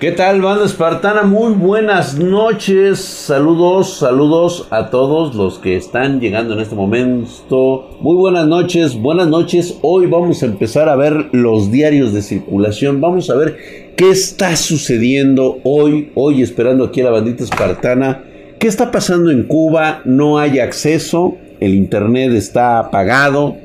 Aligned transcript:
¿Qué 0.00 0.10
tal, 0.10 0.42
banda 0.42 0.64
espartana? 0.64 1.22
Muy 1.22 1.54
buenas 1.54 2.18
noches. 2.18 2.98
Saludos, 2.98 3.98
saludos 3.98 4.66
a 4.70 4.90
todos 4.90 5.36
los 5.36 5.60
que 5.60 5.76
están 5.76 6.20
llegando 6.20 6.54
en 6.54 6.60
este 6.60 6.74
momento. 6.74 7.96
Muy 8.00 8.16
buenas 8.16 8.48
noches, 8.48 9.00
buenas 9.00 9.28
noches. 9.28 9.78
Hoy 9.82 10.06
vamos 10.06 10.42
a 10.42 10.46
empezar 10.46 10.88
a 10.88 10.96
ver 10.96 11.28
los 11.30 11.70
diarios 11.70 12.12
de 12.12 12.22
circulación. 12.22 13.00
Vamos 13.00 13.30
a 13.30 13.36
ver 13.36 13.94
qué 13.96 14.10
está 14.10 14.56
sucediendo 14.56 15.60
hoy, 15.62 16.10
hoy 16.16 16.42
esperando 16.42 16.84
aquí 16.84 17.00
a 17.00 17.04
la 17.04 17.10
bandita 17.10 17.44
espartana. 17.44 18.24
¿Qué 18.58 18.66
está 18.66 18.90
pasando 18.90 19.30
en 19.30 19.44
Cuba? 19.44 20.02
No 20.04 20.38
hay 20.38 20.58
acceso, 20.58 21.36
el 21.60 21.72
internet 21.72 22.32
está 22.32 22.80
apagado. 22.80 23.56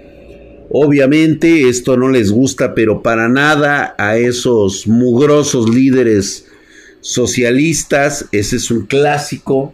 Obviamente 0.72 1.68
esto 1.68 1.98
no 1.98 2.10
les 2.10 2.32
gusta, 2.32 2.76
pero 2.76 3.02
para 3.02 3.28
nada 3.28 3.96
a 3.98 4.18
esos 4.18 4.88
mugrosos 4.88 5.70
líderes 5.70 6.46
socialistas. 7.02 8.26
Ese 8.32 8.58
es 8.58 8.70
un 8.70 8.86
clásico. 8.86 9.74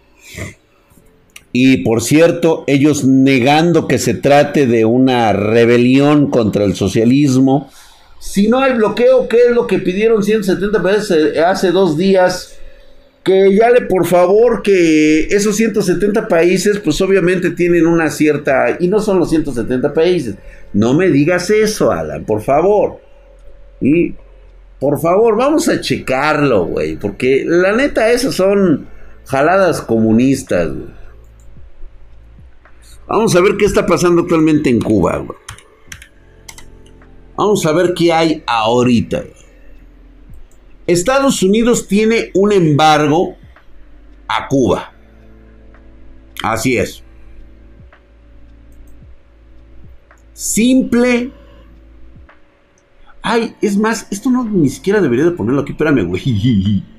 Y 1.52 1.78
por 1.78 2.02
cierto, 2.02 2.64
ellos 2.68 3.06
negando 3.06 3.88
que 3.88 3.98
se 3.98 4.14
trate 4.14 4.68
de 4.68 4.86
una 4.86 5.34
rebelión 5.34 6.30
contra 6.30 6.66
el 6.66 6.76
socialismo. 6.76 7.70
Si 8.20 8.48
no 8.48 8.60
hay 8.60 8.74
bloqueo, 8.74 9.28
¿qué 9.28 9.38
es 9.50 9.52
lo 9.52 9.68
que 9.68 9.80
pidieron 9.80 10.24
170 10.24 10.80
veces 10.80 11.38
hace 11.38 11.72
dos 11.72 11.98
días? 11.98 12.58
Que 13.26 13.56
ya 13.56 13.72
le 13.72 13.82
por 13.82 14.06
favor 14.06 14.62
que 14.62 15.22
esos 15.32 15.56
170 15.56 16.28
países 16.28 16.80
pues 16.80 17.02
obviamente 17.02 17.50
tienen 17.50 17.88
una 17.88 18.12
cierta 18.12 18.78
y 18.80 18.88
no 18.88 19.00
son 19.00 19.18
los 19.18 19.32
170 19.32 19.94
países. 19.94 20.36
No 20.74 20.94
me 20.94 21.10
digas 21.10 21.50
eso, 21.50 21.92
Alan, 21.92 22.24
por 22.24 22.44
favor. 22.44 23.02
Y 23.82 24.14
por 24.80 25.02
favor, 25.02 25.36
vamos 25.36 25.68
a 25.70 25.82
checarlo, 25.82 26.66
güey, 26.66 26.98
porque 26.98 27.44
la 27.46 27.72
neta 27.72 28.12
esas 28.12 28.36
son 28.36 28.88
jaladas 29.26 29.82
comunistas. 29.82 30.70
Vamos 33.08 33.36
a 33.36 33.42
ver 33.42 33.58
qué 33.58 33.66
está 33.66 33.88
pasando 33.88 34.22
actualmente 34.22 34.70
en 34.70 34.80
Cuba, 34.80 35.18
güey. 35.18 35.40
Vamos 37.36 37.66
a 37.66 37.72
ver 37.72 37.96
qué 37.96 38.14
hay 38.14 38.44
ahorita. 38.46 39.22
Güey. 39.22 39.35
Estados 40.88 41.42
Unidos 41.42 41.88
tiene 41.88 42.32
un 42.34 42.52
embargo 42.52 43.36
a 44.28 44.48
Cuba. 44.48 44.94
Así 46.44 46.78
es. 46.78 47.04
Simple. 50.34 51.32
Ay, 53.22 53.56
es 53.62 53.78
más, 53.78 54.08
esto 54.12 54.30
no 54.30 54.44
ni 54.44 54.70
siquiera 54.70 55.02
debería 55.02 55.26
de 55.26 55.32
ponerlo 55.32 55.62
aquí. 55.62 55.72
Espérame, 55.72 56.06
güey. 56.06 56.84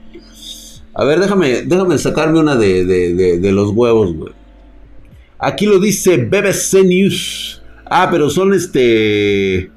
A 0.95 1.05
ver, 1.05 1.21
déjame, 1.21 1.63
déjame 1.63 1.99
sacarme 1.99 2.41
una 2.41 2.57
de, 2.57 2.87
de, 2.87 3.39
de 3.39 3.53
los 3.53 3.71
huevos, 3.71 4.15
güey. 4.15 4.33
Aquí 5.39 5.67
lo 5.67 5.79
dice 5.79 6.17
BBC 6.17 6.83
News. 6.85 7.63
Ah, 7.85 8.09
pero 8.11 8.31
son 8.31 8.55
este. 8.55 9.71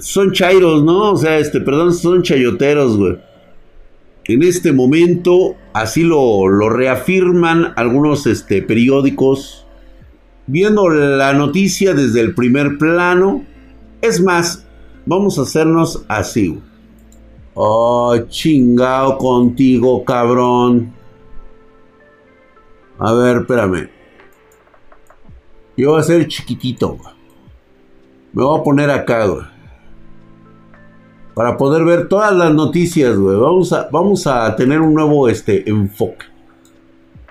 Son 0.00 0.32
chairos, 0.32 0.82
¿no? 0.82 1.12
O 1.12 1.16
sea, 1.16 1.38
este, 1.38 1.60
perdón, 1.60 1.94
son 1.94 2.22
chayoteros, 2.22 2.96
güey. 2.96 3.27
En 4.28 4.42
este 4.42 4.72
momento, 4.72 5.56
así 5.72 6.02
lo, 6.02 6.46
reafirman 6.68 7.72
algunos 7.76 8.26
este, 8.26 8.60
periódicos, 8.60 9.66
viendo 10.46 10.90
la 10.90 11.32
noticia 11.32 11.94
desde 11.94 12.20
el 12.20 12.34
primer 12.34 12.76
plano. 12.76 13.46
Es 14.02 14.20
más, 14.22 14.66
vamos 15.06 15.38
a 15.38 15.42
hacernos 15.42 16.04
así. 16.08 16.60
Oh, 17.54 18.14
chingado 18.28 19.16
contigo, 19.16 20.04
cabrón. 20.04 20.92
A 22.98 23.14
ver, 23.14 23.38
espérame. 23.38 23.88
Yo 25.74 25.92
voy 25.92 26.00
a 26.00 26.02
ser 26.02 26.28
chiquitito. 26.28 26.98
Me 28.34 28.44
voy 28.44 28.60
a 28.60 28.62
poner 28.62 28.90
acá, 28.90 29.24
güey 29.24 29.57
para 31.38 31.56
poder 31.56 31.84
ver 31.84 32.08
todas 32.08 32.34
las 32.34 32.52
noticias, 32.52 33.16
güey. 33.16 33.36
Vamos 33.36 33.72
a, 33.72 33.88
vamos 33.92 34.26
a 34.26 34.56
tener 34.56 34.80
un 34.80 34.92
nuevo 34.92 35.28
este, 35.28 35.70
enfoque. 35.70 36.26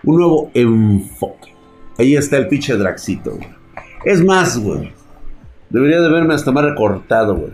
Un 0.02 0.16
nuevo 0.16 0.50
enfoque. 0.54 1.54
Ahí 1.98 2.16
está 2.16 2.38
el 2.38 2.48
pinche 2.48 2.78
Draxito, 2.78 3.32
güey. 3.32 3.50
Es 4.06 4.24
más, 4.24 4.58
güey. 4.60 4.94
Debería 5.70 6.00
de 6.00 6.10
verme 6.10 6.36
hasta 6.36 6.54
más 6.54 6.64
recortado, 6.64 7.36
güey. 7.36 7.52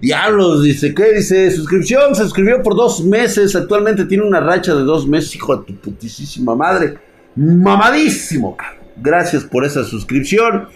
Diablos, 0.00 0.64
dice, 0.64 0.92
¿qué 0.92 1.12
dice? 1.12 1.48
Suscripción, 1.52 2.12
se 2.16 2.24
suscribió 2.24 2.60
por 2.60 2.74
dos 2.74 3.04
meses. 3.04 3.54
Actualmente 3.54 4.04
tiene 4.04 4.24
una 4.24 4.40
racha 4.40 4.74
de 4.74 4.82
dos 4.82 5.06
meses, 5.06 5.36
hijo 5.36 5.58
de 5.58 5.64
tu 5.64 5.76
putísima 5.76 6.56
madre. 6.56 6.98
Mamadísimo. 7.36 8.56
Gracias 8.96 9.44
por 9.44 9.64
esa 9.64 9.84
suscripción. 9.84 10.66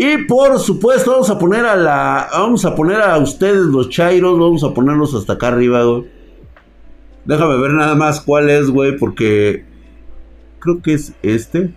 Y 0.00 0.16
por 0.26 0.60
supuesto, 0.60 1.10
vamos 1.10 1.28
a 1.28 1.40
poner 1.40 1.66
a 1.66 1.74
la. 1.74 2.28
Vamos 2.30 2.64
a 2.64 2.72
poner 2.72 3.00
a 3.00 3.18
ustedes 3.18 3.64
los 3.64 3.88
chairos. 3.88 4.38
Vamos 4.38 4.62
a 4.62 4.72
ponerlos 4.72 5.12
hasta 5.12 5.32
acá 5.32 5.48
arriba, 5.48 5.82
güey. 5.82 6.04
Déjame 7.24 7.60
ver 7.60 7.72
nada 7.72 7.96
más 7.96 8.20
cuál 8.20 8.48
es, 8.48 8.70
güey. 8.70 8.96
Porque. 8.96 9.64
Creo 10.60 10.80
que 10.80 10.92
es 10.92 11.14
este. 11.24 11.74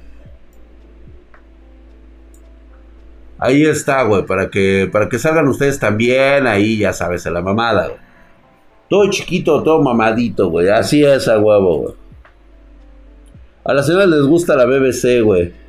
Ahí 3.39 3.65
está, 3.65 4.03
güey. 4.03 4.23
Para 4.23 4.51
que, 4.51 4.88
para 4.91 5.09
que 5.09 5.17
salgan 5.17 5.47
ustedes 5.47 5.79
también. 5.79 6.45
Ahí 6.45 6.77
ya 6.77 6.93
sabes, 6.93 7.25
a 7.25 7.31
la 7.31 7.41
mamada, 7.41 7.88
güey. 7.88 7.99
Todo 8.88 9.09
chiquito, 9.09 9.63
todo 9.63 9.81
mamadito, 9.81 10.47
güey. 10.51 10.69
Así 10.69 11.03
es 11.03 11.27
a 11.27 11.39
huevo, 11.39 11.77
güey. 11.79 11.95
A 13.63 13.73
las 13.73 13.88
señoras 13.88 14.09
les 14.09 14.27
gusta 14.27 14.55
la 14.55 14.65
BBC, 14.65 15.23
güey. 15.23 15.60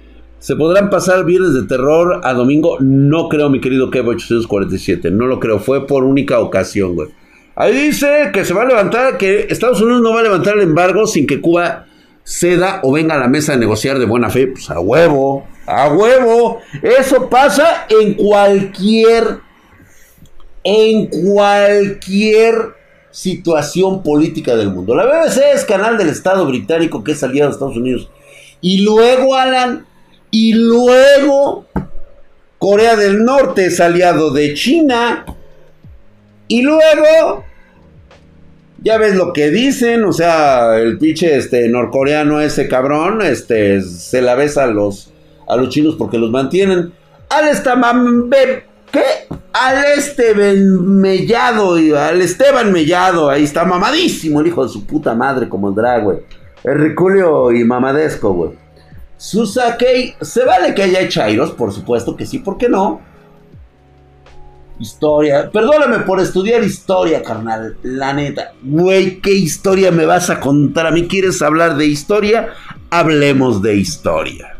¿Se 0.42 0.56
podrán 0.56 0.90
pasar 0.90 1.24
viernes 1.24 1.54
de 1.54 1.62
terror 1.68 2.20
a 2.24 2.34
domingo? 2.34 2.76
No 2.80 3.28
creo, 3.28 3.48
mi 3.48 3.60
querido 3.60 3.92
Kev 3.92 4.08
847. 4.08 5.12
No 5.12 5.28
lo 5.28 5.38
creo. 5.38 5.60
Fue 5.60 5.86
por 5.86 6.02
única 6.02 6.40
ocasión, 6.40 6.96
güey. 6.96 7.10
Ahí 7.54 7.72
dice 7.72 8.30
que 8.32 8.44
se 8.44 8.52
va 8.52 8.62
a 8.62 8.66
levantar, 8.66 9.18
que 9.18 9.46
Estados 9.50 9.80
Unidos 9.80 10.02
no 10.02 10.12
va 10.12 10.18
a 10.18 10.24
levantar 10.24 10.56
el 10.56 10.62
embargo 10.62 11.06
sin 11.06 11.28
que 11.28 11.40
Cuba 11.40 11.86
ceda 12.24 12.80
o 12.82 12.90
venga 12.90 13.14
a 13.14 13.18
la 13.18 13.28
mesa 13.28 13.52
de 13.52 13.58
negociar 13.58 14.00
de 14.00 14.04
buena 14.04 14.30
fe. 14.30 14.48
Pues 14.48 14.68
a 14.68 14.80
huevo, 14.80 15.46
a 15.64 15.92
huevo. 15.92 16.58
Eso 16.82 17.30
pasa 17.30 17.86
en 17.88 18.14
cualquier, 18.14 19.38
en 20.64 21.06
cualquier 21.06 22.74
situación 23.12 24.02
política 24.02 24.56
del 24.56 24.72
mundo. 24.72 24.96
La 24.96 25.06
BBC 25.06 25.54
es 25.54 25.64
canal 25.64 25.96
del 25.96 26.08
Estado 26.08 26.44
británico 26.46 27.04
que 27.04 27.12
es 27.12 27.22
aliado 27.22 27.50
de 27.50 27.52
Estados 27.52 27.76
Unidos. 27.76 28.10
Y 28.60 28.82
luego, 28.82 29.36
Alan, 29.36 29.86
y 30.32 30.54
luego 30.54 31.66
Corea 32.58 32.96
del 32.96 33.22
Norte 33.22 33.66
es 33.66 33.80
aliado 33.80 34.30
de 34.30 34.54
China. 34.54 35.26
Y 36.48 36.62
luego, 36.62 37.44
ya 38.82 38.96
ves 38.96 39.14
lo 39.14 39.34
que 39.34 39.50
dicen, 39.50 40.04
o 40.04 40.12
sea, 40.12 40.78
el 40.78 40.96
pinche 40.96 41.36
este, 41.36 41.68
norcoreano 41.68 42.40
ese 42.40 42.68
cabrón, 42.68 43.20
este, 43.20 43.82
se 43.82 44.22
la 44.22 44.34
besa 44.34 44.64
a 44.64 44.68
los, 44.68 45.12
a 45.46 45.56
los 45.56 45.68
chinos 45.68 45.96
porque 45.98 46.18
los 46.18 46.30
mantienen. 46.30 46.92
Al 47.28 47.48
Esteban, 47.48 48.30
¿qué? 48.90 49.04
Al 49.52 49.84
Esteban 49.98 50.98
Mellado, 50.98 51.74
al 51.98 52.22
Esteban 52.22 52.72
Mellado, 52.72 53.28
ahí 53.28 53.44
está 53.44 53.66
mamadísimo 53.66 54.40
el 54.40 54.46
hijo 54.46 54.64
de 54.64 54.72
su 54.72 54.86
puta 54.86 55.14
madre 55.14 55.48
como 55.48 55.68
el 55.68 55.74
drag, 55.74 56.04
güey. 56.04 56.18
El 56.64 56.78
riculio 56.78 57.52
y 57.52 57.64
mamadesco, 57.64 58.32
güey. 58.32 58.61
Susakei, 59.22 60.16
se 60.20 60.44
vale 60.44 60.74
que 60.74 60.82
haya 60.82 61.08
chairos, 61.08 61.52
por 61.52 61.72
supuesto 61.72 62.16
que 62.16 62.26
sí, 62.26 62.40
¿por 62.40 62.58
qué 62.58 62.68
no? 62.68 63.00
Historia, 64.80 65.48
perdóname 65.48 66.00
por 66.00 66.18
estudiar 66.18 66.64
historia, 66.64 67.22
carnal, 67.22 67.76
la 67.84 68.12
neta. 68.14 68.52
Güey, 68.64 69.20
¿qué 69.20 69.30
historia 69.30 69.92
me 69.92 70.06
vas 70.06 70.28
a 70.28 70.40
contar? 70.40 70.88
¿A 70.88 70.90
mí 70.90 71.06
quieres 71.06 71.40
hablar 71.40 71.76
de 71.76 71.86
historia? 71.86 72.48
Hablemos 72.90 73.62
de 73.62 73.76
historia. 73.76 74.56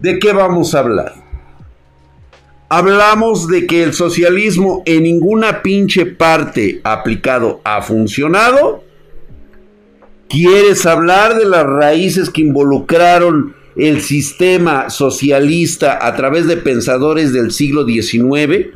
¿De 0.00 0.18
qué 0.18 0.32
vamos 0.32 0.74
a 0.74 0.78
hablar? 0.78 1.12
Hablamos 2.70 3.46
de 3.46 3.66
que 3.66 3.82
el 3.82 3.92
socialismo 3.92 4.82
en 4.86 5.02
ninguna 5.02 5.60
pinche 5.60 6.06
parte 6.06 6.80
aplicado 6.82 7.60
ha 7.62 7.82
funcionado 7.82 8.83
¿Quieres 10.28 10.86
hablar 10.86 11.36
de 11.36 11.44
las 11.44 11.64
raíces 11.64 12.30
que 12.30 12.42
involucraron 12.42 13.54
el 13.76 14.00
sistema 14.00 14.90
socialista 14.90 16.06
a 16.06 16.14
través 16.14 16.46
de 16.46 16.56
pensadores 16.56 17.32
del 17.32 17.52
siglo 17.52 17.84
XIX? 17.84 18.68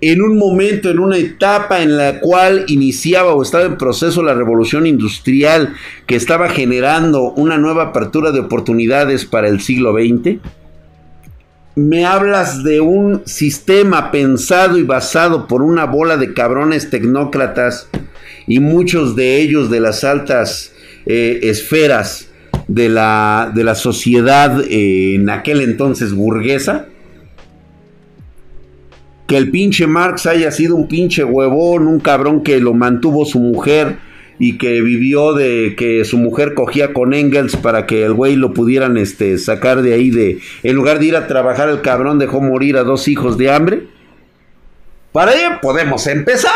En 0.00 0.20
un 0.20 0.36
momento, 0.36 0.90
en 0.90 0.98
una 0.98 1.16
etapa 1.16 1.80
en 1.80 1.96
la 1.96 2.20
cual 2.20 2.64
iniciaba 2.68 3.34
o 3.34 3.42
estaba 3.42 3.64
en 3.64 3.78
proceso 3.78 4.22
la 4.22 4.34
revolución 4.34 4.86
industrial 4.86 5.74
que 6.06 6.16
estaba 6.16 6.50
generando 6.50 7.32
una 7.32 7.56
nueva 7.56 7.84
apertura 7.84 8.30
de 8.30 8.40
oportunidades 8.40 9.24
para 9.24 9.48
el 9.48 9.60
siglo 9.60 9.92
XX? 9.92 10.40
me 11.76 12.06
hablas 12.06 12.62
de 12.62 12.80
un 12.80 13.22
sistema 13.26 14.12
pensado 14.12 14.78
y 14.78 14.84
basado 14.84 15.48
por 15.48 15.62
una 15.62 15.86
bola 15.86 16.16
de 16.16 16.32
cabrones 16.32 16.88
tecnócratas 16.88 17.88
y 18.46 18.60
muchos 18.60 19.16
de 19.16 19.40
ellos 19.40 19.70
de 19.70 19.80
las 19.80 20.04
altas 20.04 20.72
eh, 21.06 21.40
esferas 21.42 22.28
de 22.68 22.88
la, 22.88 23.52
de 23.54 23.64
la 23.64 23.74
sociedad 23.74 24.62
eh, 24.68 25.14
en 25.14 25.30
aquel 25.30 25.60
entonces 25.60 26.12
burguesa. 26.12 26.86
Que 29.26 29.36
el 29.38 29.50
pinche 29.50 29.86
Marx 29.86 30.26
haya 30.26 30.50
sido 30.50 30.76
un 30.76 30.86
pinche 30.86 31.24
huevón, 31.24 31.86
un 31.86 32.00
cabrón 32.00 32.42
que 32.42 32.60
lo 32.60 32.74
mantuvo 32.74 33.24
su 33.24 33.40
mujer 33.40 33.96
y 34.38 34.58
que 34.58 34.82
vivió 34.82 35.32
de 35.32 35.74
que 35.78 36.04
su 36.04 36.18
mujer 36.18 36.54
cogía 36.54 36.92
con 36.92 37.14
Engels 37.14 37.56
para 37.56 37.86
que 37.86 38.04
el 38.04 38.12
güey 38.12 38.36
lo 38.36 38.52
pudieran 38.52 38.96
este, 38.96 39.38
sacar 39.38 39.80
de 39.82 39.94
ahí 39.94 40.10
de... 40.10 40.40
En 40.62 40.74
lugar 40.74 40.98
de 40.98 41.06
ir 41.06 41.16
a 41.16 41.26
trabajar, 41.26 41.68
el 41.68 41.80
cabrón 41.80 42.18
dejó 42.18 42.40
morir 42.40 42.76
a 42.76 42.84
dos 42.84 43.08
hijos 43.08 43.38
de 43.38 43.50
hambre. 43.50 43.86
Para 45.12 45.30
ahí 45.30 45.40
podemos 45.62 46.06
empezar, 46.06 46.50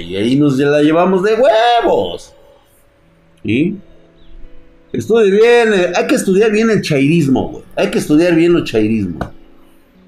Y 0.00 0.16
ahí 0.16 0.36
nos 0.36 0.58
la 0.58 0.82
llevamos 0.82 1.22
de 1.22 1.34
huevos. 1.34 2.34
¿Y? 3.42 3.76
Estudie 4.92 5.30
bien, 5.30 5.74
eh, 5.74 5.92
hay 5.94 6.06
que 6.06 6.14
estudiar 6.14 6.52
bien 6.52 6.70
el 6.70 6.80
chairismo, 6.80 7.48
güey. 7.48 7.64
Hay 7.74 7.90
que 7.90 7.98
estudiar 7.98 8.34
bien 8.34 8.54
el 8.54 8.64
chairismo. 8.64 9.18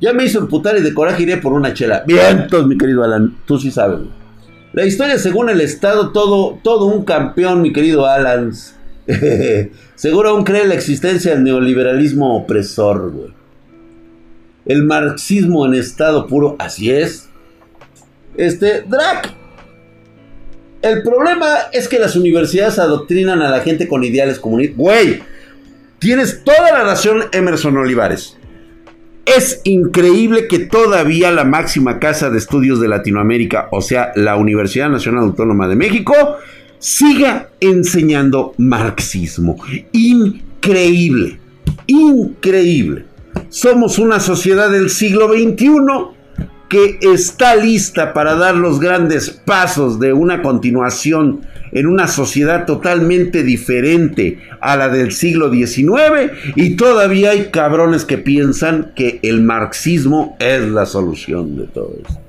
Ya 0.00 0.12
me 0.12 0.24
hizo 0.24 0.38
emputar 0.38 0.76
y 0.76 0.82
de 0.82 0.94
coraje 0.94 1.22
iré 1.22 1.38
por 1.38 1.52
una 1.52 1.74
chela. 1.74 2.04
Bien, 2.06 2.42
entonces, 2.42 2.68
mi 2.68 2.78
querido 2.78 3.02
Alan, 3.02 3.36
tú 3.46 3.58
sí 3.58 3.70
sabes. 3.70 4.00
La 4.72 4.84
historia 4.84 5.18
según 5.18 5.48
el 5.48 5.60
Estado, 5.60 6.12
todo, 6.12 6.58
todo 6.62 6.86
un 6.86 7.04
campeón, 7.04 7.62
mi 7.62 7.72
querido 7.72 8.06
Alan. 8.06 8.52
Seguro 9.94 10.30
aún 10.30 10.44
cree 10.44 10.66
la 10.66 10.74
existencia 10.74 11.32
del 11.32 11.44
neoliberalismo 11.44 12.36
opresor, 12.36 13.10
güey. 13.10 13.34
El 14.66 14.82
marxismo 14.82 15.64
en 15.64 15.74
estado 15.74 16.26
puro, 16.26 16.56
así 16.58 16.90
es. 16.90 17.25
Este, 18.36 18.82
Drac. 18.82 19.34
El 20.82 21.02
problema 21.02 21.46
es 21.72 21.88
que 21.88 21.98
las 21.98 22.16
universidades 22.16 22.78
adoctrinan 22.78 23.42
a 23.42 23.48
la 23.48 23.60
gente 23.60 23.88
con 23.88 24.04
ideales 24.04 24.38
comunistas. 24.38 24.76
Güey, 24.76 25.22
tienes 25.98 26.44
toda 26.44 26.70
la 26.72 26.84
nación 26.84 27.24
Emerson 27.32 27.76
Olivares. 27.76 28.36
Es 29.24 29.60
increíble 29.64 30.46
que 30.46 30.60
todavía 30.60 31.32
la 31.32 31.44
máxima 31.44 31.98
casa 31.98 32.30
de 32.30 32.38
estudios 32.38 32.80
de 32.80 32.86
Latinoamérica, 32.86 33.68
o 33.72 33.80
sea, 33.82 34.12
la 34.14 34.36
Universidad 34.36 34.88
Nacional 34.88 35.24
Autónoma 35.24 35.66
de 35.66 35.74
México, 35.74 36.14
siga 36.78 37.48
enseñando 37.58 38.54
marxismo. 38.58 39.56
Increíble, 39.90 41.40
increíble. 41.88 43.06
Somos 43.48 43.98
una 43.98 44.20
sociedad 44.20 44.70
del 44.70 44.90
siglo 44.90 45.32
XXI 45.32 46.15
que 46.68 46.98
está 47.00 47.54
lista 47.56 48.12
para 48.12 48.34
dar 48.34 48.56
los 48.56 48.80
grandes 48.80 49.30
pasos 49.30 50.00
de 50.00 50.12
una 50.12 50.42
continuación 50.42 51.42
en 51.72 51.86
una 51.86 52.08
sociedad 52.08 52.64
totalmente 52.64 53.42
diferente 53.42 54.40
a 54.60 54.76
la 54.76 54.88
del 54.88 55.12
siglo 55.12 55.50
XIX 55.50 56.32
y 56.54 56.76
todavía 56.76 57.30
hay 57.30 57.50
cabrones 57.50 58.04
que 58.04 58.18
piensan 58.18 58.92
que 58.96 59.20
el 59.22 59.42
marxismo 59.42 60.36
es 60.40 60.62
la 60.62 60.86
solución 60.86 61.56
de 61.56 61.64
todo 61.66 61.94
esto. 62.02 62.20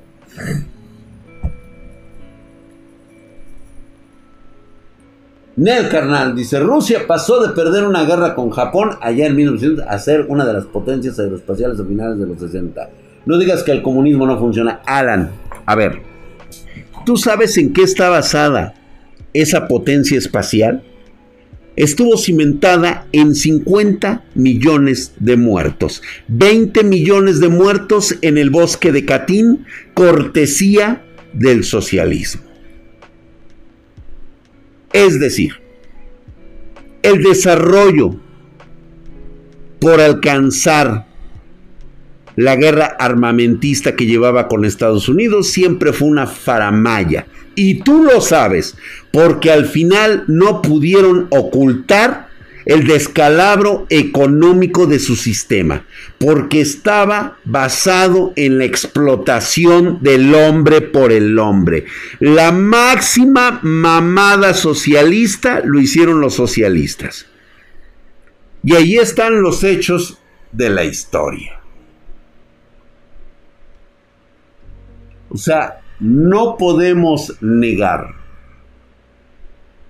Nel 5.56 5.88
carnal, 5.88 6.36
dice, 6.36 6.60
Rusia 6.60 7.00
pasó 7.08 7.42
de 7.42 7.52
perder 7.52 7.84
una 7.84 8.04
guerra 8.04 8.36
con 8.36 8.50
Japón 8.50 8.90
allá 9.00 9.26
en 9.26 9.34
1900 9.34 9.84
a 9.88 9.98
ser 9.98 10.26
una 10.28 10.46
de 10.46 10.52
las 10.52 10.66
potencias 10.66 11.18
aeroespaciales 11.18 11.80
a 11.80 11.84
finales 11.84 12.16
de 12.16 12.26
los 12.26 12.38
60. 12.38 12.88
No 13.28 13.38
digas 13.38 13.62
que 13.62 13.72
el 13.72 13.82
comunismo 13.82 14.24
no 14.26 14.38
funciona. 14.38 14.80
Alan, 14.86 15.30
a 15.66 15.74
ver, 15.74 16.00
¿tú 17.04 17.18
sabes 17.18 17.58
en 17.58 17.74
qué 17.74 17.82
está 17.82 18.08
basada 18.08 18.72
esa 19.34 19.68
potencia 19.68 20.16
espacial 20.16 20.82
estuvo 21.76 22.16
cimentada 22.16 23.06
en 23.12 23.34
50 23.34 24.24
millones 24.34 25.12
de 25.20 25.36
muertos. 25.36 26.02
20 26.28 26.82
millones 26.84 27.38
de 27.38 27.50
muertos 27.50 28.16
en 28.22 28.38
el 28.38 28.48
bosque 28.48 28.92
de 28.92 29.04
Catín, 29.04 29.66
cortesía 29.92 31.04
del 31.34 31.64
socialismo. 31.64 32.44
Es 34.94 35.20
decir, 35.20 35.52
el 37.02 37.22
desarrollo 37.22 38.18
por 39.80 40.00
alcanzar 40.00 41.07
la 42.38 42.54
guerra 42.54 42.96
armamentista 43.00 43.96
que 43.96 44.06
llevaba 44.06 44.46
con 44.46 44.64
Estados 44.64 45.08
Unidos 45.08 45.48
siempre 45.48 45.92
fue 45.92 46.06
una 46.06 46.28
faramaya 46.28 47.26
y 47.56 47.82
tú 47.82 48.04
lo 48.04 48.20
sabes, 48.20 48.76
porque 49.10 49.50
al 49.50 49.66
final 49.66 50.22
no 50.28 50.62
pudieron 50.62 51.26
ocultar 51.30 52.28
el 52.64 52.86
descalabro 52.86 53.86
económico 53.90 54.86
de 54.86 55.00
su 55.00 55.16
sistema, 55.16 55.84
porque 56.18 56.60
estaba 56.60 57.38
basado 57.44 58.32
en 58.36 58.58
la 58.58 58.66
explotación 58.66 59.98
del 60.00 60.32
hombre 60.32 60.80
por 60.80 61.10
el 61.10 61.40
hombre. 61.40 61.86
La 62.20 62.52
máxima 62.52 63.58
mamada 63.64 64.54
socialista 64.54 65.60
lo 65.64 65.80
hicieron 65.80 66.20
los 66.20 66.34
socialistas. 66.34 67.26
Y 68.62 68.76
ahí 68.76 68.96
están 68.96 69.42
los 69.42 69.64
hechos 69.64 70.18
de 70.52 70.70
la 70.70 70.84
historia. 70.84 71.57
O 75.30 75.36
sea, 75.36 75.80
no 76.00 76.56
podemos 76.56 77.36
negar. 77.40 78.16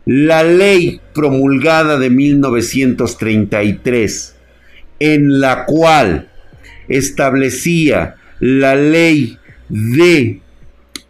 La 0.04 0.42
ley 0.42 1.00
promulgada 1.14 1.98
de 1.98 2.10
1933, 2.10 4.36
en 5.00 5.40
la 5.40 5.64
cual 5.66 6.30
establecía 6.88 8.16
la 8.40 8.74
ley 8.74 9.38
de 9.68 10.40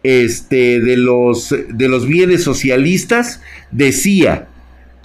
este 0.03 0.79
de 0.81 0.97
los 0.97 1.49
de 1.49 1.89
los 1.89 2.07
bienes 2.07 2.43
socialistas 2.43 3.41
decía 3.71 4.47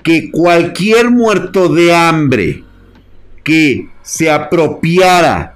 que 0.02 0.30
cualquier 0.30 1.10
muerto 1.10 1.68
de 1.68 1.94
hambre 1.94 2.64
que 3.42 3.88
se 4.02 4.30
apropiara 4.30 5.53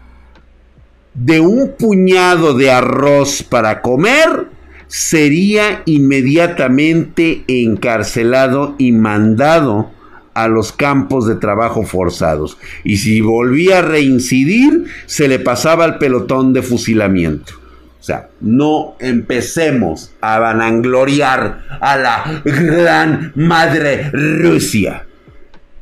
de 1.25 1.41
un 1.41 1.73
puñado 1.79 2.55
de 2.55 2.71
arroz 2.71 3.43
para 3.43 3.83
comer, 3.83 4.47
sería 4.87 5.83
inmediatamente 5.85 7.45
encarcelado 7.49 8.75
y 8.79 8.93
mandado 8.93 9.91
a 10.35 10.47
los 10.47 10.73
campos 10.73 11.27
de 11.27 11.35
trabajo 11.35 11.83
forzados. 11.83 12.59
Y 12.85 12.99
si 12.99 13.21
volvía 13.21 13.79
a 13.79 13.83
reincidir, 13.83 14.85
se 15.07 15.27
le 15.27 15.41
pasaba 15.41 15.85
al 15.85 15.99
pelotón 15.99 16.53
de 16.53 16.63
fusilamiento. 16.63 17.55
O 18.01 18.03
sea, 18.03 18.29
no 18.41 18.95
empecemos 19.01 20.13
a 20.21 20.39
vangloriar 20.39 21.79
a 21.81 21.97
la 21.97 22.43
gran 22.45 23.33
madre 23.35 24.11
Rusia, 24.13 25.05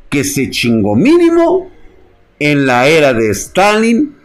que 0.09 0.23
se 0.23 0.49
chingó 0.49 0.95
mínimo 0.95 1.69
en 2.39 2.65
la 2.65 2.87
era 2.87 3.13
de 3.13 3.29
Stalin 3.29 4.16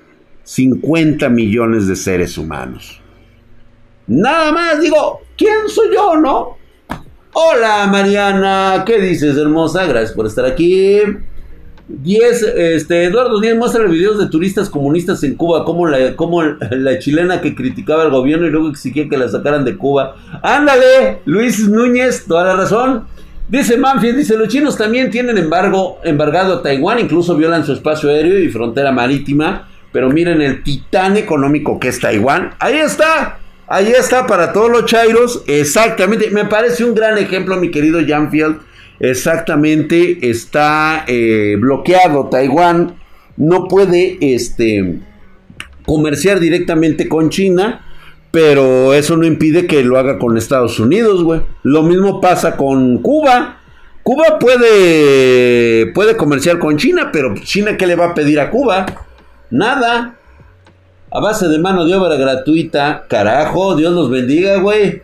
50 0.44 1.28
millones 1.28 1.86
de 1.86 1.96
seres 1.96 2.36
humanos. 2.38 3.00
Nada 4.06 4.52
más, 4.52 4.80
digo, 4.80 5.20
¿quién 5.36 5.68
soy 5.68 5.94
yo, 5.94 6.16
no? 6.16 6.58
Hola 7.34 7.86
Mariana, 7.86 8.82
¿qué 8.84 9.00
dices, 9.00 9.38
hermosa? 9.38 9.86
Gracias 9.86 10.12
por 10.12 10.26
estar 10.26 10.44
aquí. 10.44 11.00
10, 11.88 12.42
este, 12.42 13.04
Eduardo 13.04 13.40
Díaz 13.40 13.56
muestra 13.56 13.84
videos 13.84 14.18
de 14.18 14.26
turistas 14.26 14.68
comunistas 14.68 15.22
en 15.24 15.34
Cuba, 15.34 15.64
como 15.64 15.86
la, 15.86 16.14
la 16.70 16.98
chilena 16.98 17.40
que 17.40 17.54
criticaba 17.54 18.02
al 18.02 18.10
gobierno 18.10 18.46
y 18.46 18.50
luego 18.50 18.68
exigía 18.68 19.08
que 19.08 19.16
la 19.16 19.28
sacaran 19.28 19.64
de 19.64 19.76
Cuba. 19.76 20.16
Ándale, 20.42 21.20
Luis 21.24 21.68
Núñez, 21.68 22.24
toda 22.26 22.44
la 22.44 22.56
razón. 22.56 23.04
Dice 23.48 23.76
Manfield, 23.76 24.16
dice, 24.16 24.36
los 24.36 24.48
chinos 24.48 24.76
también 24.76 25.10
tienen 25.10 25.36
embargo, 25.36 26.00
embargado 26.04 26.54
a 26.54 26.62
Taiwán, 26.62 27.00
incluso 27.00 27.36
violan 27.36 27.66
su 27.66 27.72
espacio 27.72 28.08
aéreo 28.08 28.38
y 28.38 28.48
frontera 28.48 28.92
marítima. 28.92 29.68
Pero 29.92 30.10
miren 30.10 30.40
el 30.40 30.62
titán 30.62 31.16
económico 31.16 31.78
que 31.78 31.88
es 31.88 32.00
Taiwán. 32.00 32.54
Ahí 32.58 32.78
está. 32.78 33.38
Ahí 33.68 33.92
está 33.92 34.26
para 34.26 34.52
todos 34.52 34.70
los 34.70 34.86
chairos. 34.86 35.44
Exactamente. 35.46 36.30
Me 36.30 36.46
parece 36.46 36.84
un 36.84 36.94
gran 36.94 37.18
ejemplo, 37.18 37.56
mi 37.56 37.70
querido 37.70 38.00
Janfield. 38.06 38.60
Exactamente. 39.00 40.28
Está 40.28 41.04
eh, 41.06 41.56
bloqueado 41.58 42.28
Taiwán. 42.28 42.94
No 43.36 43.68
puede 43.68 44.18
este, 44.20 45.00
comerciar 45.84 46.40
directamente 46.40 47.08
con 47.08 47.30
China. 47.30 47.84
Pero 48.30 48.94
eso 48.94 49.18
no 49.18 49.26
impide 49.26 49.66
que 49.66 49.84
lo 49.84 49.98
haga 49.98 50.18
con 50.18 50.38
Estados 50.38 50.80
Unidos, 50.80 51.22
güey. 51.22 51.42
Lo 51.62 51.82
mismo 51.82 52.18
pasa 52.18 52.56
con 52.56 53.02
Cuba. 53.02 53.58
Cuba 54.02 54.38
puede, 54.40 55.92
puede 55.92 56.16
comerciar 56.16 56.58
con 56.58 56.76
China, 56.76 57.10
pero 57.12 57.34
China, 57.34 57.76
¿qué 57.76 57.86
le 57.86 57.94
va 57.94 58.06
a 58.06 58.14
pedir 58.14 58.40
a 58.40 58.50
Cuba? 58.50 58.86
Nada. 59.52 60.16
A 61.10 61.20
base 61.20 61.46
de 61.46 61.58
mano 61.58 61.84
de 61.84 61.94
obra 61.94 62.16
gratuita. 62.16 63.04
Carajo, 63.06 63.76
Dios 63.76 63.92
los 63.92 64.10
bendiga, 64.10 64.56
güey. 64.56 65.02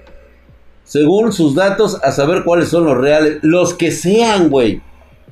Según 0.85 1.33
sus 1.33 1.55
datos, 1.55 2.01
a 2.03 2.13
saber 2.13 2.45
cuáles 2.45 2.71
son 2.71 2.87
los 2.87 2.97
reales. 2.97 3.39
Los 3.43 3.75
que 3.75 3.93
sean, 3.93 4.49
güey. 4.49 4.81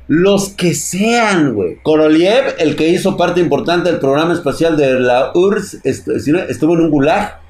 Los 0.07 0.51
que 0.51 0.75
sean, 0.75 1.55
güey. 1.55 1.79
Koroliev, 1.83 2.57
el 2.59 2.77
que 2.77 2.91
hizo 2.91 3.17
parte 3.17 3.41
importante 3.41 3.91
del 3.91 4.01
programa 4.01 4.35
espacial 4.35 4.77
de 4.77 5.01
la 5.01 5.33
URSS, 5.35 5.81
estuvo 6.49 6.75
en 6.75 6.81
un 6.81 6.91
gulag. 6.91 7.41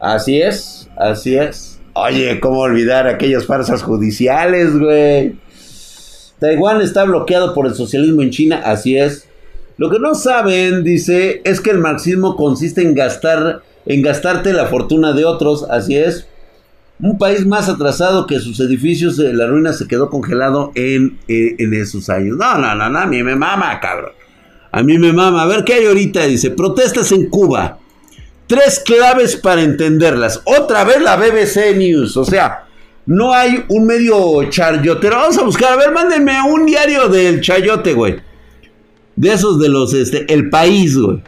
Así 0.00 0.40
es, 0.40 0.88
así 0.96 1.36
es. 1.36 1.78
Oye, 1.92 2.40
¿cómo 2.40 2.60
olvidar 2.60 3.06
aquellas 3.06 3.44
farsas 3.44 3.82
judiciales, 3.82 4.76
güey? 4.78 5.36
Taiwán 6.40 6.80
está 6.80 7.04
bloqueado 7.04 7.52
por 7.52 7.66
el 7.66 7.74
socialismo 7.74 8.22
en 8.22 8.30
China, 8.30 8.62
así 8.64 8.96
es. 8.96 9.28
Lo 9.78 9.90
que 9.90 9.98
no 9.98 10.14
saben, 10.14 10.84
dice, 10.84 11.40
es 11.44 11.60
que 11.60 11.70
el 11.70 11.78
marxismo 11.78 12.36
consiste 12.36 12.82
en 12.82 12.94
gastar, 12.94 13.62
en 13.86 14.02
gastarte 14.02 14.52
la 14.52 14.66
fortuna 14.66 15.12
de 15.12 15.24
otros, 15.24 15.66
así 15.68 15.96
es. 15.96 16.26
Un 17.00 17.18
país 17.18 17.46
más 17.46 17.68
atrasado 17.68 18.26
que 18.26 18.38
sus 18.38 18.60
edificios, 18.60 19.18
eh, 19.18 19.32
la 19.32 19.46
ruina 19.46 19.72
se 19.72 19.88
quedó 19.88 20.08
congelado 20.08 20.70
en, 20.74 21.18
eh, 21.26 21.56
en 21.58 21.74
esos 21.74 22.08
años. 22.10 22.36
No, 22.36 22.58
no, 22.58 22.74
no, 22.74 22.88
no, 22.88 22.98
a 22.98 23.06
mí 23.06 23.22
me 23.22 23.34
mama, 23.34 23.80
cabrón. 23.80 24.12
A 24.70 24.82
mí 24.82 24.98
me 24.98 25.12
mama. 25.12 25.42
A 25.42 25.46
ver 25.46 25.64
qué 25.64 25.74
hay 25.74 25.86
ahorita, 25.86 26.24
dice, 26.26 26.50
protestas 26.50 27.10
en 27.12 27.28
Cuba. 27.28 27.78
Tres 28.46 28.82
claves 28.84 29.36
para 29.36 29.62
entenderlas. 29.62 30.42
Otra 30.44 30.84
vez 30.84 31.00
la 31.00 31.16
BBC 31.16 31.76
News, 31.76 32.16
o 32.16 32.24
sea, 32.24 32.66
no 33.06 33.32
hay 33.32 33.64
un 33.68 33.86
medio 33.86 34.44
chayotero. 34.48 35.16
Vamos 35.16 35.38
a 35.38 35.42
buscar, 35.42 35.72
a 35.72 35.76
ver, 35.76 35.92
mándenme 35.92 36.40
un 36.42 36.66
diario 36.66 37.08
del 37.08 37.40
chayote, 37.40 37.94
güey. 37.94 38.20
De 39.16 39.32
esos 39.32 39.60
de 39.60 39.68
los, 39.68 39.94
este, 39.94 40.32
El 40.32 40.50
País, 40.50 40.96
güey. 40.96 41.22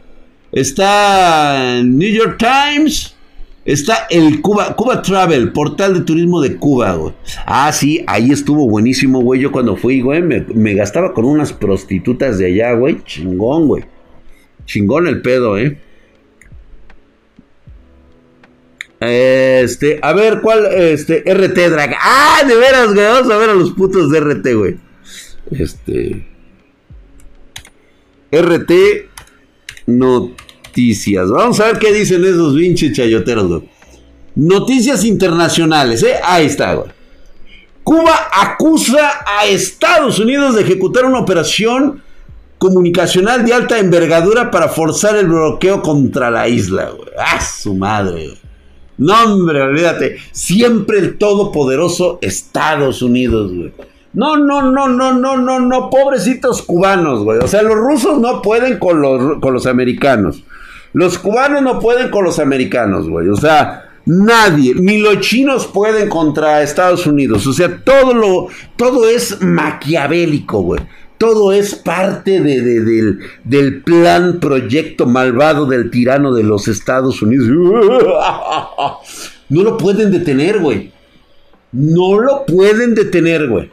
Está 0.52 1.82
New 1.82 2.10
York 2.10 2.38
Times. 2.38 3.14
Está 3.64 4.06
el 4.10 4.42
Cuba, 4.42 4.76
Cuba 4.76 5.00
Travel, 5.00 5.52
portal 5.52 5.94
de 5.94 6.00
turismo 6.02 6.42
de 6.42 6.56
Cuba, 6.56 6.94
güey. 6.96 7.14
Ah, 7.46 7.72
sí, 7.72 8.04
ahí 8.06 8.30
estuvo 8.30 8.68
buenísimo, 8.68 9.22
güey. 9.22 9.40
Yo 9.40 9.50
cuando 9.50 9.74
fui, 9.76 10.02
güey, 10.02 10.20
me, 10.20 10.40
me 10.54 10.74
gastaba 10.74 11.14
con 11.14 11.24
unas 11.24 11.52
prostitutas 11.52 12.36
de 12.38 12.46
allá, 12.46 12.74
güey. 12.74 13.02
Chingón, 13.04 13.66
güey. 13.66 13.84
Chingón 14.66 15.06
el 15.06 15.22
pedo, 15.22 15.56
eh. 15.56 15.78
Este, 19.00 19.98
a 20.02 20.12
ver, 20.12 20.40
¿cuál? 20.40 20.66
Este, 20.72 21.22
RT 21.26 21.70
Drag. 21.70 21.94
Ah, 22.00 22.42
de 22.46 22.56
veras, 22.56 22.92
güey. 22.92 23.06
Vamos 23.06 23.30
a 23.30 23.36
ver 23.38 23.50
a 23.50 23.54
los 23.54 23.72
putos 23.72 24.10
de 24.10 24.20
RT, 24.20 24.54
güey. 24.54 24.76
Este. 25.50 26.33
RT 28.40 28.72
Noticias. 29.86 31.30
Vamos 31.30 31.60
a 31.60 31.66
ver 31.66 31.78
qué 31.78 31.92
dicen 31.92 32.24
esos 32.24 32.54
pinches 32.54 32.96
chayoteros, 32.96 33.48
güey. 33.48 33.62
Noticias 34.34 35.04
internacionales, 35.04 36.02
¿eh? 36.02 36.16
Ahí 36.22 36.46
está, 36.46 36.74
güey. 36.74 36.90
Cuba 37.84 38.28
acusa 38.32 39.24
a 39.26 39.46
Estados 39.46 40.18
Unidos 40.18 40.54
de 40.54 40.62
ejecutar 40.62 41.04
una 41.04 41.20
operación 41.20 42.02
comunicacional 42.58 43.44
de 43.44 43.52
alta 43.52 43.78
envergadura 43.78 44.50
para 44.50 44.68
forzar 44.68 45.16
el 45.16 45.26
bloqueo 45.26 45.82
contra 45.82 46.30
la 46.30 46.48
isla, 46.48 46.90
güey. 46.90 47.10
¡Ah, 47.18 47.40
su 47.40 47.74
madre! 47.74 48.26
Güey. 48.26 48.38
No, 48.96 49.24
hombre, 49.24 49.60
olvídate. 49.60 50.16
Siempre 50.32 50.98
el 50.98 51.18
todopoderoso 51.18 52.18
Estados 52.22 53.02
Unidos, 53.02 53.52
güey. 53.52 53.72
No, 54.14 54.37
no, 54.37 54.62
no, 54.62 54.88
no, 54.88 55.12
no, 55.12 55.37
no, 55.37 55.61
no, 55.61 55.90
pobrecitos 55.90 56.62
cubanos, 56.62 57.23
güey. 57.25 57.38
O 57.40 57.49
sea, 57.49 57.62
los 57.62 57.75
rusos 57.75 58.18
no 58.18 58.40
pueden 58.42 58.78
con 58.78 59.00
los, 59.00 59.40
con 59.40 59.52
los 59.52 59.66
americanos. 59.66 60.44
Los 60.92 61.18
cubanos 61.18 61.62
no 61.62 61.80
pueden 61.80 62.11
con 62.11 62.25
los 62.25 62.38
americanos, 62.38 63.09
güey. 63.09 63.28
O 63.28 63.37
sea, 63.37 63.90
nadie, 64.06 64.75
ni 64.76 64.99
los 64.99 65.21
chinos 65.21 65.66
pueden 65.66 66.09
contra 66.09 66.62
Estados 66.62 67.06
Unidos. 67.06 67.47
O 67.47 67.52
sea, 67.52 67.83
todo 67.85 68.14
lo, 68.14 68.49
todo 68.76 69.09
es 69.09 69.42
maquiavélico, 69.42 70.61
güey 70.61 70.80
todo 71.18 71.52
es 71.52 71.75
parte 71.75 72.40
de, 72.40 72.61
del, 73.44 73.83
plan, 73.83 74.40
proyecto 74.40 75.06
malvado 75.06 75.64
del 75.64 75.90
tirano 75.90 76.35
de 76.35 76.42
los 76.42 76.68
Estados 76.68 77.23
Unidos. 77.23 77.49
No 79.47 79.62
lo 79.62 79.76
pueden 79.76 80.11
detener, 80.11 80.59
güey. 80.59 80.90
No 81.71 82.18
lo 82.18 82.47
pueden 82.47 82.94
detener, 82.94 83.47
güey. 83.47 83.71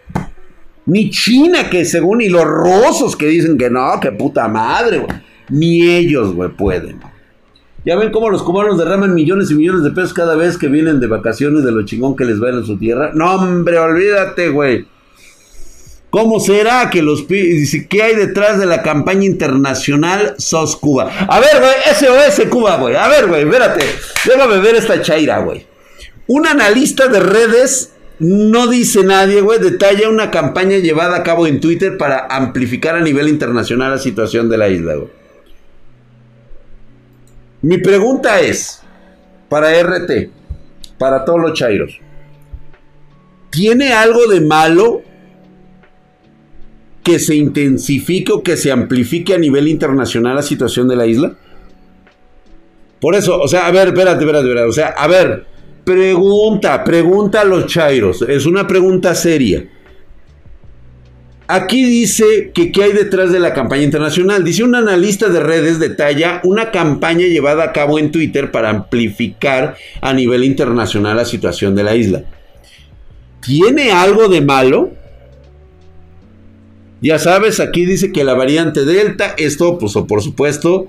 Ni 0.86 1.10
China, 1.10 1.70
que 1.70 1.86
según, 1.86 2.22
y 2.22 2.30
los 2.30 2.44
rusos 2.44 3.16
que 3.16 3.28
dicen 3.28 3.58
que 3.58 3.70
no, 3.70 4.00
que 4.00 4.12
puta 4.12 4.48
madre, 4.48 5.00
güey. 5.00 5.12
Ni 5.50 5.88
ellos, 5.88 6.34
güey, 6.34 6.50
pueden. 6.50 7.00
Ya 7.86 7.96
ven 7.96 8.12
cómo 8.12 8.30
los 8.30 8.44
cubanos 8.44 8.78
derraman 8.78 9.14
millones 9.14 9.50
y 9.52 9.56
millones 9.56 9.84
de 9.84 9.92
pesos 9.92 10.14
cada 10.14 10.36
vez 10.36 10.58
que 10.58 10.68
vienen 10.68 11.00
de 11.00 11.08
vacaciones 11.08 11.64
de 11.64 11.72
lo 11.72 11.84
chingón 11.84 12.16
que 12.16 12.26
les 12.26 12.42
va 12.42 12.50
en 12.50 12.64
su 12.64 12.78
tierra. 12.78 13.12
No, 13.14 13.36
hombre, 13.36 13.80
olvídate, 13.80 14.50
güey. 14.50 14.86
¿Cómo 16.12 16.40
será 16.40 16.90
que 16.90 17.02
los 17.02 17.28
dice 17.28 17.88
qué 17.88 18.04
hay 18.04 18.16
detrás 18.16 18.60
de 18.60 18.66
la 18.66 18.84
campaña 18.84 19.26
internacional 19.26 20.36
SOS 20.38 20.76
Cuba? 20.76 21.10
A 21.28 21.40
ver, 21.40 21.60
güey, 21.60 21.74
SOS 21.96 22.50
Cuba, 22.50 22.78
güey. 22.78 22.96
A 22.96 23.08
ver, 23.08 23.28
güey, 23.28 23.44
espérate. 23.44 23.86
Déjame 24.26 24.60
ver 24.60 24.76
esta 24.76 25.02
chaira, 25.02 25.40
güey. 25.40 25.66
Un 26.28 26.46
analista 26.46 27.08
de 27.08 27.20
redes 27.20 27.91
no 28.22 28.68
dice 28.68 29.04
nadie, 29.04 29.42
güey, 29.42 29.60
detalla 29.60 30.08
una 30.08 30.30
campaña 30.30 30.78
llevada 30.78 31.18
a 31.18 31.24
cabo 31.24 31.48
en 31.48 31.60
Twitter 31.60 31.98
para 31.98 32.28
amplificar 32.28 32.96
a 32.96 33.01
nivel 33.01 33.28
internacional 33.28 33.90
la 33.90 33.98
situación 33.98 34.48
de 34.48 34.58
la 34.60 34.70
isla, 34.70 34.94
güey. 34.94 35.10
Mi 37.63 37.80
pregunta 37.80 38.40
es, 38.40 38.84
para 39.50 39.72
RT, 39.82 40.30
para 41.00 41.25
todos 41.25 41.42
los 41.42 41.54
chairos, 41.54 42.00
¿tiene 43.50 43.92
algo 43.92 44.28
de 44.28 44.42
malo 44.42 45.01
que 47.04 47.18
se 47.18 47.34
intensifique 47.34 48.32
o 48.34 48.44
que 48.44 48.56
se 48.56 48.72
amplifique 48.72 49.34
a 49.34 49.40
nivel 49.40 49.68
internacional 49.68 50.36
la 50.36 50.44
situación 50.44 50.88
de 50.88 50.96
la 50.96 51.08
isla? 51.08 51.34
Por 53.00 53.16
eso, 53.16 53.42
o 53.42 53.48
sea, 53.48 53.66
a 53.66 53.72
ver, 53.72 53.88
espérate, 53.88 54.20
espérate, 54.20 54.48
espérate. 54.48 54.70
O 54.70 54.74
sea, 54.74 54.90
a 54.90 55.08
ver, 55.08 55.48
pregunta, 55.92 56.84
pregunta 56.84 57.42
a 57.42 57.46
los 57.46 57.66
chairos. 57.68 58.22
Es 58.22 58.46
una 58.46 58.66
pregunta 58.66 59.14
seria. 59.14 59.68
Aquí 61.48 61.84
dice 61.84 62.52
que 62.54 62.72
qué 62.72 62.84
hay 62.84 62.94
detrás 62.94 63.34
de 63.34 63.40
la 63.40 63.54
campaña 63.54 63.84
internacional. 63.84 64.46
Dice 64.46 64.64
un 64.64 64.74
analista 64.74 65.28
de 65.28 65.42
redes 65.42 65.80
detalla 65.80 66.40
una 66.46 66.72
campaña 66.72 67.28
llevada 67.28 67.66
a 67.66 67.74
cabo 67.74 68.00
en 68.00 68.12
Twitter 68.12 68.52
para 68.52 68.70
amplificar 68.70 69.76
a 70.00 70.14
nivel 70.14 70.46
internacional 70.46 71.18
la 71.18 71.26
situación 71.26 71.76
de 71.76 71.84
la 71.84 71.96
isla. 71.96 72.24
¿Tiene 73.42 73.92
algo 73.92 74.30
de 74.30 74.40
malo? 74.40 74.92
Ya 77.02 77.20
sabes, 77.20 77.60
aquí 77.60 77.86
dice 77.86 78.14
que 78.14 78.24
la 78.24 78.36
variante 78.36 78.86
Delta, 78.86 79.34
esto, 79.38 79.78
pues, 79.78 79.94
por 80.08 80.22
supuesto, 80.22 80.88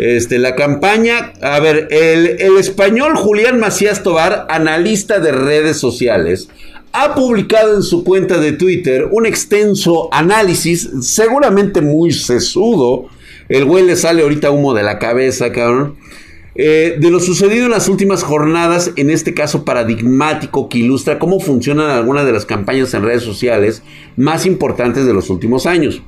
este, 0.00 0.38
la 0.38 0.54
campaña, 0.56 1.32
a 1.42 1.60
ver, 1.60 1.88
el, 1.90 2.26
el 2.40 2.56
español 2.56 3.16
Julián 3.16 3.60
Macías 3.60 4.02
Tobar, 4.02 4.46
analista 4.48 5.20
de 5.20 5.32
redes 5.32 5.76
sociales, 5.76 6.48
ha 6.92 7.14
publicado 7.14 7.76
en 7.76 7.82
su 7.82 8.02
cuenta 8.02 8.38
de 8.38 8.52
Twitter 8.52 9.08
un 9.10 9.26
extenso 9.26 10.08
análisis, 10.12 10.90
seguramente 11.02 11.82
muy 11.82 12.12
sesudo. 12.12 13.08
El 13.48 13.64
güey 13.64 13.84
le 13.84 13.96
sale 13.96 14.22
ahorita 14.22 14.50
humo 14.50 14.74
de 14.74 14.82
la 14.82 14.98
cabeza, 14.98 15.52
cabrón 15.52 15.96
eh, 16.56 16.96
de 16.98 17.10
lo 17.10 17.20
sucedido 17.20 17.66
en 17.66 17.70
las 17.70 17.88
últimas 17.88 18.22
jornadas, 18.24 18.92
en 18.96 19.10
este 19.10 19.34
caso 19.34 19.64
paradigmático 19.64 20.68
que 20.68 20.78
ilustra 20.78 21.18
cómo 21.18 21.38
funcionan 21.38 21.90
algunas 21.90 22.26
de 22.26 22.32
las 22.32 22.44
campañas 22.44 22.92
en 22.92 23.04
redes 23.04 23.22
sociales 23.22 23.82
más 24.16 24.46
importantes 24.46 25.06
de 25.06 25.14
los 25.14 25.30
últimos 25.30 25.66
años. 25.66 26.02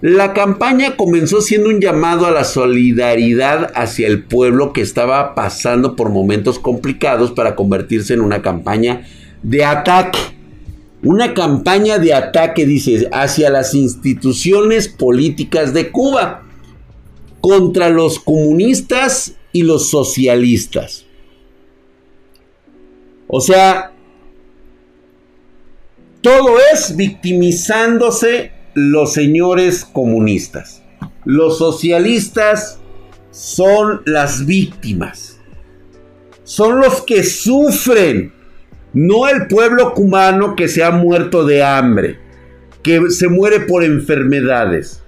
La 0.00 0.32
campaña 0.32 0.96
comenzó 0.96 1.40
siendo 1.40 1.70
un 1.70 1.80
llamado 1.80 2.26
a 2.26 2.30
la 2.30 2.44
solidaridad 2.44 3.72
hacia 3.74 4.06
el 4.06 4.22
pueblo 4.22 4.72
que 4.72 4.80
estaba 4.80 5.34
pasando 5.34 5.96
por 5.96 6.10
momentos 6.10 6.60
complicados 6.60 7.32
para 7.32 7.56
convertirse 7.56 8.14
en 8.14 8.20
una 8.20 8.40
campaña 8.40 9.08
de 9.42 9.64
ataque. 9.64 10.20
Una 11.02 11.34
campaña 11.34 11.98
de 11.98 12.14
ataque, 12.14 12.64
dice, 12.64 13.08
hacia 13.12 13.50
las 13.50 13.74
instituciones 13.74 14.88
políticas 14.88 15.74
de 15.74 15.90
Cuba, 15.90 16.42
contra 17.40 17.88
los 17.88 18.20
comunistas 18.20 19.34
y 19.52 19.62
los 19.62 19.90
socialistas. 19.90 21.06
O 23.26 23.40
sea, 23.40 23.92
todo 26.20 26.56
es 26.72 26.96
victimizándose 26.96 28.57
los 28.74 29.12
señores 29.12 29.84
comunistas. 29.84 30.82
Los 31.24 31.58
socialistas 31.58 32.78
son 33.30 34.02
las 34.06 34.46
víctimas. 34.46 35.38
Son 36.44 36.80
los 36.80 37.02
que 37.02 37.22
sufren. 37.22 38.32
No 38.92 39.28
el 39.28 39.46
pueblo 39.46 39.92
cubano 39.94 40.56
que 40.56 40.68
se 40.68 40.82
ha 40.82 40.90
muerto 40.90 41.44
de 41.44 41.62
hambre, 41.62 42.18
que 42.82 43.10
se 43.10 43.28
muere 43.28 43.60
por 43.60 43.84
enfermedades, 43.84 45.02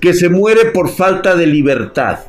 que 0.00 0.12
se 0.12 0.28
muere 0.28 0.66
por 0.66 0.90
falta 0.90 1.34
de 1.34 1.46
libertad. 1.46 2.20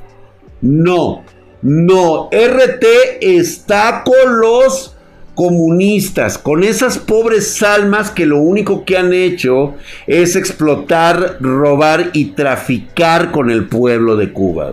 No, 0.62 1.26
No, 1.64 2.30
RT 2.30 2.86
está 3.22 4.04
con 4.04 4.42
los 4.42 4.93
comunistas, 5.36 6.38
con 6.38 6.64
esas 6.64 6.98
pobres 6.98 7.62
almas 7.64 8.12
que 8.12 8.26
lo 8.26 8.40
único 8.40 8.86
que 8.86 8.98
han 8.98 9.14
hecho 9.14 9.76
es 10.08 10.36
explotar, 10.36 11.38
robar 11.40 12.12
y 12.14 12.26
traficar 12.32 13.32
con 13.32 13.50
el 13.50 13.68
pueblo 13.68 14.16
de 14.16 14.32
Cuba. 14.32 14.72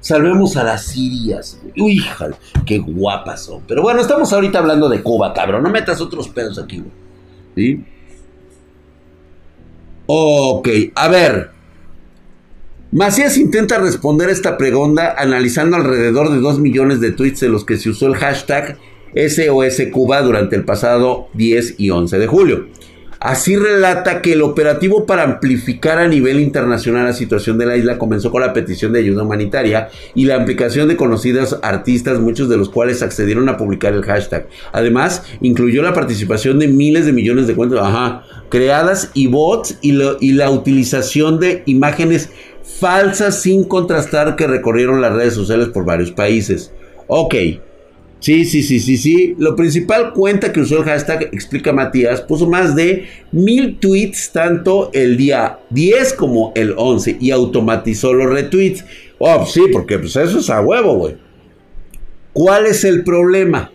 Salvemos 0.00 0.56
a 0.56 0.64
las 0.64 0.86
sirias. 0.86 1.60
Uy, 1.76 1.92
hija, 1.92 2.30
qué 2.64 2.78
guapas 2.78 3.42
son. 3.42 3.62
Pero 3.66 3.82
bueno, 3.82 4.00
estamos 4.00 4.32
ahorita 4.32 4.58
hablando 4.58 4.88
de 4.88 5.02
Cuba, 5.02 5.34
cabrón. 5.34 5.62
No 5.62 5.70
metas 5.70 6.00
otros 6.00 6.28
pedos 6.28 6.58
aquí. 6.58 6.82
Ok, 10.06 10.68
a 10.94 11.08
ver. 11.08 11.57
Macías 12.90 13.36
intenta 13.36 13.76
responder 13.76 14.30
esta 14.30 14.56
pregunta 14.56 15.14
analizando 15.18 15.76
alrededor 15.76 16.32
de 16.32 16.38
2 16.38 16.58
millones 16.58 17.00
de 17.00 17.12
tweets 17.12 17.40
de 17.40 17.50
los 17.50 17.66
que 17.66 17.76
se 17.76 17.90
usó 17.90 18.06
el 18.06 18.14
hashtag 18.14 18.78
SOS 19.14 19.82
Cuba 19.92 20.22
durante 20.22 20.56
el 20.56 20.64
pasado 20.64 21.28
10 21.34 21.74
y 21.76 21.90
11 21.90 22.18
de 22.18 22.26
julio. 22.26 22.66
Así 23.20 23.56
relata 23.56 24.22
que 24.22 24.32
el 24.32 24.42
operativo 24.42 25.04
para 25.04 25.24
amplificar 25.24 25.98
a 25.98 26.08
nivel 26.08 26.40
internacional 26.40 27.04
la 27.04 27.12
situación 27.12 27.58
de 27.58 27.66
la 27.66 27.76
isla 27.76 27.98
comenzó 27.98 28.30
con 28.30 28.40
la 28.40 28.54
petición 28.54 28.92
de 28.92 29.00
ayuda 29.00 29.24
humanitaria 29.24 29.90
y 30.14 30.24
la 30.24 30.36
aplicación 30.36 30.88
de 30.88 30.96
conocidos 30.96 31.58
artistas, 31.62 32.20
muchos 32.20 32.48
de 32.48 32.56
los 32.56 32.70
cuales 32.70 33.02
accedieron 33.02 33.48
a 33.50 33.58
publicar 33.58 33.92
el 33.92 34.04
hashtag. 34.04 34.46
Además, 34.72 35.24
incluyó 35.42 35.82
la 35.82 35.92
participación 35.92 36.58
de 36.58 36.68
miles 36.68 37.04
de 37.04 37.12
millones 37.12 37.48
de 37.48 37.54
cuentas 37.54 38.22
creadas 38.48 39.10
y 39.12 39.26
bots 39.26 39.76
y 39.82 40.32
la 40.32 40.50
utilización 40.50 41.38
de 41.40 41.64
imágenes 41.66 42.30
falsas 42.78 43.42
sin 43.42 43.64
contrastar 43.64 44.36
que 44.36 44.46
recorrieron 44.46 45.00
las 45.00 45.12
redes 45.12 45.34
sociales 45.34 45.68
por 45.68 45.84
varios 45.84 46.12
países. 46.12 46.72
Ok, 47.06 47.34
Sí, 48.20 48.44
sí, 48.44 48.62
sí, 48.62 48.80
sí, 48.80 48.96
sí. 48.96 49.36
Lo 49.38 49.54
principal 49.54 50.12
cuenta 50.12 50.52
que 50.52 50.60
usó 50.60 50.78
el 50.78 50.84
hashtag 50.84 51.28
explica 51.32 51.72
Matías, 51.72 52.20
puso 52.20 52.48
más 52.48 52.74
de 52.74 53.06
mil 53.30 53.78
tweets 53.78 54.32
tanto 54.32 54.90
el 54.92 55.16
día 55.16 55.60
10 55.70 56.14
como 56.14 56.52
el 56.56 56.74
11 56.76 57.18
y 57.20 57.30
automatizó 57.30 58.12
los 58.12 58.28
retweets. 58.28 58.84
Oh, 59.18 59.46
sí, 59.46 59.62
porque 59.72 59.98
pues 59.98 60.16
eso 60.16 60.40
es 60.40 60.50
a 60.50 60.60
huevo, 60.60 60.94
güey. 60.94 61.16
¿Cuál 62.32 62.66
es 62.66 62.84
el 62.84 63.04
problema? 63.04 63.70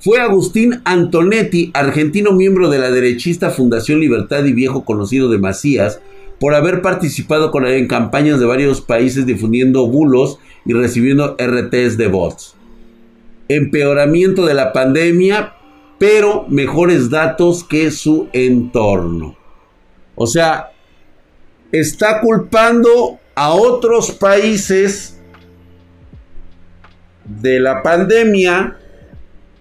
Fue 0.00 0.20
Agustín 0.20 0.80
Antonetti, 0.84 1.70
argentino 1.74 2.32
miembro 2.32 2.70
de 2.70 2.78
la 2.78 2.90
derechista 2.90 3.50
Fundación 3.50 4.00
Libertad 4.00 4.44
y 4.44 4.52
viejo 4.52 4.84
conocido 4.84 5.28
de 5.28 5.38
Macías, 5.38 6.00
por 6.40 6.54
haber 6.54 6.82
participado 6.82 7.50
con 7.50 7.66
en 7.66 7.88
campañas 7.88 8.38
de 8.38 8.46
varios 8.46 8.80
países 8.80 9.26
difundiendo 9.26 9.86
bulos 9.86 10.38
y 10.64 10.72
recibiendo 10.72 11.36
RTs 11.38 11.96
de 11.96 12.08
bots. 12.08 12.54
Empeoramiento 13.48 14.46
de 14.46 14.54
la 14.54 14.72
pandemia, 14.72 15.54
pero 15.98 16.46
mejores 16.48 17.10
datos 17.10 17.64
que 17.64 17.90
su 17.90 18.28
entorno. 18.32 19.36
O 20.14 20.26
sea, 20.26 20.70
está 21.72 22.20
culpando 22.20 23.18
a 23.34 23.52
otros 23.52 24.12
países 24.12 25.18
de 27.24 27.60
la 27.60 27.82
pandemia, 27.82 28.76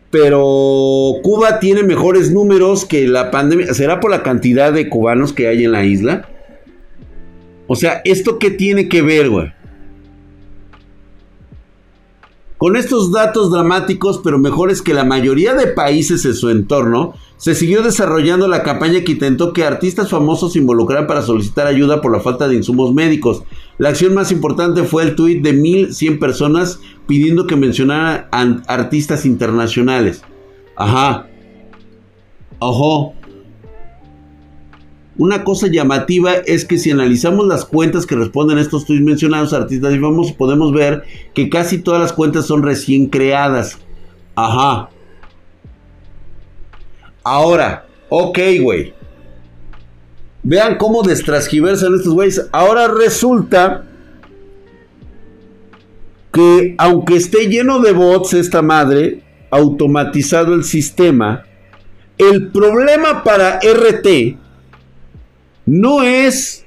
pero 0.09 1.13
Cuba 1.23 1.59
tiene 1.59 1.83
mejores 1.83 2.31
números 2.31 2.85
que 2.85 3.07
la 3.07 3.31
pandemia. 3.31 3.73
¿Será 3.73 3.99
por 3.99 4.11
la 4.11 4.23
cantidad 4.23 4.71
de 4.71 4.89
cubanos 4.89 5.33
que 5.33 5.47
hay 5.47 5.65
en 5.65 5.71
la 5.71 5.83
isla? 5.83 6.27
O 7.67 7.75
sea, 7.75 8.01
¿esto 8.05 8.39
qué 8.39 8.49
tiene 8.49 8.87
que 8.89 9.01
ver, 9.01 9.29
güey? 9.29 9.51
Con 12.57 12.75
estos 12.75 13.11
datos 13.11 13.51
dramáticos, 13.51 14.19
pero 14.23 14.39
mejores 14.39 14.81
que 14.81 14.95
la 14.95 15.03
mayoría 15.03 15.53
de 15.53 15.67
países 15.67 16.25
en 16.25 16.33
su 16.33 16.49
entorno, 16.49 17.13
se 17.37 17.53
siguió 17.53 17.83
desarrollando 17.83 18.47
la 18.47 18.63
campaña 18.63 19.03
que 19.03 19.11
intentó 19.11 19.53
que 19.53 19.63
artistas 19.63 20.09
famosos 20.09 20.53
se 20.53 20.59
involucraran 20.59 21.05
para 21.05 21.21
solicitar 21.21 21.67
ayuda 21.67 22.01
por 22.01 22.11
la 22.11 22.19
falta 22.19 22.47
de 22.47 22.55
insumos 22.55 22.95
médicos. 22.95 23.43
La 23.77 23.89
acción 23.89 24.15
más 24.15 24.31
importante 24.31 24.83
fue 24.83 25.03
el 25.03 25.15
tuit 25.15 25.43
de 25.43 25.53
1100 25.53 26.17
personas 26.17 26.79
pidiendo 27.05 27.45
que 27.45 27.55
mencionara 27.55 28.27
a 28.31 28.41
artistas 28.67 29.27
internacionales. 29.27 30.23
Ajá. 30.75 31.27
Ojo. 32.57 33.13
Una 35.17 35.43
cosa 35.43 35.67
llamativa 35.67 36.33
es 36.33 36.65
que 36.65 36.77
si 36.77 36.91
analizamos 36.91 37.47
las 37.47 37.65
cuentas 37.65 38.05
que 38.05 38.15
responden 38.15 38.59
estos 38.59 38.85
tweets 38.85 39.03
mencionados, 39.03 39.51
artistas 39.51 39.93
y 39.95 39.99
famosos, 39.99 40.33
podemos 40.33 40.71
ver 40.71 41.03
que 41.33 41.49
casi 41.49 41.79
todas 41.79 42.01
las 42.01 42.13
cuentas 42.13 42.45
son 42.45 42.61
recién 42.61 43.07
creadas. 43.07 43.79
Ajá. 44.35 44.89
Ahora, 47.23 47.87
ok, 48.09 48.39
güey. 48.61 48.93
Vean 50.43 50.77
cómo 50.77 51.01
destrasgiversan 51.01 51.95
estos 51.95 52.13
güeyes. 52.13 52.47
Ahora 52.51 52.87
resulta 52.87 53.85
que 56.31 56.75
aunque 56.77 57.15
esté 57.15 57.47
lleno 57.47 57.79
de 57.79 57.91
bots 57.91 58.33
esta 58.33 58.61
madre, 58.61 59.23
automatizado 59.49 60.53
el 60.53 60.63
sistema, 60.63 61.43
el 62.19 62.51
problema 62.51 63.23
para 63.23 63.59
RT 63.59 64.37
no 65.67 66.01
es 66.01 66.63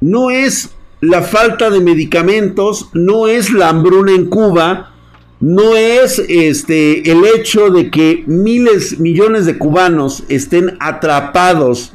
no 0.00 0.30
es 0.30 0.70
la 1.00 1.22
falta 1.22 1.70
de 1.70 1.80
medicamentos, 1.80 2.90
no 2.92 3.26
es 3.26 3.52
la 3.52 3.70
hambruna 3.70 4.12
en 4.12 4.26
Cuba, 4.26 4.94
no 5.40 5.76
es 5.76 6.20
este 6.28 7.10
el 7.10 7.24
hecho 7.24 7.70
de 7.70 7.90
que 7.90 8.22
miles, 8.26 9.00
millones 9.00 9.46
de 9.46 9.58
cubanos 9.58 10.22
estén 10.28 10.76
atrapados 10.78 11.94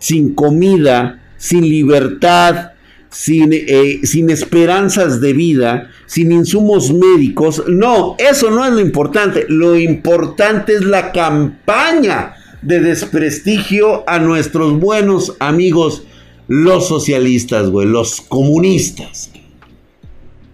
sin 0.00 0.34
comida, 0.34 1.22
sin 1.36 1.62
libertad, 1.62 2.72
sin, 3.10 3.50
eh, 3.52 4.00
sin 4.04 4.30
esperanzas 4.30 5.20
de 5.20 5.32
vida, 5.32 5.90
sin 6.06 6.32
insumos 6.32 6.92
médicos. 6.92 7.64
No, 7.68 8.16
eso 8.18 8.50
no 8.50 8.64
es 8.64 8.72
lo 8.72 8.80
importante. 8.80 9.46
Lo 9.48 9.76
importante 9.76 10.74
es 10.74 10.84
la 10.84 11.12
campaña 11.12 12.34
de 12.66 12.80
desprestigio 12.80 14.02
a 14.08 14.18
nuestros 14.18 14.78
buenos 14.80 15.36
amigos, 15.38 16.02
los 16.48 16.88
socialistas, 16.88 17.70
güey, 17.70 17.86
los 17.86 18.20
comunistas. 18.20 19.30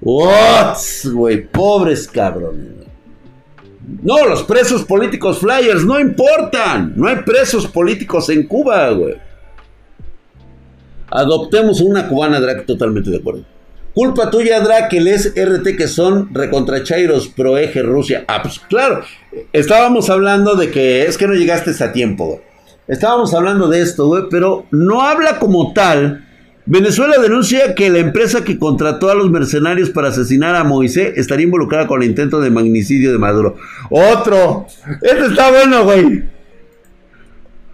What, 0.02 0.76
güey, 1.12 1.46
pobres 1.48 2.06
cabrones. 2.06 2.82
No, 4.02 4.26
los 4.28 4.42
presos 4.42 4.84
políticos 4.84 5.38
flyers 5.38 5.84
no 5.84 5.98
importan. 5.98 6.92
No 6.96 7.08
hay 7.08 7.16
presos 7.16 7.66
políticos 7.66 8.28
en 8.28 8.46
Cuba, 8.46 8.90
güey. 8.90 9.14
Adoptemos 11.10 11.80
una 11.80 12.08
cubana, 12.08 12.40
Drake, 12.40 12.62
totalmente 12.62 13.10
de 13.10 13.16
acuerdo. 13.16 13.44
Culpa 13.94 14.30
tuya, 14.30 14.60
Drake, 14.60 14.98
es 14.98 15.34
RT 15.36 15.76
que 15.76 15.86
son 15.86 16.34
recontrachairos 16.34 17.28
pro 17.28 17.58
eje 17.58 17.82
Rusia. 17.82 18.24
Ah, 18.26 18.40
pues 18.42 18.58
claro, 18.58 19.02
estábamos 19.52 20.08
hablando 20.08 20.54
de 20.54 20.70
que 20.70 21.04
es 21.04 21.18
que 21.18 21.26
no 21.26 21.34
llegaste 21.34 21.72
a 21.84 21.92
tiempo, 21.92 22.26
güey. 22.26 22.40
Estábamos 22.88 23.34
hablando 23.34 23.68
de 23.68 23.82
esto, 23.82 24.06
güey, 24.06 24.24
pero 24.30 24.66
no 24.70 25.02
habla 25.02 25.38
como 25.38 25.72
tal. 25.72 26.26
Venezuela 26.64 27.20
denuncia 27.20 27.74
que 27.74 27.90
la 27.90 27.98
empresa 27.98 28.44
que 28.44 28.58
contrató 28.58 29.10
a 29.10 29.14
los 29.14 29.30
mercenarios 29.30 29.90
para 29.90 30.08
asesinar 30.08 30.54
a 30.54 30.64
Moisés 30.64 31.12
estaría 31.16 31.44
involucrada 31.44 31.86
con 31.86 32.02
el 32.02 32.08
intento 32.08 32.40
de 32.40 32.50
magnicidio 32.50 33.12
de 33.12 33.18
Maduro. 33.18 33.56
Otro. 33.90 34.66
Este 35.02 35.26
está 35.26 35.50
bueno, 35.50 35.84
güey. 35.84 36.24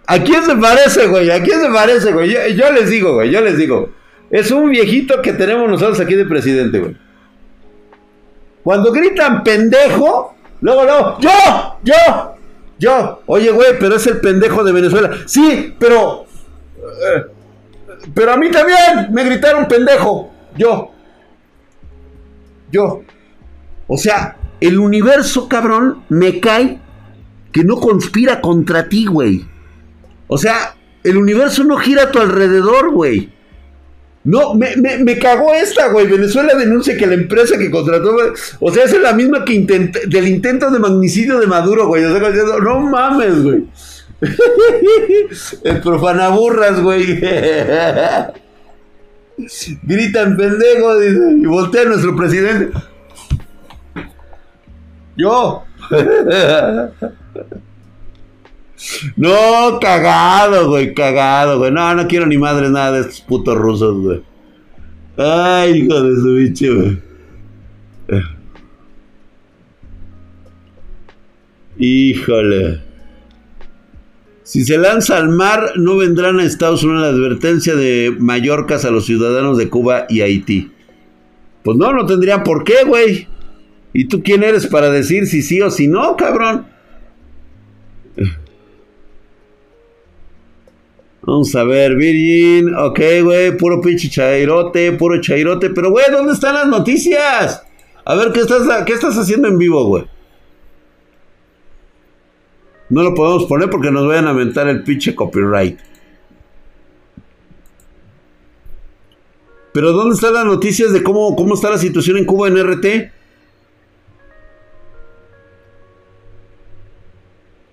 ¿A 0.05 0.19
quién 0.23 0.43
se 0.43 0.55
parece, 0.55 1.07
güey? 1.07 1.29
¿A 1.29 1.41
quién 1.41 1.61
se 1.61 1.69
parece, 1.69 2.11
güey? 2.11 2.31
Yo, 2.31 2.39
yo 2.55 2.71
les 2.71 2.89
digo, 2.89 3.13
güey, 3.13 3.29
yo 3.31 3.41
les 3.41 3.57
digo. 3.57 3.98
Es 4.29 4.51
un 4.51 4.69
viejito 4.69 5.21
que 5.21 5.33
tenemos 5.33 5.69
nosotros 5.69 5.99
aquí 5.99 6.15
de 6.15 6.25
presidente, 6.25 6.79
güey. 6.79 6.97
Cuando 8.63 8.91
gritan 8.91 9.43
pendejo, 9.43 10.35
luego, 10.61 10.83
luego, 10.83 11.17
yo, 11.19 11.29
yo, 11.83 12.35
yo. 12.77 13.21
Oye, 13.25 13.51
güey, 13.51 13.79
pero 13.79 13.95
es 13.95 14.05
el 14.07 14.19
pendejo 14.19 14.63
de 14.63 14.71
Venezuela. 14.71 15.11
Sí, 15.25 15.75
pero... 15.79 16.25
Eh, 16.77 17.23
pero 18.13 18.33
a 18.33 18.37
mí 18.37 18.51
también 18.51 19.11
me 19.11 19.23
gritaron 19.23 19.67
pendejo. 19.67 20.31
Yo. 20.57 20.91
Yo. 22.71 23.01
O 23.87 23.97
sea, 23.97 24.37
el 24.59 24.77
universo, 24.77 25.49
cabrón, 25.49 26.03
me 26.09 26.39
cae 26.39 26.79
que 27.51 27.63
no 27.63 27.77
conspira 27.77 28.41
contra 28.41 28.87
ti, 28.87 29.05
güey. 29.05 29.45
O 30.27 30.37
sea, 30.37 30.75
el 31.03 31.17
universo 31.17 31.63
no 31.63 31.77
gira 31.77 32.03
a 32.03 32.11
tu 32.11 32.19
alrededor, 32.19 32.91
güey. 32.91 33.31
No, 34.29 34.53
me, 34.53 34.75
me, 34.75 35.17
cagó 35.17 35.55
esta, 35.55 35.87
güey. 35.87 36.05
Venezuela 36.05 36.53
denuncia 36.53 36.95
que 36.95 37.07
la 37.07 37.15
empresa 37.15 37.57
que 37.57 37.71
contrató, 37.71 38.15
o 38.59 38.71
sea, 38.71 38.83
es 38.83 39.01
la 39.01 39.13
misma 39.13 39.43
que 39.43 39.59
del 40.05 40.27
intento 40.27 40.69
de 40.69 40.77
magnicidio 40.77 41.39
de 41.39 41.47
Maduro, 41.47 41.87
güey. 41.87 42.03
O 42.03 42.11
sea, 42.15 42.29
no 42.61 42.79
mames, 42.81 43.41
güey. 43.41 43.65
El 45.63 45.81
profanaburras, 45.81 46.79
güey. 46.79 47.19
Gritan 49.81 50.37
pendejo 50.37 51.01
y 51.01 51.45
voltea 51.47 51.85
nuestro 51.85 52.15
presidente. 52.15 52.69
Yo. 55.17 55.63
No, 59.15 59.79
cagado, 59.81 60.69
güey, 60.69 60.93
cagado, 60.93 61.59
güey. 61.59 61.71
No, 61.71 61.93
no 61.95 62.07
quiero 62.07 62.25
ni 62.25 62.37
madre 62.37 62.69
nada 62.69 62.93
de 62.93 63.01
estos 63.01 63.21
putos 63.21 63.57
rusos, 63.57 63.97
güey. 64.01 64.21
Ay, 65.17 65.79
hijo 65.79 66.01
de 66.01 66.21
su 66.21 66.35
bicho, 66.35 66.75
güey. 66.75 66.97
Híjole. 71.77 72.81
Si 74.43 74.63
se 74.65 74.77
lanza 74.77 75.17
al 75.17 75.29
mar, 75.29 75.73
no 75.75 75.97
vendrán 75.97 76.39
a 76.39 76.43
Estados 76.43 76.83
Unidos 76.83 77.03
la 77.03 77.09
advertencia 77.09 77.75
de 77.75 78.15
Mallorcas 78.17 78.83
a 78.83 78.91
los 78.91 79.05
ciudadanos 79.05 79.57
de 79.57 79.69
Cuba 79.69 80.05
y 80.09 80.21
Haití. 80.21 80.71
Pues 81.63 81.77
no, 81.77 81.93
no 81.93 82.05
tendría 82.05 82.43
por 82.43 82.63
qué, 82.63 82.83
güey. 82.85 83.27
¿Y 83.93 84.05
tú 84.05 84.23
quién 84.23 84.43
eres 84.43 84.67
para 84.67 84.89
decir 84.89 85.27
si 85.27 85.41
sí 85.41 85.61
o 85.61 85.69
si 85.69 85.87
no, 85.87 86.15
cabrón? 86.15 86.65
Vamos 91.29 91.55
a 91.55 91.63
ver, 91.63 91.95
Virgin. 91.95 92.73
Ok, 92.73 92.99
güey, 93.23 93.55
puro 93.55 93.79
pinche 93.79 94.09
chairote, 94.09 94.93
puro 94.93 95.21
chairote. 95.21 95.69
Pero, 95.69 95.91
güey, 95.91 96.05
¿dónde 96.11 96.33
están 96.33 96.55
las 96.55 96.67
noticias? 96.67 97.63
A 98.03 98.15
ver, 98.15 98.31
¿qué 98.31 98.39
estás, 98.39 98.83
qué 98.83 98.93
estás 98.93 99.15
haciendo 99.15 99.47
en 99.47 99.59
vivo, 99.59 99.85
güey? 99.85 100.05
No 102.89 103.03
lo 103.03 103.13
podemos 103.13 103.45
poner 103.45 103.69
porque 103.69 103.91
nos 103.91 104.07
vayan 104.07 104.25
a 104.25 104.31
aventar 104.31 104.67
el 104.69 104.83
pinche 104.83 105.13
copyright. 105.13 105.79
Pero 109.71 109.91
¿dónde 109.91 110.15
están 110.15 110.33
las 110.33 110.45
noticias 110.45 110.91
de 110.91 111.03
cómo, 111.03 111.35
cómo 111.35 111.53
está 111.53 111.69
la 111.69 111.77
situación 111.77 112.17
en 112.17 112.25
Cuba 112.25 112.47
en 112.47 112.57
RT? 112.57 113.11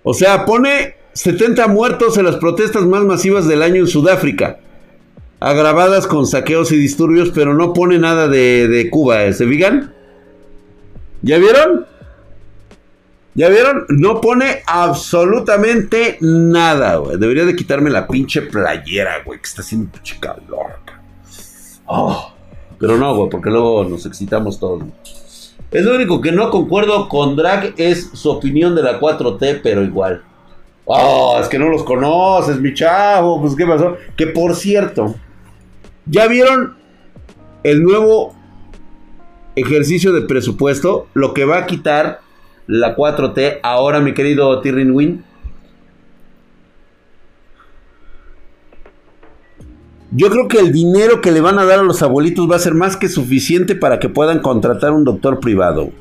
O 0.03 0.13
sea, 0.13 0.45
pone 0.45 0.97
70 1.17 1.67
muertos 1.67 2.15
en 2.19 2.25
las 2.25 2.35
protestas 2.35 2.83
más 2.83 3.03
masivas 3.03 3.47
del 3.47 3.63
año 3.63 3.77
en 3.77 3.87
Sudáfrica. 3.87 4.59
Agravadas 5.39 6.05
con 6.05 6.27
saqueos 6.27 6.71
y 6.71 6.77
disturbios, 6.77 7.31
pero 7.33 7.55
no 7.55 7.73
pone 7.73 7.97
nada 7.97 8.27
de, 8.27 8.67
de 8.67 8.89
Cuba. 8.91 9.33
¿Se 9.33 9.47
fijan? 9.47 9.95
¿Ya 11.23 11.39
vieron? 11.39 11.87
¿Ya 13.33 13.49
vieron? 13.49 13.85
No 13.89 14.21
pone 14.21 14.61
absolutamente 14.67 16.19
nada, 16.21 16.97
güey. 16.97 17.17
Debería 17.17 17.45
de 17.45 17.55
quitarme 17.55 17.89
la 17.89 18.07
pinche 18.07 18.43
playera, 18.43 19.23
güey, 19.25 19.39
que 19.39 19.47
está 19.47 19.63
haciendo 19.63 19.91
pinche 19.91 20.19
calor. 20.19 20.73
Oh, 21.87 22.31
pero 22.79 22.95
no, 22.97 23.15
güey, 23.15 23.29
porque 23.29 23.49
luego 23.49 23.83
nos 23.85 24.05
excitamos 24.05 24.59
todos. 24.59 24.83
Es 25.71 25.83
lo 25.83 25.95
único 25.95 26.21
que 26.21 26.31
no 26.31 26.51
concuerdo 26.51 27.09
con 27.09 27.35
Drag 27.35 27.73
es 27.77 28.11
su 28.13 28.29
opinión 28.29 28.75
de 28.75 28.83
la 28.83 28.99
4T, 28.99 29.61
pero 29.63 29.83
igual. 29.83 30.23
Oh, 30.89 31.37
es 31.41 31.49
que 31.49 31.59
no 31.59 31.67
los 31.67 31.83
conoces, 31.83 32.61
mi 32.61 32.73
chavo. 32.73 33.41
Pues, 33.41 33.55
¿qué 33.55 33.65
pasó? 33.65 33.97
Que 34.15 34.27
por 34.27 34.55
cierto, 34.55 35.15
¿ya 36.05 36.27
vieron 36.27 36.77
el 37.63 37.83
nuevo 37.83 38.33
ejercicio 39.57 40.13
de 40.13 40.21
presupuesto? 40.21 41.07
Lo 41.13 41.33
que 41.33 41.43
va 41.43 41.57
a 41.57 41.65
quitar 41.65 42.21
la 42.67 42.95
4T. 42.95 43.59
Ahora, 43.63 43.99
mi 43.99 44.13
querido 44.13 44.61
Tirrin 44.61 44.91
Win. 44.91 45.25
Yo 50.11 50.29
creo 50.29 50.47
que 50.47 50.59
el 50.59 50.71
dinero 50.71 51.19
que 51.19 51.31
le 51.31 51.41
van 51.41 51.59
a 51.59 51.65
dar 51.65 51.79
a 51.79 51.83
los 51.83 52.01
abuelitos 52.01 52.49
va 52.49 52.55
a 52.55 52.59
ser 52.59 52.73
más 52.73 52.95
que 52.95 53.09
suficiente 53.09 53.75
para 53.75 53.99
que 53.99 54.07
puedan 54.07 54.39
contratar 54.39 54.93
un 54.93 55.03
doctor 55.03 55.41
privado. 55.41 55.91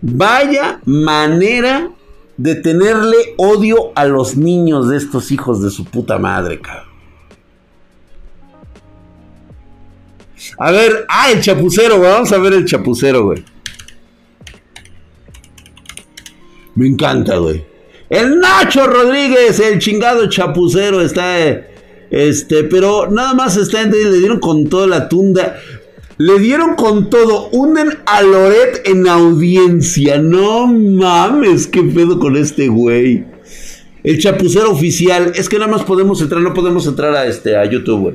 Vaya 0.00 0.80
manera 0.84 1.90
de 2.42 2.56
tenerle 2.56 3.34
odio 3.36 3.92
a 3.94 4.04
los 4.04 4.36
niños 4.36 4.88
de 4.88 4.96
estos 4.96 5.30
hijos 5.30 5.62
de 5.62 5.70
su 5.70 5.84
puta 5.84 6.18
madre, 6.18 6.60
cabrón. 6.60 6.90
A 10.58 10.72
ver, 10.72 11.06
ah, 11.08 11.30
el 11.30 11.40
chapucero, 11.40 12.00
Vamos 12.00 12.32
a 12.32 12.38
ver 12.38 12.54
el 12.54 12.64
chapucero, 12.64 13.26
güey. 13.26 13.44
Me 16.74 16.88
encanta, 16.88 17.36
güey. 17.36 17.64
El 18.10 18.40
Nacho 18.40 18.88
Rodríguez, 18.88 19.60
el 19.60 19.78
chingado 19.78 20.28
chapucero, 20.28 21.00
está. 21.00 21.38
Este, 22.10 22.64
pero 22.64 23.08
nada 23.08 23.34
más 23.34 23.56
está. 23.56 23.84
Le 23.84 24.18
dieron 24.18 24.40
con 24.40 24.68
toda 24.68 24.88
la 24.88 25.08
tunda. 25.08 25.60
Le 26.22 26.38
dieron 26.38 26.76
con 26.76 27.10
todo. 27.10 27.48
Unen 27.48 27.98
a 28.06 28.22
Loret 28.22 28.86
en 28.86 29.08
audiencia. 29.08 30.18
No 30.18 30.68
mames, 30.68 31.66
qué 31.66 31.82
pedo 31.82 32.20
con 32.20 32.36
este 32.36 32.68
güey. 32.68 33.24
El 34.04 34.20
chapucero 34.20 34.70
oficial. 34.70 35.32
Es 35.34 35.48
que 35.48 35.58
nada 35.58 35.72
más 35.72 35.82
podemos 35.82 36.22
entrar, 36.22 36.40
no 36.40 36.54
podemos 36.54 36.86
entrar 36.86 37.12
a 37.16 37.26
este, 37.26 37.56
a 37.56 37.64
YouTube, 37.64 38.00
güey. 38.00 38.14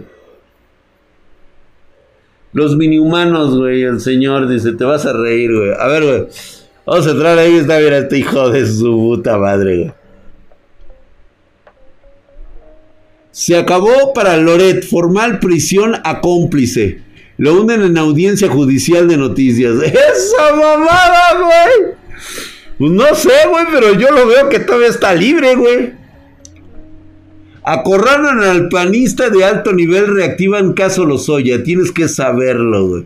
Los 2.54 2.78
mini 2.78 2.98
humanos, 2.98 3.58
güey. 3.58 3.84
El 3.84 4.00
señor 4.00 4.48
dice, 4.48 4.72
te 4.72 4.86
vas 4.86 5.06
a 5.06 5.12
reír, 5.12 5.54
güey. 5.54 5.72
A 5.78 5.88
ver, 5.88 6.04
güey. 6.04 6.28
Vamos 6.86 7.08
a 7.08 7.12
entrar 7.12 7.38
ahí, 7.38 7.58
está 7.58 7.78
bien 7.78 7.92
este 7.92 8.20
hijo 8.20 8.50
de 8.52 8.66
su 8.68 8.86
puta 8.86 9.38
madre. 9.38 9.94
Se 13.32 13.58
acabó 13.58 14.14
para 14.14 14.38
Loret, 14.38 14.86
formal 14.86 15.40
prisión 15.40 15.96
a 16.06 16.22
cómplice. 16.22 17.06
Lo 17.38 17.62
unen 17.62 17.84
en 17.84 17.98
audiencia 17.98 18.50
judicial 18.50 19.08
de 19.08 19.18
noticias. 19.18 19.76
¡Esa 19.84 20.56
mamada, 20.56 21.40
güey! 21.40 21.96
Pues 22.80 22.92
no 22.92 23.16
sé, 23.16 23.32
güey, 23.50 23.66
pero 23.72 23.94
yo 23.94 24.12
lo 24.12 24.28
veo 24.28 24.50
que 24.50 24.60
todavía 24.60 24.90
está 24.90 25.14
libre, 25.14 25.56
güey. 25.56 25.94
Acorralan 27.64 28.42
al 28.42 28.70
panista 28.70 29.30
de 29.30 29.44
alto 29.44 29.74
nivel, 29.74 30.16
reactivan 30.16 30.74
caso 30.74 31.06
Lozoya. 31.06 31.64
Tienes 31.64 31.92
que 31.92 32.08
saberlo, 32.08 32.88
güey. 32.88 33.06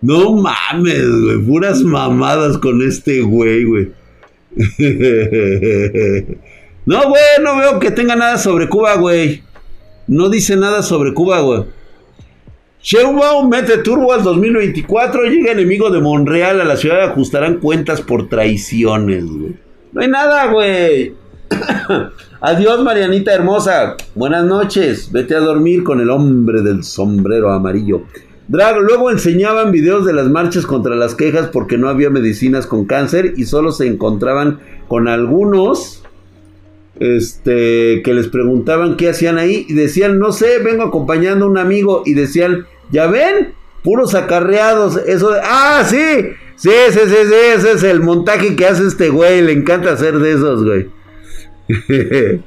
No 0.00 0.32
mames, 0.32 1.08
güey. 1.08 1.38
Puras 1.38 1.82
mamadas 1.82 2.58
con 2.58 2.82
este 2.82 3.20
güey, 3.20 3.64
güey. 3.64 3.92
no, 6.86 7.08
güey, 7.08 7.22
no 7.42 7.56
veo 7.56 7.78
que 7.78 7.90
tenga 7.90 8.16
nada 8.16 8.38
sobre 8.38 8.68
Cuba, 8.68 8.96
güey. 8.96 9.42
No 10.06 10.28
dice 10.28 10.56
nada 10.56 10.82
sobre 10.82 11.14
Cuba, 11.14 11.40
güey. 11.40 11.64
Sheinbaum 12.88 13.50
mete 13.50 13.82
turbo 13.82 14.14
al 14.14 14.22
2024. 14.22 15.24
Llega 15.24 15.52
enemigo 15.52 15.90
de 15.90 16.00
Monreal 16.00 16.58
a 16.62 16.64
la 16.64 16.74
ciudad. 16.74 17.02
Ajustarán 17.10 17.58
cuentas 17.58 18.00
por 18.00 18.30
traiciones, 18.30 19.26
güey. 19.26 19.56
No 19.92 20.00
hay 20.00 20.08
nada, 20.08 20.50
güey. 20.50 21.12
Adiós, 22.40 22.82
Marianita 22.82 23.34
hermosa. 23.34 23.94
Buenas 24.14 24.46
noches. 24.46 25.12
Vete 25.12 25.34
a 25.34 25.40
dormir 25.40 25.84
con 25.84 26.00
el 26.00 26.08
hombre 26.08 26.62
del 26.62 26.82
sombrero 26.82 27.52
amarillo. 27.52 28.04
Drag, 28.48 28.78
luego 28.78 29.10
enseñaban 29.10 29.70
videos 29.70 30.06
de 30.06 30.14
las 30.14 30.30
marchas 30.30 30.64
contra 30.64 30.96
las 30.96 31.14
quejas 31.14 31.50
porque 31.52 31.76
no 31.76 31.90
había 31.90 32.08
medicinas 32.08 32.66
con 32.66 32.86
cáncer 32.86 33.34
y 33.36 33.44
solo 33.44 33.70
se 33.70 33.86
encontraban 33.86 34.60
con 34.88 35.08
algunos 35.08 36.02
este, 37.00 38.00
que 38.02 38.14
les 38.14 38.28
preguntaban 38.28 38.96
qué 38.96 39.10
hacían 39.10 39.36
ahí 39.36 39.66
y 39.68 39.74
decían, 39.74 40.18
no 40.18 40.32
sé, 40.32 40.58
vengo 40.60 40.84
acompañando 40.84 41.44
a 41.44 41.48
un 41.48 41.58
amigo 41.58 42.02
y 42.06 42.14
decían, 42.14 42.66
ya 42.90 43.06
ven, 43.06 43.54
puros 43.82 44.14
acarreados, 44.14 44.96
eso 45.06 45.30
de, 45.30 45.40
ah, 45.42 45.84
sí, 45.86 46.30
sí, 46.56 46.70
sí, 46.90 47.00
sí, 47.06 47.16
sí, 47.26 47.34
ese 47.56 47.72
es 47.72 47.82
el 47.82 48.00
montaje 48.00 48.56
que 48.56 48.66
hace 48.66 48.86
este 48.86 49.08
güey, 49.08 49.42
le 49.42 49.52
encanta 49.52 49.92
hacer 49.92 50.18
de 50.18 50.32
esos, 50.32 50.64
güey. 50.64 50.88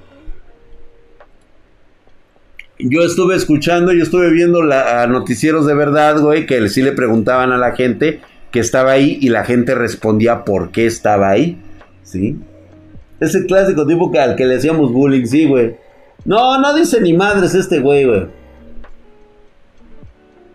yo 2.80 3.02
estuve 3.02 3.36
escuchando, 3.36 3.94
yo 3.94 4.04
estuve 4.04 4.32
viendo 4.32 4.64
la, 4.64 5.06
noticieros 5.08 5.66
de 5.66 5.74
verdad, 5.74 6.20
güey, 6.20 6.46
que 6.46 6.68
sí 6.70 6.82
le 6.82 6.92
preguntaban 6.92 7.52
a 7.52 7.58
la 7.58 7.76
gente 7.76 8.22
que 8.52 8.60
estaba 8.60 8.92
ahí 8.92 9.18
y 9.22 9.30
la 9.30 9.46
gente 9.46 9.76
respondía 9.76 10.44
por 10.44 10.72
qué 10.72 10.86
estaba 10.86 11.30
ahí, 11.30 11.62
¿sí? 12.04 12.38
Ese 13.20 13.46
clásico 13.46 13.86
tipo 13.86 14.12
al 14.20 14.36
que 14.36 14.46
le 14.46 14.56
hacíamos 14.56 14.92
bullying, 14.92 15.26
sí, 15.26 15.46
güey. 15.46 15.76
No, 16.26 16.60
no 16.60 16.76
dice 16.76 17.00
ni 17.02 17.14
madres 17.14 17.54
este 17.54 17.80
güey, 17.80 18.06
güey. 18.06 18.41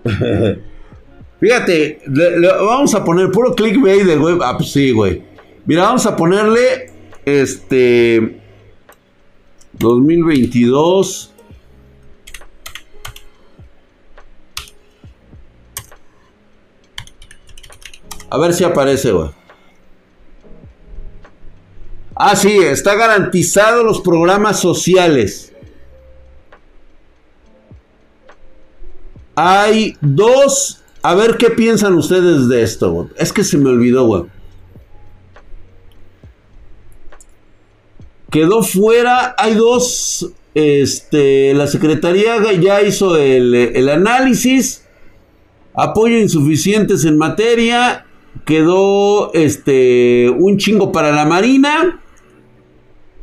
Fíjate, 1.41 2.01
vamos 2.61 2.95
a 2.95 3.05
poner 3.05 3.31
puro 3.31 3.55
clickbait 3.55 4.05
del 4.05 4.19
güey. 4.19 4.39
Ah, 4.43 4.57
pues 4.57 4.73
sí, 4.73 4.91
güey. 4.91 5.23
Mira, 5.67 5.83
vamos 5.83 6.07
a 6.07 6.17
ponerle 6.17 6.91
este 7.25 8.41
2022 9.75 11.35
A 18.29 18.39
ver 18.39 18.53
si 18.53 18.65
aparece, 18.65 19.13
güey. 19.13 19.31
Ah, 22.15 22.35
sí, 22.35 22.59
está 22.59 22.95
garantizado 22.95 23.85
los 23.85 24.01
programas 24.01 24.59
sociales. 24.61 25.53
Hay 29.37 29.97
dos. 30.01 30.83
A 31.03 31.15
ver 31.15 31.37
qué 31.37 31.51
piensan 31.51 31.95
ustedes 31.95 32.49
de 32.49 32.63
esto. 32.63 33.11
Es 33.17 33.33
que 33.33 33.45
se 33.45 33.59
me 33.59 33.71
olvidó. 33.71 34.29
Quedó 38.31 38.63
fuera. 38.63 39.35
Hay 39.39 39.55
dos. 39.55 40.33
Este. 40.55 41.55
La 41.55 41.67
Secretaría 41.67 42.37
ya 42.55 42.83
hizo 42.83 43.17
el, 43.17 43.55
el 43.55 43.89
análisis. 43.89 44.85
Apoyo 45.75 46.19
insuficientes 46.19 47.05
en 47.05 47.19
materia. 47.19 48.07
Quedó 48.45 49.33
este. 49.35 50.31
Un 50.31 50.57
chingo 50.57 50.91
para 50.91 51.13
la 51.13 51.27
Marina 51.27 52.01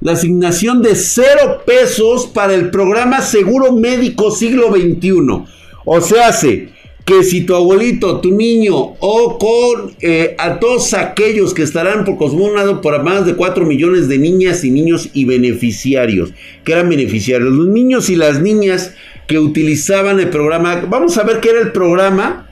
la 0.03 0.11
asignación 0.11 0.81
de 0.81 0.95
cero 0.95 1.61
pesos 1.65 2.27
para 2.27 2.53
el 2.53 2.69
programa 2.69 3.21
Seguro 3.21 3.71
Médico 3.71 4.31
Siglo 4.31 4.69
XXI. 4.69 5.45
O 5.85 6.01
sea, 6.01 6.29
hace 6.29 6.69
que 7.05 7.23
si 7.23 7.41
tu 7.41 7.55
abuelito, 7.55 8.21
tu 8.21 8.31
niño 8.31 8.75
o 8.75 9.37
con 9.37 9.95
eh, 9.99 10.35
a 10.39 10.59
todos 10.59 10.93
aquellos 10.93 11.53
que 11.53 11.63
estarán 11.63 12.05
por 12.05 12.17
Cosmonado 12.17 12.79
por 12.81 13.01
más 13.03 13.25
de 13.25 13.35
4 13.35 13.65
millones 13.65 14.07
de 14.07 14.17
niñas 14.17 14.63
y 14.63 14.71
niños 14.71 15.09
y 15.13 15.25
beneficiarios, 15.25 16.33
que 16.63 16.71
eran 16.71 16.89
beneficiarios, 16.89 17.51
los 17.51 17.67
niños 17.67 18.09
y 18.09 18.15
las 18.15 18.41
niñas 18.41 18.95
que 19.27 19.37
utilizaban 19.37 20.19
el 20.19 20.29
programa, 20.29 20.85
vamos 20.87 21.17
a 21.17 21.23
ver 21.23 21.39
qué 21.41 21.49
era 21.49 21.61
el 21.61 21.71
programa 21.71 22.49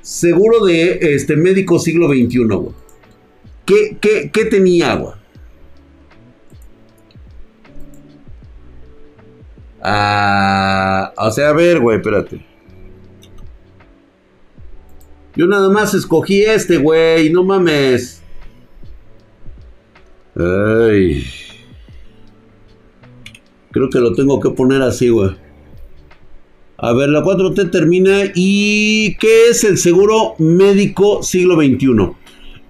seguro 0.00 0.64
de 0.64 1.14
este 1.14 1.36
médico 1.36 1.78
siglo 1.78 2.08
XXI. 2.08 2.74
¿Qué, 3.66 3.96
qué, 4.00 4.30
qué 4.32 4.44
tenía, 4.46 4.92
agua? 4.92 5.18
Ah, 9.82 11.12
o 11.16 11.30
sea, 11.30 11.50
a 11.50 11.52
ver, 11.52 11.80
güey, 11.80 11.98
espérate. 11.98 12.53
Yo 15.36 15.46
nada 15.46 15.68
más 15.68 15.94
escogí 15.94 16.42
este, 16.42 16.76
güey, 16.78 17.30
no 17.30 17.42
mames. 17.42 18.22
Ay. 20.36 21.24
Creo 23.70 23.90
que 23.90 23.98
lo 23.98 24.14
tengo 24.14 24.38
que 24.38 24.50
poner 24.50 24.82
así, 24.82 25.08
güey. 25.08 25.30
A 26.76 26.92
ver, 26.92 27.08
la 27.08 27.22
4T 27.22 27.70
termina. 27.70 28.30
¿Y 28.34 29.16
qué 29.16 29.48
es 29.48 29.64
el 29.64 29.78
seguro 29.78 30.34
médico 30.38 31.22
siglo 31.22 31.56
XXI? 31.56 32.12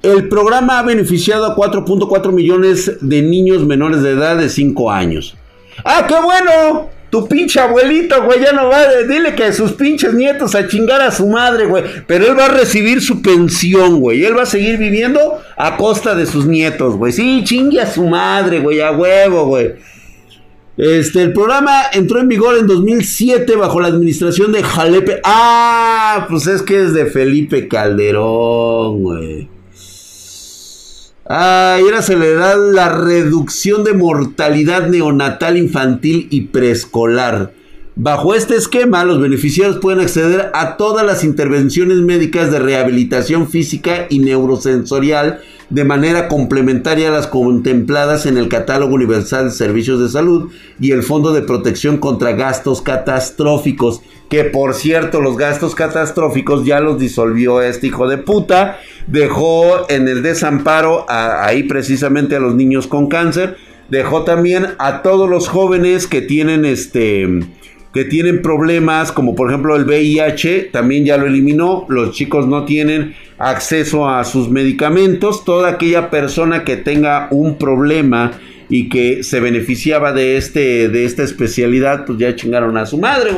El 0.02 0.28
programa 0.28 0.78
ha 0.78 0.82
beneficiado 0.82 1.46
a 1.46 1.56
4.4 1.56 2.32
millones 2.32 2.98
de 3.00 3.22
niños 3.22 3.66
menores 3.66 4.02
de 4.02 4.10
edad 4.10 4.36
de 4.36 4.48
5 4.48 4.90
años. 4.90 5.36
¡Ah, 5.84 6.06
qué 6.06 6.14
bueno! 6.14 6.90
Tu 7.14 7.28
pinche 7.28 7.60
abuelito, 7.60 8.24
güey, 8.24 8.40
ya 8.40 8.50
no 8.50 8.68
va. 8.68 8.88
Dile 9.08 9.36
que 9.36 9.52
sus 9.52 9.70
pinches 9.70 10.14
nietos 10.14 10.56
a 10.56 10.66
chingar 10.66 11.00
a 11.00 11.12
su 11.12 11.28
madre, 11.28 11.64
güey. 11.64 11.84
Pero 12.08 12.26
él 12.26 12.36
va 12.36 12.46
a 12.46 12.48
recibir 12.48 13.00
su 13.00 13.22
pensión, 13.22 14.00
güey. 14.00 14.24
Él 14.24 14.36
va 14.36 14.42
a 14.42 14.46
seguir 14.46 14.78
viviendo 14.78 15.40
a 15.56 15.76
costa 15.76 16.16
de 16.16 16.26
sus 16.26 16.44
nietos, 16.44 16.96
güey. 16.96 17.12
Sí, 17.12 17.42
chingue 17.44 17.80
a 17.80 17.86
su 17.86 18.02
madre, 18.02 18.58
güey, 18.58 18.80
a 18.80 18.90
huevo, 18.90 19.46
güey. 19.46 19.74
Este, 20.76 21.22
el 21.22 21.32
programa 21.32 21.82
entró 21.92 22.18
en 22.18 22.26
vigor 22.26 22.58
en 22.58 22.66
2007 22.66 23.54
bajo 23.54 23.80
la 23.80 23.86
administración 23.86 24.50
de 24.50 24.64
Jalepe. 24.64 25.20
Ah, 25.22 26.26
pues 26.28 26.48
es 26.48 26.62
que 26.62 26.82
es 26.82 26.94
de 26.94 27.06
Felipe 27.06 27.68
Calderón, 27.68 29.04
güey. 29.04 29.53
Ah, 31.26 31.78
y 31.82 31.88
era 31.88 32.02
celebrar 32.02 32.58
la 32.58 32.90
reducción 32.90 33.82
de 33.82 33.94
mortalidad 33.94 34.88
neonatal 34.88 35.56
infantil 35.56 36.26
y 36.30 36.42
preescolar. 36.42 37.54
Bajo 37.96 38.34
este 38.34 38.56
esquema, 38.56 39.04
los 39.04 39.20
beneficiarios 39.20 39.78
pueden 39.78 40.00
acceder 40.00 40.50
a 40.52 40.76
todas 40.76 41.06
las 41.06 41.24
intervenciones 41.24 41.98
médicas 41.98 42.50
de 42.50 42.58
rehabilitación 42.58 43.48
física 43.48 44.06
y 44.10 44.18
neurosensorial 44.18 45.40
de 45.70 45.84
manera 45.84 46.28
complementaria 46.28 47.08
a 47.08 47.12
las 47.12 47.26
contempladas 47.26 48.26
en 48.26 48.36
el 48.36 48.48
Catálogo 48.48 48.94
Universal 48.94 49.46
de 49.46 49.50
Servicios 49.52 50.00
de 50.00 50.10
Salud 50.10 50.50
y 50.78 50.90
el 50.90 51.02
Fondo 51.02 51.32
de 51.32 51.42
Protección 51.42 51.96
contra 51.96 52.32
Gastos 52.32 52.82
Catastróficos, 52.82 54.02
que 54.28 54.44
por 54.44 54.74
cierto 54.74 55.20
los 55.20 55.36
gastos 55.36 55.74
catastróficos 55.74 56.64
ya 56.64 56.80
los 56.80 56.98
disolvió 56.98 57.60
este 57.60 57.88
hijo 57.88 58.08
de 58.08 58.18
puta, 58.18 58.80
dejó 59.06 59.88
en 59.90 60.08
el 60.08 60.22
desamparo 60.22 61.06
ahí 61.08 61.64
precisamente 61.64 62.36
a 62.36 62.40
los 62.40 62.54
niños 62.54 62.86
con 62.86 63.08
cáncer, 63.08 63.56
dejó 63.88 64.24
también 64.24 64.68
a 64.78 65.02
todos 65.02 65.28
los 65.28 65.48
jóvenes 65.48 66.06
que 66.06 66.22
tienen 66.22 66.64
este 66.64 67.28
que 67.92 68.04
tienen 68.04 68.42
problemas 68.42 69.12
como 69.12 69.36
por 69.36 69.50
ejemplo 69.50 69.76
el 69.76 69.84
VIH, 69.84 70.70
también 70.72 71.04
ya 71.04 71.16
lo 71.16 71.26
eliminó, 71.26 71.86
los 71.88 72.10
chicos 72.10 72.48
no 72.48 72.64
tienen 72.64 73.14
acceso 73.38 74.08
a 74.08 74.24
sus 74.24 74.50
medicamentos, 74.50 75.44
toda 75.44 75.68
aquella 75.68 76.10
persona 76.10 76.64
que 76.64 76.76
tenga 76.76 77.28
un 77.30 77.56
problema 77.56 78.32
y 78.68 78.88
que 78.88 79.22
se 79.22 79.38
beneficiaba 79.38 80.12
de 80.12 80.36
este 80.38 80.88
de 80.88 81.04
esta 81.04 81.22
especialidad, 81.22 82.04
pues 82.04 82.18
ya 82.18 82.34
chingaron 82.34 82.76
a 82.76 82.86
su 82.86 82.98
madre, 82.98 83.30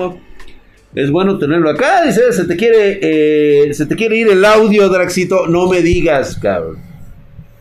Es 0.95 1.11
bueno 1.11 1.39
tenerlo 1.39 1.69
acá, 1.69 2.05
dice, 2.05 2.33
se 2.33 2.45
te 2.45 2.57
quiere 2.57 2.99
eh, 3.03 3.75
se 3.75 3.87
te 3.87 3.97
quiere 3.97 4.17
ir 4.17 4.29
el 4.29 4.45
audio, 4.45 4.89
Draxito, 4.89 5.47
no 5.47 5.69
me 5.69 5.83
digas, 5.83 6.39
cabrón. 6.41 6.79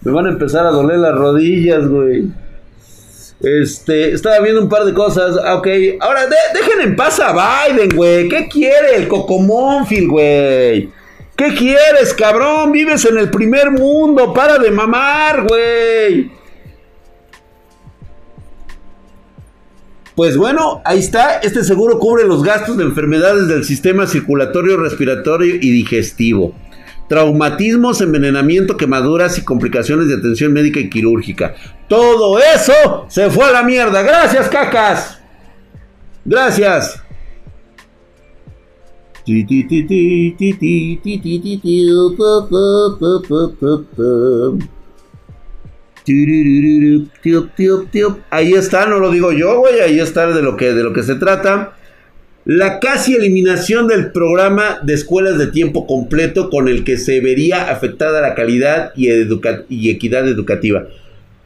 Me 0.01 0.11
van 0.11 0.27
a 0.27 0.29
empezar 0.29 0.65
a 0.65 0.69
doler 0.69 0.99
las 0.99 1.15
rodillas, 1.15 1.88
güey. 1.88 2.27
Este, 3.41 4.11
estaba 4.11 4.39
viendo 4.39 4.61
un 4.61 4.69
par 4.69 4.85
de 4.85 4.93
cosas. 4.93 5.35
Ah, 5.43 5.55
ok, 5.55 5.67
ahora 5.99 6.21
dejen 6.53 6.81
en 6.81 6.95
paz 6.95 7.19
a 7.19 7.33
Biden, 7.33 7.89
güey. 7.95 8.29
¿Qué 8.29 8.47
quiere 8.47 8.95
el 8.95 9.07
Cocomónfil, 9.07 10.07
güey? 10.07 10.89
¿Qué 11.35 11.53
quieres, 11.53 12.13
cabrón? 12.13 12.71
Vives 12.71 13.03
en 13.05 13.17
el 13.17 13.29
primer 13.29 13.71
mundo. 13.71 14.33
Para 14.33 14.57
de 14.57 14.71
mamar, 14.71 15.45
güey. 15.47 16.31
Pues 20.15 20.38
bueno, 20.38 20.82
ahí 20.86 20.99
está. 20.99 21.39
Este 21.39 21.63
seguro 21.63 21.99
cubre 21.99 22.25
los 22.25 22.43
gastos 22.43 22.78
de 22.78 22.84
enfermedades 22.84 23.47
del 23.47 23.63
sistema 23.65 24.08
circulatorio, 24.08 24.78
respiratorio 24.78 25.56
y 25.56 25.71
digestivo 25.71 26.56
traumatismos, 27.08 28.01
envenenamiento, 28.01 28.78
quemaduras 28.78 29.38
y 29.38 29.43
complicaciones 29.43 30.08
de 30.08 30.15
atención 30.15 30.54
médica 30.54 30.80
y 30.80 30.89
quirúrgica. 30.89 31.56
Todo 31.88 32.39
eso 32.39 33.06
se 33.10 33.30
fue 33.30 33.45
a 33.45 33.51
la 33.51 33.63
mierda. 33.63 34.01
Gracias, 34.01 34.49
cacas. 34.49 35.19
Gracias. 36.23 37.01
Ahí 48.29 48.53
está, 48.53 48.85
no 48.85 48.99
lo 48.99 49.11
digo 49.11 49.31
yo, 49.31 49.59
güey. 49.59 49.79
Ahí 49.79 49.99
está 49.99 50.27
de 50.27 50.41
lo 50.41 50.55
que, 50.55 50.73
de 50.73 50.83
lo 50.83 50.93
que 50.93 51.03
se 51.03 51.15
trata 51.15 51.73
la 52.45 52.79
casi 52.79 53.15
eliminación 53.15 53.87
del 53.87 54.11
programa 54.11 54.77
de 54.83 54.93
escuelas 54.93 55.39
de 55.39 55.47
tiempo 55.47 55.87
completo 55.87 56.51
con 56.51 56.67
el 56.67 56.83
que 56.83 56.97
se 56.97 57.19
vería 57.19 57.71
afectada 57.71 58.21
la 58.21 58.35
calidad 58.35 58.91
y, 58.95 59.89
equidad 59.89 60.27
educativa. 60.27 60.85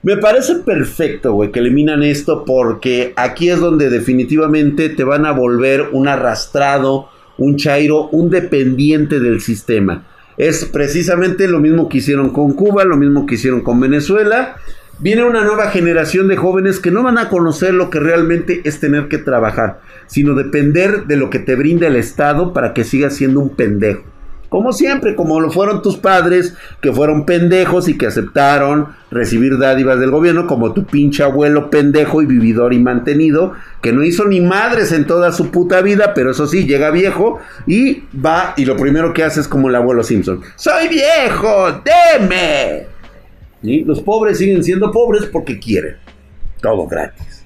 Me 0.04 0.18
parece 0.18 0.56
perfecto, 0.56 1.34
güey, 1.34 1.52
que 1.52 1.60
eliminan 1.60 2.04
esto 2.04 2.44
porque 2.46 3.14
aquí 3.16 3.50
es 3.50 3.62
donde 3.62 3.90
definitivamente 3.90 4.90
te 4.90 5.06
van 5.06 5.26
a 5.26 5.32
volver 5.32 5.88
un 5.94 6.10
arrastrado, 6.10 7.08
un 7.38 7.56
chairo, 7.56 8.10
un 8.10 8.30
dependiente 8.30 9.22
del 9.22 9.40
sistema. 9.40 10.06
Es 10.40 10.66
precisamente 10.66 11.48
lo 11.48 11.60
mismo 11.60 11.88
que 11.88 12.00
hicieron 12.00 12.32
con 12.32 12.54
Cuba, 12.54 12.84
lo 12.86 12.98
mismo 12.98 13.28
que 13.28 13.36
hicieron 13.36 13.62
con 13.62 13.80
Venezuela. 13.80 14.56
Viene 14.98 15.24
una 15.24 15.44
nueva 15.44 15.70
generación 15.70 16.28
de 16.28 16.38
jóvenes 16.38 16.80
que 16.80 16.90
no 16.90 17.04
van 17.04 17.20
a 17.20 17.30
conocer 17.30 17.76
lo 17.76 17.92
que 17.92 18.00
realmente 18.00 18.62
es 18.64 18.80
tener 18.80 19.08
que 19.08 19.20
trabajar 19.20 19.82
sino 20.10 20.34
depender 20.34 21.06
de 21.06 21.16
lo 21.16 21.30
que 21.30 21.40
te 21.40 21.56
brinda 21.56 21.88
el 21.88 21.96
Estado 21.96 22.52
para 22.52 22.74
que 22.74 22.84
sigas 22.84 23.16
siendo 23.16 23.40
un 23.40 23.56
pendejo. 23.56 24.04
Como 24.50 24.74
siempre, 24.74 25.16
como 25.16 25.40
lo 25.40 25.52
fueron 25.52 25.84
tus 25.84 25.98
padres, 25.98 26.56
que 26.82 26.92
fueron 26.92 27.26
pendejos 27.26 27.88
y 27.88 27.98
que 27.98 28.08
aceptaron 28.08 28.88
recibir 29.12 29.60
dádivas 29.60 30.00
del 30.00 30.10
gobierno, 30.10 30.48
como 30.48 30.74
tu 30.74 30.86
pinche 30.86 31.22
abuelo 31.22 31.70
pendejo 31.70 32.24
y 32.24 32.26
vividor 32.26 32.74
y 32.74 32.80
mantenido, 32.80 33.54
que 33.82 33.94
no 33.94 34.04
hizo 34.04 34.26
ni 34.26 34.42
madres 34.42 34.92
en 34.92 35.06
toda 35.06 35.32
su 35.32 35.52
puta 35.52 35.82
vida, 35.82 36.14
pero 36.16 36.32
eso 36.32 36.48
sí, 36.48 36.66
llega 36.66 36.90
viejo 36.90 37.40
y 37.68 38.04
va 38.14 38.56
y 38.58 38.66
lo 38.66 38.76
primero 38.76 39.14
que 39.14 39.24
hace 39.24 39.40
es 39.40 39.48
como 39.48 39.70
el 39.70 39.76
abuelo 39.76 40.04
Simpson. 40.04 40.42
Soy 40.56 40.88
viejo, 40.88 41.84
deme. 41.86 42.88
Y 43.62 43.84
los 43.84 44.02
pobres 44.02 44.40
siguen 44.40 44.64
siendo 44.64 44.92
pobres 44.92 45.26
porque 45.26 45.60
quieren. 45.60 45.98
Todo 46.62 46.88
gratis. 46.88 47.44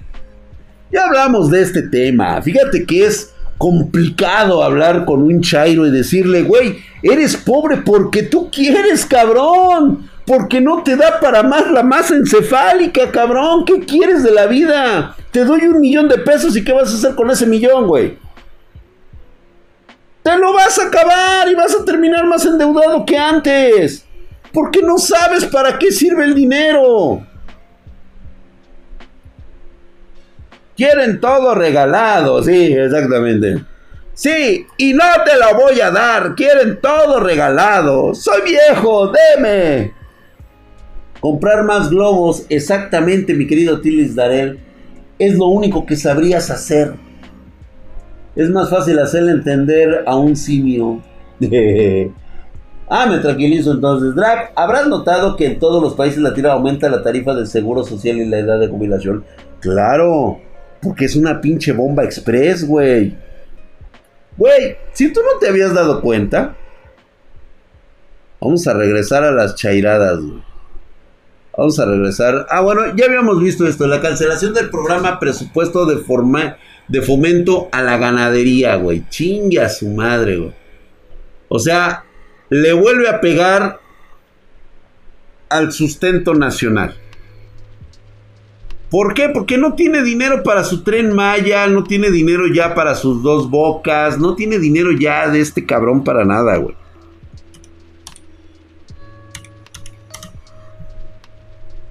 Ya 0.90 1.04
hablamos 1.04 1.50
de 1.50 1.60
este 1.60 1.82
tema. 1.82 2.40
Fíjate 2.40 2.86
que 2.86 3.04
es 3.04 3.33
complicado 3.58 4.62
hablar 4.62 5.04
con 5.04 5.22
un 5.22 5.40
chairo 5.40 5.86
y 5.86 5.90
decirle, 5.90 6.42
güey, 6.42 6.78
eres 7.02 7.36
pobre 7.36 7.78
porque 7.78 8.22
tú 8.22 8.50
quieres, 8.50 9.04
cabrón. 9.06 10.10
Porque 10.26 10.60
no 10.60 10.82
te 10.82 10.96
da 10.96 11.20
para 11.20 11.42
más 11.42 11.70
la 11.70 11.82
masa 11.82 12.14
encefálica, 12.14 13.10
cabrón. 13.10 13.64
¿Qué 13.66 13.80
quieres 13.80 14.22
de 14.22 14.30
la 14.30 14.46
vida? 14.46 15.14
Te 15.30 15.44
doy 15.44 15.62
un 15.66 15.80
millón 15.80 16.08
de 16.08 16.16
pesos 16.16 16.56
y 16.56 16.64
¿qué 16.64 16.72
vas 16.72 16.90
a 16.92 16.96
hacer 16.96 17.14
con 17.14 17.30
ese 17.30 17.44
millón, 17.44 17.86
güey? 17.86 18.16
Te 20.22 20.38
lo 20.38 20.54
vas 20.54 20.78
a 20.78 20.86
acabar 20.86 21.50
y 21.50 21.54
vas 21.54 21.74
a 21.74 21.84
terminar 21.84 22.24
más 22.26 22.46
endeudado 22.46 23.04
que 23.04 23.18
antes. 23.18 24.06
Porque 24.54 24.80
no 24.80 24.96
sabes 24.96 25.44
para 25.44 25.78
qué 25.78 25.92
sirve 25.92 26.24
el 26.24 26.34
dinero. 26.34 27.26
Quieren 30.76 31.20
todo 31.20 31.54
regalado, 31.54 32.42
sí, 32.42 32.72
exactamente. 32.72 33.64
Sí, 34.14 34.66
y 34.78 34.92
no 34.92 35.04
te 35.24 35.36
lo 35.36 35.60
voy 35.60 35.80
a 35.80 35.90
dar. 35.90 36.34
Quieren 36.34 36.80
todo 36.80 37.20
regalado. 37.20 38.14
Soy 38.14 38.42
viejo, 38.42 39.12
deme. 39.12 39.92
Comprar 41.20 41.64
más 41.64 41.90
globos, 41.90 42.44
exactamente, 42.48 43.34
mi 43.34 43.46
querido 43.46 43.80
Tilis 43.80 44.14
Darel. 44.14 44.58
Es 45.18 45.34
lo 45.34 45.46
único 45.46 45.86
que 45.86 45.96
sabrías 45.96 46.50
hacer. 46.50 46.94
Es 48.36 48.50
más 48.50 48.68
fácil 48.68 48.98
hacerle 48.98 49.32
entender 49.32 50.04
a 50.06 50.16
un 50.16 50.36
simio. 50.36 51.00
ah, 52.88 53.06
me 53.06 53.18
tranquilizo 53.18 53.72
entonces. 53.72 54.14
Drag, 54.14 54.52
¿habrás 54.54 54.86
notado 54.88 55.36
que 55.36 55.46
en 55.46 55.58
todos 55.58 55.82
los 55.82 55.94
países 55.94 56.18
latinos 56.18 56.52
aumenta 56.52 56.88
la 56.88 57.02
tarifa 57.02 57.34
del 57.34 57.46
seguro 57.46 57.84
social 57.84 58.16
y 58.18 58.26
la 58.26 58.38
edad 58.38 58.58
de 58.58 58.68
jubilación? 58.68 59.24
Claro, 59.60 60.40
porque 60.84 61.06
es 61.06 61.16
una 61.16 61.40
pinche 61.40 61.72
bomba 61.72 62.04
express, 62.04 62.66
güey. 62.66 63.16
Güey, 64.36 64.76
si 64.92 65.12
tú 65.12 65.20
no 65.20 65.38
te 65.38 65.48
habías 65.48 65.72
dado 65.74 66.00
cuenta, 66.00 66.56
vamos 68.40 68.66
a 68.66 68.74
regresar 68.74 69.24
a 69.24 69.32
las 69.32 69.54
chairadas, 69.54 70.20
güey. 70.20 70.42
Vamos 71.56 71.78
a 71.78 71.86
regresar. 71.86 72.46
Ah, 72.50 72.60
bueno, 72.60 72.82
ya 72.96 73.06
habíamos 73.06 73.40
visto 73.40 73.66
esto. 73.66 73.86
La 73.86 74.00
cancelación 74.00 74.54
del 74.54 74.70
programa 74.70 75.18
presupuesto 75.20 75.86
de 75.86 76.02
de 76.88 77.02
fomento 77.02 77.68
a 77.72 77.82
la 77.82 77.96
ganadería, 77.96 78.76
güey. 78.76 79.08
Chingue 79.08 79.60
a 79.60 79.68
su 79.68 79.88
madre, 79.88 80.36
güey. 80.36 80.52
O 81.48 81.58
sea, 81.58 82.04
le 82.50 82.72
vuelve 82.72 83.08
a 83.08 83.20
pegar 83.20 83.80
al 85.48 85.72
sustento 85.72 86.34
nacional. 86.34 86.96
¿Por 88.94 89.12
qué? 89.12 89.28
Porque 89.28 89.58
no 89.58 89.74
tiene 89.74 90.04
dinero 90.04 90.44
para 90.44 90.62
su 90.62 90.84
tren 90.84 91.12
Maya, 91.12 91.66
no 91.66 91.82
tiene 91.82 92.12
dinero 92.12 92.44
ya 92.46 92.76
para 92.76 92.94
sus 92.94 93.24
dos 93.24 93.50
bocas, 93.50 94.20
no 94.20 94.36
tiene 94.36 94.60
dinero 94.60 94.92
ya 94.92 95.28
de 95.28 95.40
este 95.40 95.66
cabrón 95.66 96.04
para 96.04 96.24
nada, 96.24 96.58
güey. 96.58 96.76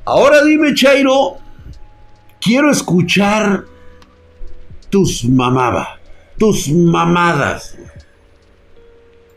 Ahora 0.05 0.45
dime, 0.45 0.73
Chairo, 0.75 1.39
quiero 2.39 2.71
escuchar 2.71 3.65
tus 4.89 5.25
mamaba, 5.25 5.99
tus 6.37 6.69
mamadas. 6.69 7.77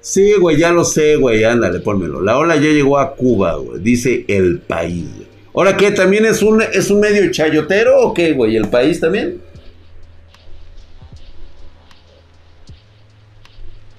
Sí, 0.00 0.34
güey, 0.34 0.56
ya 0.56 0.70
lo 0.70 0.84
sé, 0.84 1.16
güey, 1.16 1.42
ándale, 1.42 1.80
pónmelo. 1.80 2.20
La 2.20 2.38
ola 2.38 2.54
ya 2.54 2.70
llegó 2.70 2.96
a 3.00 3.16
Cuba, 3.16 3.56
güey, 3.56 3.82
dice 3.82 4.24
el 4.28 4.60
país. 4.60 5.25
Ahora, 5.56 5.76
¿qué? 5.76 5.90
¿También 5.90 6.26
es 6.26 6.42
un, 6.42 6.62
es 6.62 6.90
un 6.90 7.00
medio 7.00 7.30
chayotero 7.32 7.98
o 8.00 8.14
qué, 8.14 8.34
güey? 8.34 8.56
¿El 8.56 8.68
país 8.68 9.00
también? 9.00 9.40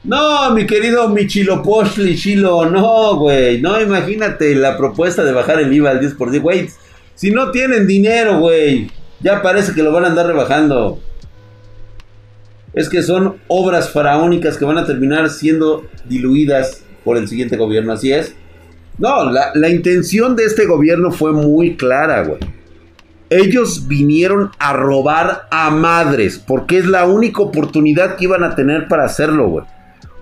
No, 0.04 0.52
mi 0.52 0.68
querido 0.68 1.10
Michilopochtli 1.10 2.16
Chilo, 2.16 2.70
no, 2.70 3.18
güey. 3.18 3.60
No, 3.60 3.82
imagínate 3.82 4.56
la 4.56 4.78
propuesta 4.78 5.24
de 5.24 5.34
bajar 5.34 5.60
el 5.60 5.74
IVA 5.74 5.90
al 5.90 6.00
10%. 6.00 6.40
Güey, 6.42 6.70
si 7.16 7.32
no 7.32 7.50
tienen 7.52 7.88
dinero, 7.88 8.40
güey, 8.40 8.92
ya 9.20 9.42
parece 9.42 9.74
que 9.74 9.82
lo 9.82 9.92
van 9.92 10.06
a 10.06 10.08
andar 10.08 10.28
rebajando 10.28 11.02
es 12.78 12.90
que 12.90 13.02
son 13.02 13.38
obras 13.48 13.90
faraónicas 13.90 14.56
que 14.56 14.66
van 14.66 14.78
a 14.78 14.86
terminar 14.86 15.32
siendo 15.32 15.88
diluidas 16.06 16.84
por 17.04 17.18
el 17.18 17.28
siguiente 17.28 17.58
gobierno, 17.58 17.94
así 17.94 18.14
es. 18.14 18.36
No, 18.98 19.30
la, 19.32 19.70
intención 19.70 20.36
de 20.36 20.46
este 20.46 20.66
gobierno 20.66 21.12
fue 21.12 21.32
muy 21.32 21.78
clara, 21.78 22.24
güey. 22.24 22.40
Ellos 23.30 23.88
vinieron 23.88 24.52
a 24.58 24.74
robar 24.74 25.48
a 25.52 25.70
madres, 25.70 26.40
porque 26.40 26.80
es 26.80 26.86
la 26.88 27.06
única 27.06 27.42
oportunidad 27.42 28.16
que 28.16 28.24
iban 28.24 28.44
a 28.44 28.56
tener 28.56 28.88
para 28.88 29.04
hacerlo, 29.04 29.50
güey. 29.50 29.66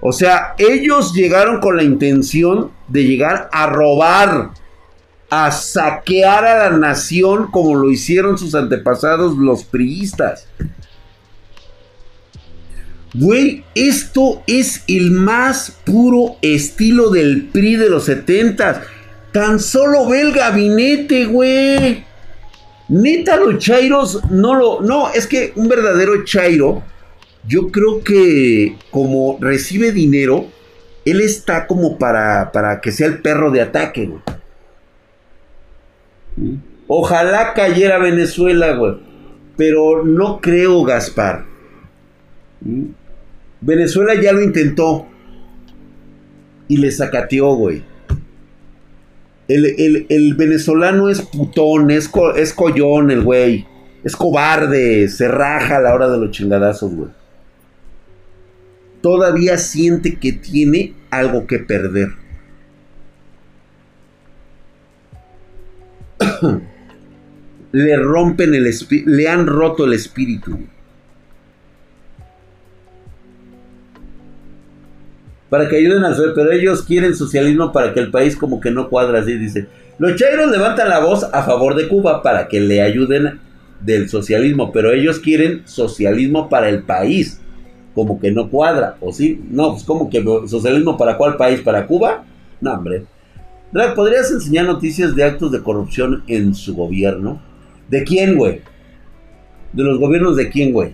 O 0.01 0.11
sea, 0.11 0.55
ellos 0.57 1.13
llegaron 1.13 1.61
con 1.61 1.77
la 1.77 1.83
intención 1.83 2.71
de 2.89 3.05
llegar 3.05 3.49
a 3.51 3.67
robar, 3.67 4.49
a 5.29 5.51
saquear 5.51 6.45
a 6.45 6.69
la 6.69 6.77
nación 6.77 7.49
como 7.51 7.75
lo 7.75 7.89
hicieron 7.89 8.37
sus 8.37 8.55
antepasados 8.55 9.37
los 9.37 9.63
priistas. 9.63 10.47
Güey, 13.17 13.63
esto 13.75 14.43
es 14.45 14.83
el 14.87 15.11
más 15.11 15.77
puro 15.85 16.35
estilo 16.41 17.11
del 17.11 17.47
PRI 17.51 17.77
de 17.77 17.89
los 17.89 18.05
70 18.05 18.83
Tan 19.35 19.59
solo 19.59 20.07
ve 20.07 20.21
el 20.21 20.31
gabinete, 20.31 21.25
güey. 21.25 22.05
Neta, 22.87 23.35
los 23.35 23.57
chairos 23.57 24.23
no 24.31 24.55
lo. 24.55 24.79
No, 24.79 25.11
es 25.11 25.27
que 25.27 25.51
un 25.57 25.67
verdadero 25.67 26.23
chairo, 26.23 26.83
yo 27.45 27.69
creo 27.69 28.01
que 28.01 28.77
como 28.91 29.37
recibe 29.41 29.91
dinero, 29.91 30.45
él 31.03 31.19
está 31.19 31.67
como 31.67 31.97
para, 31.97 32.53
para 32.53 32.79
que 32.79 32.93
sea 32.93 33.07
el 33.07 33.21
perro 33.21 33.51
de 33.51 33.59
ataque, 33.59 34.05
güey. 34.05 34.21
Ojalá 36.87 37.53
cayera 37.53 37.97
Venezuela, 37.97 38.73
güey. 38.77 39.01
Pero 39.57 40.05
no 40.05 40.39
creo, 40.39 40.81
Gaspar. 40.85 41.43
Venezuela 43.65 44.13
ya 44.21 44.31
lo 44.31 44.41
intentó. 44.43 45.07
Y 46.67 46.77
le 46.77 46.91
sacateó, 46.91 47.55
güey. 47.55 47.83
El, 49.47 50.33
venezolano 50.35 51.09
es 51.09 51.21
putón, 51.21 51.91
es, 51.91 52.09
es 52.35 52.53
collón 52.53 53.11
el 53.11 53.21
güey. 53.21 53.67
Es 54.03 54.15
cobarde, 54.15 55.09
se 55.09 55.27
raja 55.27 55.77
a 55.77 55.81
la 55.81 55.93
hora 55.93 56.09
de 56.09 56.17
los 56.19 56.31
chingadazos, 56.31 56.93
güey. 56.93 57.09
Todavía 59.01 59.57
siente 59.57 60.15
que 60.19 60.31
tiene 60.33 60.93
algo 61.09 61.47
que 61.47 61.59
perder. 61.59 62.09
le 67.71 67.97
rompen 67.97 68.53
el 68.53 68.71
le 69.05 69.27
han 69.27 69.47
roto 69.47 69.85
el 69.85 69.93
espíritu. 69.93 70.59
Para 75.49 75.67
que 75.69 75.77
ayuden 75.77 76.03
al 76.03 76.15
pero 76.33 76.51
ellos 76.51 76.81
quieren 76.81 77.15
socialismo 77.15 77.71
para 77.71 77.93
que 77.93 77.99
el 77.99 78.11
país 78.11 78.35
como 78.35 78.59
que 78.59 78.71
no 78.71 78.89
cuadra 78.89 79.19
así, 79.19 79.37
dice. 79.37 79.67
Los 79.97 80.15
chairos 80.15 80.51
levantan 80.51 80.89
la 80.89 80.99
voz 80.99 81.23
a 81.31 81.43
favor 81.43 81.75
de 81.75 81.87
Cuba 81.87 82.21
para 82.21 82.47
que 82.47 82.59
le 82.59 82.81
ayuden 82.81 83.39
del 83.79 84.09
socialismo, 84.09 84.71
pero 84.71 84.91
ellos 84.91 85.19
quieren 85.19 85.61
socialismo 85.65 86.49
para 86.49 86.69
el 86.69 86.83
país, 86.83 87.39
como 87.93 88.19
que 88.19 88.31
no 88.31 88.49
cuadra, 88.49 88.97
¿o 88.99 89.13
sí? 89.13 89.41
No, 89.49 89.71
pues 89.71 89.83
como 89.83 90.09
que 90.09 90.23
socialismo 90.47 90.97
para 90.97 91.17
cuál 91.17 91.37
país, 91.37 91.61
para 91.61 91.87
Cuba? 91.87 92.23
No, 92.59 92.73
hombre. 92.73 93.05
¿podrías 93.95 94.31
enseñar 94.31 94.65
noticias 94.65 95.15
de 95.15 95.23
actos 95.23 95.51
de 95.51 95.61
corrupción 95.61 96.23
en 96.27 96.55
su 96.55 96.75
gobierno? 96.75 97.41
¿De 97.89 98.03
quién, 98.03 98.37
güey? 98.37 98.61
¿De 99.73 99.83
los 99.83 99.99
gobiernos 99.99 100.35
de 100.35 100.49
quién, 100.49 100.71
güey? 100.71 100.93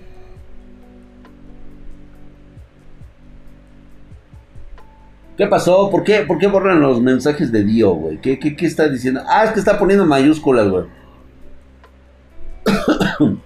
¿Qué 5.41 5.47
pasó? 5.47 5.89
¿Por 5.89 6.03
qué, 6.03 6.19
¿Por 6.19 6.37
qué 6.37 6.45
borran 6.45 6.81
los 6.81 7.01
mensajes 7.01 7.51
de 7.51 7.63
Dio, 7.63 7.95
güey? 7.95 8.21
¿Qué, 8.21 8.37
qué, 8.37 8.55
qué 8.55 8.67
está 8.67 8.87
diciendo? 8.87 9.21
Ah, 9.27 9.43
es 9.43 9.49
que 9.49 9.57
está 9.57 9.79
poniendo 9.79 10.05
mayúsculas, 10.05 10.69
güey. 10.69 10.85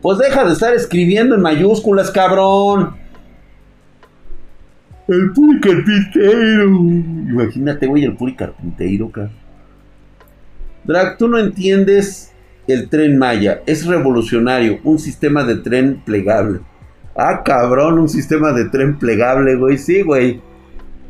pues 0.00 0.18
deja 0.18 0.44
de 0.44 0.52
estar 0.52 0.72
escribiendo 0.72 1.34
en 1.34 1.40
mayúsculas, 1.40 2.12
cabrón. 2.12 2.94
El 5.08 5.32
puri 5.32 5.58
carpintero. 5.58 6.68
Imagínate, 6.68 7.88
güey, 7.88 8.04
el 8.04 8.16
puri 8.16 8.36
carpintero, 8.36 9.10
cabrón. 9.10 9.34
Drag, 10.84 11.18
tú 11.18 11.26
no 11.26 11.38
entiendes 11.38 12.32
el 12.68 12.88
tren 12.88 13.18
Maya. 13.18 13.62
Es 13.66 13.84
revolucionario. 13.84 14.78
Un 14.84 15.00
sistema 15.00 15.42
de 15.42 15.56
tren 15.56 16.02
plegable. 16.04 16.60
Ah, 17.16 17.42
cabrón, 17.44 17.98
un 17.98 18.08
sistema 18.08 18.52
de 18.52 18.66
tren 18.66 18.98
plegable, 18.98 19.56
güey. 19.56 19.78
Sí, 19.78 20.02
güey. 20.02 20.40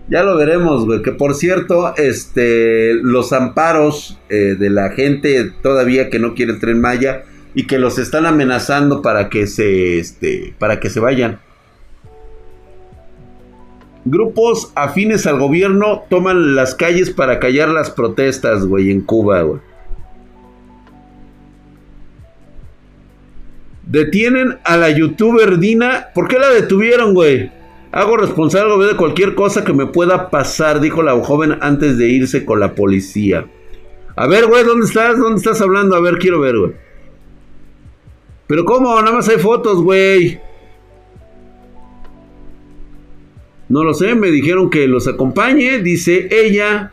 Ya 0.09 0.23
lo 0.23 0.37
veremos, 0.37 0.85
güey. 0.87 1.03
Que 1.03 1.13
por 1.13 1.35
cierto, 1.35 1.95
este, 1.97 2.95
los 2.95 3.33
amparos 3.33 4.19
eh, 4.29 4.57
de 4.59 4.71
la 4.71 4.91
gente 4.91 5.51
todavía 5.63 6.11
que 6.11 6.19
no 6.19 6.35
quiere 6.35 6.53
el 6.53 6.61
tren 6.61 6.81
Maya, 6.81 7.25
y 7.57 7.67
que 7.67 7.79
los 7.79 7.99
están 7.99 8.27
amenazando 8.27 9.01
para 9.01 9.31
que 9.31 9.47
se, 9.47 9.99
este, 9.99 10.55
para 10.59 10.79
que 10.79 10.91
se 10.91 11.01
vayan. 11.01 11.41
Grupos 14.05 14.71
afines 14.75 15.27
al 15.27 15.39
gobierno 15.39 16.05
toman 16.11 16.55
las 16.55 16.75
calles 16.75 17.11
para 17.11 17.41
callar 17.41 17.71
las 17.71 17.91
protestas, 17.91 18.67
güey, 18.67 18.91
en 18.91 19.01
Cuba, 19.01 19.41
güey. 19.41 19.61
Detienen 23.87 24.59
a 24.65 24.77
la 24.77 24.91
youtuber 24.91 25.59
Dina. 25.59 26.09
¿Por 26.15 26.29
qué 26.29 26.39
la 26.39 26.51
detuvieron, 26.51 27.15
güey? 27.15 27.51
Hago 27.93 28.17
responsable 28.17 28.85
de 28.85 28.97
cualquier 28.97 29.35
cosa 29.35 29.65
que 29.65 29.73
me 29.73 29.87
pueda 29.87 30.29
pasar, 30.29 30.81
dijo 30.81 31.03
la 31.03 31.13
joven 31.25 31.57
antes 31.61 31.97
de 31.97 32.09
irse 32.09 32.45
con 32.45 32.61
la 32.61 32.75
policía. 32.75 33.47
A 34.17 34.27
ver, 34.27 34.47
güey, 34.47 34.65
¿dónde 34.65 34.87
estás? 34.87 35.19
¿Dónde 35.19 35.39
estás 35.39 35.61
hablando? 35.61 35.95
A 35.95 36.01
ver, 36.01 36.19
quiero 36.19 36.41
ver, 36.41 36.59
güey. 36.59 36.73
Pero 38.47 38.65
¿cómo? 38.65 39.01
Nada 39.01 39.17
más 39.17 39.29
hay 39.29 39.39
fotos, 39.39 39.83
güey. 39.83 40.41
No 43.69 43.83
lo 43.83 43.95
sé, 43.95 44.15
me 44.15 44.31
dijeron 44.31 44.69
que 44.71 44.87
los 44.89 45.09
acompañe, 45.09 45.79
dice 45.79 46.29
ella. 46.31 46.93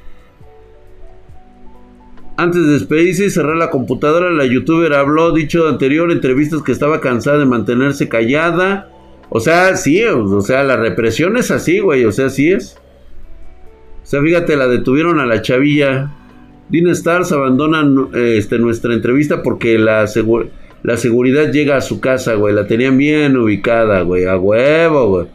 Antes 2.36 2.66
de 2.66 2.74
despedirse 2.74 3.26
y 3.26 3.30
cerrar 3.30 3.58
la 3.58 3.70
computadora, 3.70 4.32
la 4.32 4.46
youtuber 4.46 4.94
habló, 4.94 5.32
dicho 5.34 5.68
anterior, 5.68 6.12
entrevistas 6.12 6.64
que 6.64 6.72
estaba 6.72 7.00
cansada 7.00 7.38
de 7.38 7.46
mantenerse 7.46 8.10
callada. 8.10 8.90
O 9.30 9.40
sea, 9.40 9.76
sí, 9.76 10.04
o 10.04 10.42
sea, 10.42 10.64
la 10.64 10.78
represión 10.78 11.38
es 11.38 11.52
así, 11.52 11.80
güey, 11.80 12.06
o 12.06 12.12
sea, 12.12 12.30
sí 12.30 12.52
es. 12.52 12.78
O 14.04 14.06
sea, 14.06 14.22
fíjate, 14.22 14.56
la 14.56 14.68
detuvieron 14.68 15.20
a 15.20 15.26
la 15.26 15.42
chavilla. 15.42 16.12
Dina 16.70 16.92
Stars 16.92 17.32
abandona 17.32 17.84
este, 18.16 18.58
nuestra 18.58 18.94
entrevista 18.94 19.44
porque 19.44 19.78
la, 19.78 20.06
la 20.84 20.98
seguridad 20.98 21.52
llega 21.52 21.78
a 21.78 21.82
su 21.82 22.00
casa, 22.00 22.34
güey. 22.34 22.54
La 22.54 22.68
tenían 22.68 22.98
bien 22.98 23.38
ubicada, 23.38 24.02
güey. 24.02 24.26
A 24.26 24.38
huevo, 24.38 25.08
güey. 25.08 25.28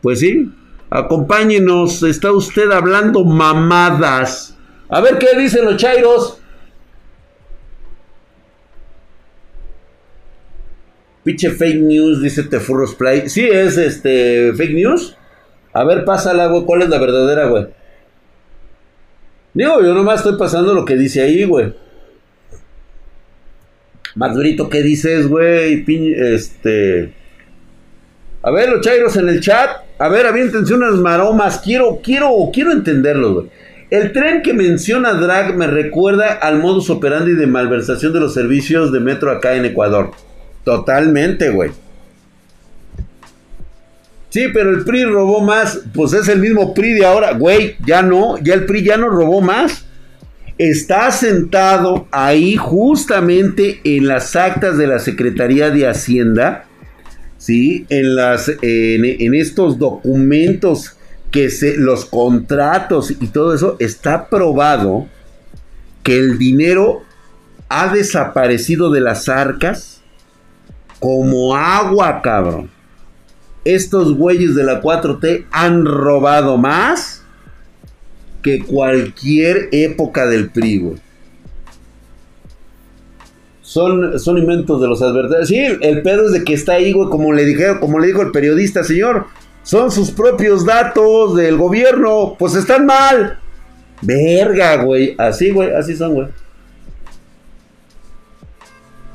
Pues 0.00 0.20
sí, 0.20 0.50
acompáñenos. 0.90 2.02
Está 2.02 2.32
usted 2.32 2.70
hablando 2.72 3.24
mamadas. 3.24 4.53
A 4.88 5.00
ver 5.00 5.18
qué 5.18 5.36
dicen 5.36 5.64
los 5.64 5.76
chairos. 5.76 6.40
Pinche 11.24 11.50
fake 11.50 11.80
news, 11.80 12.22
dice 12.22 12.42
Tefurros 12.42 12.94
Play. 12.94 13.28
Sí, 13.28 13.48
es 13.48 13.78
este 13.78 14.52
fake 14.52 14.74
news. 14.74 15.16
A 15.72 15.82
ver, 15.84 16.04
pásala, 16.04 16.46
güey. 16.46 16.64
¿Cuál 16.64 16.82
es 16.82 16.88
la 16.90 16.98
verdadera, 16.98 17.46
güey? 17.46 17.66
Digo, 19.54 19.80
yo 19.82 19.94
nomás 19.94 20.20
estoy 20.20 20.38
pasando 20.38 20.74
lo 20.74 20.84
que 20.84 20.96
dice 20.96 21.22
ahí, 21.22 21.44
güey. 21.44 21.72
Madurito, 24.16 24.68
¿qué 24.68 24.82
dices, 24.82 25.26
güey? 25.26 25.84
Este. 26.14 27.14
A 28.42 28.50
ver, 28.50 28.68
los 28.68 28.82
chairos 28.82 29.16
en 29.16 29.28
el 29.28 29.40
chat. 29.40 29.70
A 29.98 30.08
ver, 30.08 30.26
aviéntense 30.26 30.74
unas 30.74 30.94
maromas. 30.96 31.58
Quiero, 31.58 32.00
quiero, 32.02 32.30
quiero 32.52 32.70
entenderlo, 32.72 33.34
güey. 33.34 33.50
El 33.94 34.10
tren 34.10 34.42
que 34.42 34.52
menciona 34.52 35.12
Drag 35.12 35.56
me 35.56 35.68
recuerda 35.68 36.32
al 36.32 36.58
modus 36.58 36.90
operandi 36.90 37.34
de 37.34 37.46
malversación 37.46 38.12
de 38.12 38.18
los 38.18 38.34
servicios 38.34 38.90
de 38.90 38.98
metro 38.98 39.30
acá 39.30 39.54
en 39.54 39.66
Ecuador. 39.66 40.10
Totalmente, 40.64 41.50
güey. 41.50 41.70
Sí, 44.30 44.46
pero 44.52 44.70
el 44.70 44.84
PRI 44.84 45.04
robó 45.04 45.42
más. 45.42 45.82
Pues 45.94 46.12
es 46.12 46.26
el 46.26 46.40
mismo 46.40 46.74
PRI 46.74 46.94
de 46.94 47.06
ahora. 47.06 47.34
Güey, 47.34 47.76
ya 47.86 48.02
no. 48.02 48.36
Ya 48.38 48.54
el 48.54 48.66
PRI 48.66 48.82
ya 48.82 48.96
no 48.96 49.10
robó 49.10 49.40
más. 49.40 49.84
Está 50.58 51.12
sentado 51.12 52.08
ahí 52.10 52.56
justamente 52.56 53.80
en 53.84 54.08
las 54.08 54.34
actas 54.34 54.76
de 54.76 54.88
la 54.88 54.98
Secretaría 54.98 55.70
de 55.70 55.86
Hacienda. 55.86 56.64
Sí, 57.38 57.86
en, 57.90 58.16
las, 58.16 58.48
en, 58.48 59.04
en 59.04 59.34
estos 59.34 59.78
documentos 59.78 60.96
que 61.34 61.50
se, 61.50 61.76
los 61.76 62.04
contratos 62.04 63.10
y 63.10 63.26
todo 63.26 63.54
eso, 63.54 63.74
está 63.80 64.28
probado 64.28 65.08
que 66.04 66.16
el 66.16 66.38
dinero 66.38 67.02
ha 67.68 67.92
desaparecido 67.92 68.88
de 68.92 69.00
las 69.00 69.28
arcas 69.28 70.00
como 71.00 71.56
agua, 71.56 72.22
cabrón. 72.22 72.70
Estos 73.64 74.16
güeyes 74.16 74.54
de 74.54 74.62
la 74.62 74.80
4T 74.80 75.46
han 75.50 75.84
robado 75.84 76.56
más 76.56 77.24
que 78.40 78.62
cualquier 78.62 79.70
época 79.72 80.28
del 80.28 80.50
PRI, 80.50 80.92
Son, 83.60 84.20
son 84.20 84.38
inventos 84.38 84.80
de 84.80 84.86
los 84.86 85.02
adversarios. 85.02 85.48
Sí, 85.48 85.56
el, 85.58 86.02
pedo 86.02 86.26
es 86.26 86.32
de 86.32 86.44
que 86.44 86.54
está 86.54 86.74
ahí, 86.74 86.92
güey, 86.92 87.08
como 87.08 87.32
le 87.32 87.44
dijeron, 87.44 87.80
como 87.80 87.98
le 87.98 88.06
dijo 88.06 88.22
el 88.22 88.30
periodista, 88.30 88.84
señor 88.84 89.26
son 89.64 89.90
sus 89.90 90.12
propios 90.12 90.64
datos 90.64 91.34
del 91.34 91.56
gobierno. 91.56 92.36
Pues 92.38 92.54
están 92.54 92.86
mal. 92.86 93.40
Verga, 94.00 94.84
güey. 94.84 95.16
Así, 95.18 95.50
güey. 95.50 95.74
Así 95.74 95.96
son, 95.96 96.14
güey. 96.14 96.28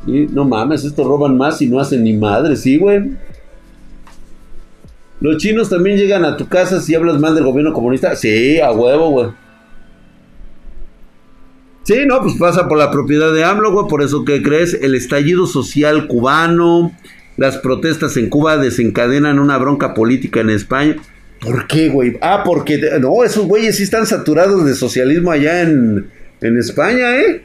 Y 0.08 0.28
no 0.28 0.46
mames, 0.46 0.84
estos 0.84 1.06
roban 1.06 1.38
más 1.38 1.62
y 1.62 1.68
no 1.68 1.80
hacen 1.80 2.04
ni 2.04 2.14
madre, 2.14 2.56
sí, 2.56 2.78
güey. 2.78 3.12
Los 5.20 5.38
chinos 5.38 5.70
también 5.70 5.98
llegan 5.98 6.24
a 6.24 6.38
tu 6.38 6.48
casa 6.48 6.80
si 6.80 6.96
hablas 6.96 7.20
mal 7.20 7.36
del 7.36 7.44
gobierno 7.44 7.74
comunista. 7.74 8.16
Sí, 8.16 8.60
a 8.60 8.72
huevo, 8.72 9.10
güey. 9.10 9.30
Sí, 11.84 12.06
no, 12.06 12.22
pues 12.22 12.36
pasa 12.40 12.68
por 12.68 12.78
la 12.78 12.92
propiedad 12.92 13.34
de 13.34 13.44
AMLO, 13.44 13.74
güey. 13.74 13.88
Por 13.88 14.02
eso 14.02 14.24
que 14.24 14.42
crees, 14.42 14.74
el 14.76 14.96
estallido 14.96 15.46
social 15.46 16.08
cubano, 16.08 16.92
las 17.40 17.58
protestas 17.58 18.18
en 18.18 18.30
Cuba 18.30 18.58
desencadenan 18.58 19.40
una 19.40 19.58
bronca 19.58 19.94
política 19.94 20.42
en 20.42 20.50
España. 20.50 20.98
¿Por 21.40 21.68
qué, 21.68 21.88
güey? 21.88 22.18
Ah, 22.22 22.44
porque 22.46 22.78
no, 23.00 23.24
esos 23.24 23.48
güeyes 23.48 23.78
sí 23.78 23.84
están 23.84 24.06
saturados 24.06 24.66
de 24.66 24.76
socialismo 24.76 25.32
allá 25.32 25.62
en, 25.62 26.10
en 26.42 26.58
España, 26.58 27.18
¿eh? 27.18 27.44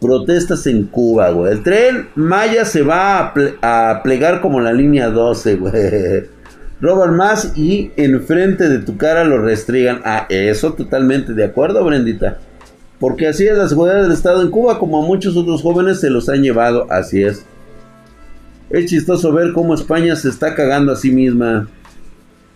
Protestas 0.00 0.66
en 0.66 0.86
Cuba, 0.86 1.30
güey. 1.30 1.52
El 1.52 1.62
tren 1.62 2.08
Maya 2.16 2.64
se 2.64 2.82
va 2.82 3.32
a, 3.62 4.02
plegar 4.02 4.40
como 4.40 4.60
la 4.60 4.72
línea 4.72 5.10
12, 5.10 5.54
güey. 5.56 6.34
Roban 6.80 7.16
más 7.16 7.56
y 7.56 7.92
enfrente 7.96 8.68
de 8.68 8.80
tu 8.80 8.96
cara 8.96 9.22
lo 9.22 9.38
restringan. 9.38 10.00
Ah, 10.04 10.26
eso 10.28 10.74
totalmente 10.74 11.34
de 11.34 11.44
acuerdo, 11.44 11.84
Brendita. 11.84 12.38
Porque 13.04 13.26
así 13.26 13.46
es 13.46 13.58
la 13.58 13.68
seguridad 13.68 14.00
del 14.00 14.12
Estado 14.12 14.40
en 14.40 14.48
Cuba, 14.48 14.78
como 14.78 15.04
a 15.04 15.06
muchos 15.06 15.36
otros 15.36 15.60
jóvenes 15.60 16.00
se 16.00 16.08
los 16.08 16.30
han 16.30 16.42
llevado, 16.42 16.86
así 16.90 17.22
es. 17.22 17.44
Es 18.70 18.86
chistoso 18.86 19.30
ver 19.30 19.52
cómo 19.52 19.74
España 19.74 20.16
se 20.16 20.30
está 20.30 20.54
cagando 20.54 20.90
a 20.90 20.96
sí 20.96 21.10
misma. 21.10 21.68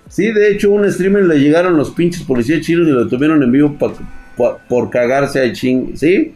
Sí, 0.08 0.32
de 0.32 0.50
hecho, 0.50 0.70
un 0.70 0.90
streamer 0.90 1.24
le 1.26 1.38
llegaron 1.38 1.76
los 1.76 1.90
pinches 1.90 2.22
policías 2.22 2.62
chinos 2.62 2.88
y 2.88 2.92
lo 2.92 3.06
tuvieron 3.08 3.42
en 3.42 3.52
vivo 3.52 3.76
por 4.70 4.88
cagarse 4.88 5.42
a 5.42 5.52
ching. 5.52 5.98
¿Sí? 5.98 6.34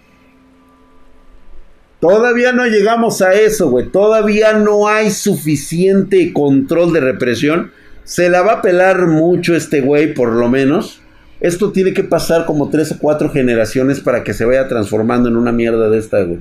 Todavía 1.98 2.52
no 2.52 2.66
llegamos 2.66 3.22
a 3.22 3.32
eso, 3.32 3.70
güey. 3.70 3.88
Todavía 3.88 4.52
no 4.52 4.88
hay 4.88 5.10
suficiente 5.10 6.34
control 6.34 6.92
de 6.92 7.00
represión. 7.00 7.70
Se 8.04 8.28
la 8.28 8.42
va 8.42 8.52
a 8.52 8.60
pelar 8.60 9.06
mucho 9.06 9.56
este 9.56 9.80
güey, 9.80 10.12
por 10.12 10.32
lo 10.32 10.50
menos. 10.50 11.01
Esto 11.42 11.72
tiene 11.72 11.92
que 11.92 12.04
pasar 12.04 12.46
como 12.46 12.70
tres 12.70 12.92
o 12.92 12.98
cuatro 13.00 13.28
generaciones 13.28 13.98
para 13.98 14.22
que 14.22 14.32
se 14.32 14.44
vaya 14.44 14.68
transformando 14.68 15.28
en 15.28 15.36
una 15.36 15.50
mierda 15.50 15.90
de 15.90 15.98
esta, 15.98 16.22
güey. 16.22 16.38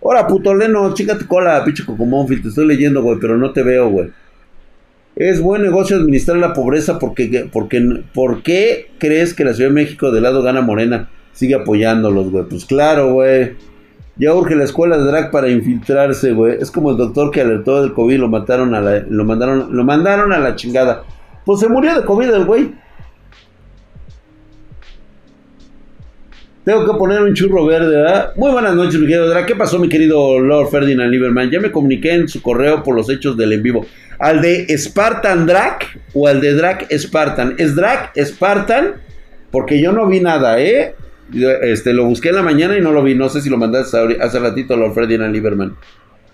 Hola, 0.00 0.26
puto 0.26 0.54
Leno, 0.54 0.94
chica 0.94 1.18
tu 1.18 1.26
cola, 1.26 1.62
pinche 1.62 1.84
Cocomonfil, 1.84 2.40
te 2.40 2.48
estoy 2.48 2.66
leyendo, 2.66 3.02
güey, 3.02 3.18
pero 3.20 3.36
no 3.36 3.52
te 3.52 3.62
veo, 3.62 3.90
güey. 3.90 4.10
Es 5.16 5.42
buen 5.42 5.60
negocio 5.60 5.98
administrar 5.98 6.38
la 6.38 6.54
pobreza 6.54 6.98
porque, 6.98 7.46
porque, 7.52 8.02
¿por 8.14 8.42
qué 8.42 8.90
crees 8.96 9.34
que 9.34 9.44
la 9.44 9.52
Ciudad 9.52 9.68
de 9.68 9.74
México 9.74 10.10
del 10.10 10.22
lado 10.22 10.42
gana 10.42 10.62
Morena? 10.62 11.10
Sigue 11.34 11.56
apoyándolos, 11.56 12.30
güey. 12.30 12.44
Pues 12.44 12.64
claro, 12.64 13.12
güey. 13.12 13.52
Ya 14.16 14.32
urge 14.32 14.54
la 14.54 14.64
escuela 14.64 14.96
de 14.96 15.04
drag 15.04 15.30
para 15.30 15.50
infiltrarse, 15.50 16.32
güey. 16.32 16.56
Es 16.58 16.70
como 16.70 16.92
el 16.92 16.96
doctor 16.96 17.30
que 17.30 17.42
alertó 17.42 17.82
del 17.82 17.92
COVID, 17.92 18.18
lo 18.18 18.28
mataron 18.28 18.74
a 18.74 18.80
la, 18.80 19.00
lo 19.00 19.26
mandaron, 19.26 19.76
lo 19.76 19.84
mandaron 19.84 20.32
a 20.32 20.38
la 20.38 20.56
chingada. 20.56 21.04
Pues 21.44 21.60
se 21.60 21.68
murió 21.68 21.94
de 21.94 22.06
COVID 22.06 22.30
el 22.30 22.46
güey. 22.46 22.72
Tengo 26.70 26.86
que 26.86 26.98
poner 26.98 27.20
un 27.20 27.34
churro 27.34 27.66
verde, 27.66 27.96
¿verdad? 27.96 28.32
Muy 28.36 28.52
buenas 28.52 28.76
noches, 28.76 28.94
mi 29.00 29.08
querido. 29.08 29.34
¿Qué 29.44 29.56
pasó, 29.56 29.80
mi 29.80 29.88
querido 29.88 30.38
Lord 30.38 30.68
Ferdinand 30.68 31.10
Lieberman? 31.10 31.50
Ya 31.50 31.58
me 31.58 31.72
comuniqué 31.72 32.12
en 32.12 32.28
su 32.28 32.40
correo 32.40 32.84
por 32.84 32.94
los 32.94 33.10
hechos 33.10 33.36
del 33.36 33.54
en 33.54 33.64
vivo. 33.64 33.84
¿Al 34.20 34.40
de 34.40 34.68
Spartan 34.78 35.46
Drac 35.46 35.98
o 36.14 36.28
al 36.28 36.40
de 36.40 36.54
Drac 36.54 36.86
Spartan? 36.96 37.56
¿Es 37.58 37.74
Drac 37.74 38.12
Spartan? 38.16 38.92
Porque 39.50 39.82
yo 39.82 39.90
no 39.90 40.06
vi 40.06 40.20
nada, 40.20 40.60
¿eh? 40.60 40.94
Este, 41.62 41.92
lo 41.92 42.04
busqué 42.04 42.28
en 42.28 42.36
la 42.36 42.42
mañana 42.42 42.78
y 42.78 42.80
no 42.80 42.92
lo 42.92 43.02
vi. 43.02 43.16
No 43.16 43.28
sé 43.28 43.40
si 43.40 43.50
lo 43.50 43.56
mandaste 43.56 43.98
hace 44.20 44.38
ratito, 44.38 44.76
Lord 44.76 44.94
Ferdinand 44.94 45.34
Lieberman. 45.34 45.74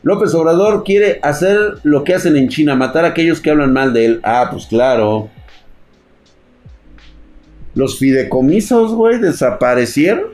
López 0.03 0.35
Obrador 0.35 0.85
quiere 0.85 1.19
hacer 1.23 1.77
lo 1.83 2.05
que 2.05 2.13
hacen 2.13 2.37
en 2.37 2.51
China, 2.51 2.75
matar 2.75 3.07
a 3.07 3.09
aquellos 3.09 3.41
que 3.41 3.49
hablan 3.49 3.73
mal 3.73 3.95
de 3.95 4.05
él. 4.05 4.21
Ah, 4.23 4.49
pues 4.53 4.67
claro. 4.67 5.31
Los 7.77 7.99
fideicomisos, 7.99 8.95
güey, 8.95 9.21
desaparecieron. 9.21 10.31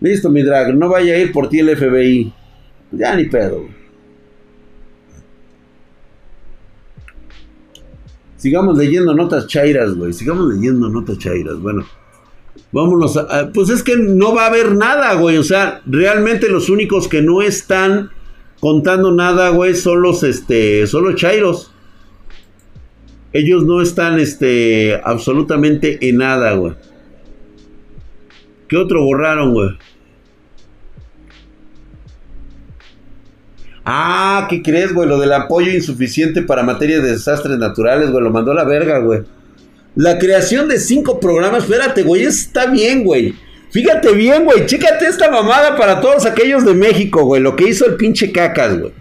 Listo, 0.00 0.30
mi 0.30 0.42
drag, 0.42 0.74
no 0.74 0.88
vaya 0.88 1.14
a 1.14 1.18
ir 1.18 1.32
por 1.32 1.50
ti 1.50 1.58
el 1.60 1.76
FBI. 1.76 2.32
Ya 2.92 3.14
ni 3.14 3.26
pedo. 3.26 3.66
Sigamos 8.38 8.78
leyendo 8.78 9.14
notas 9.14 9.48
chairas, 9.48 9.94
güey. 9.96 10.14
Sigamos 10.14 10.54
leyendo 10.54 10.88
notas 10.88 11.18
chairas. 11.18 11.60
Bueno, 11.60 11.84
vámonos 12.72 13.18
a, 13.18 13.50
Pues 13.52 13.68
es 13.68 13.82
que 13.82 13.98
no 13.98 14.34
va 14.34 14.44
a 14.44 14.46
haber 14.46 14.76
nada, 14.76 15.12
güey. 15.14 15.36
O 15.36 15.44
sea, 15.44 15.82
realmente 15.84 16.48
los 16.48 16.70
únicos 16.70 17.06
que 17.06 17.20
no 17.20 17.42
están 17.42 18.10
contando 18.60 19.12
nada, 19.12 19.50
güey, 19.50 19.74
son 19.74 20.00
los, 20.00 20.22
este, 20.22 20.86
son 20.86 21.04
los 21.04 21.16
chairos. 21.16 21.74
Ellos 23.32 23.64
no 23.64 23.82
están, 23.82 24.18
este, 24.18 25.00
absolutamente 25.04 26.08
en 26.08 26.18
nada, 26.18 26.52
güey. 26.52 26.74
¿Qué 28.68 28.76
otro 28.76 29.02
borraron, 29.02 29.52
güey? 29.52 29.70
Ah, 33.84 34.46
¿qué 34.50 34.62
crees, 34.62 34.92
güey? 34.92 35.08
Lo 35.08 35.18
del 35.18 35.32
apoyo 35.32 35.72
insuficiente 35.72 36.42
para 36.42 36.62
materia 36.62 37.00
de 37.00 37.12
desastres 37.12 37.58
naturales, 37.58 38.10
güey. 38.10 38.22
Lo 38.22 38.30
mandó 38.30 38.52
a 38.52 38.54
la 38.54 38.64
verga, 38.64 38.98
güey. 38.98 39.22
La 39.96 40.18
creación 40.18 40.68
de 40.68 40.78
cinco 40.78 41.18
programas, 41.18 41.64
espérate, 41.64 42.02
güey. 42.02 42.24
Está 42.24 42.66
bien, 42.66 43.02
güey. 43.02 43.34
Fíjate 43.70 44.12
bien, 44.12 44.44
güey. 44.44 44.66
Chécate 44.66 45.06
esta 45.06 45.30
mamada 45.30 45.76
para 45.76 46.00
todos 46.00 46.26
aquellos 46.26 46.64
de 46.66 46.74
México, 46.74 47.24
güey. 47.24 47.40
Lo 47.40 47.56
que 47.56 47.68
hizo 47.68 47.86
el 47.86 47.96
pinche 47.96 48.30
cacas, 48.30 48.78
güey. 48.78 48.92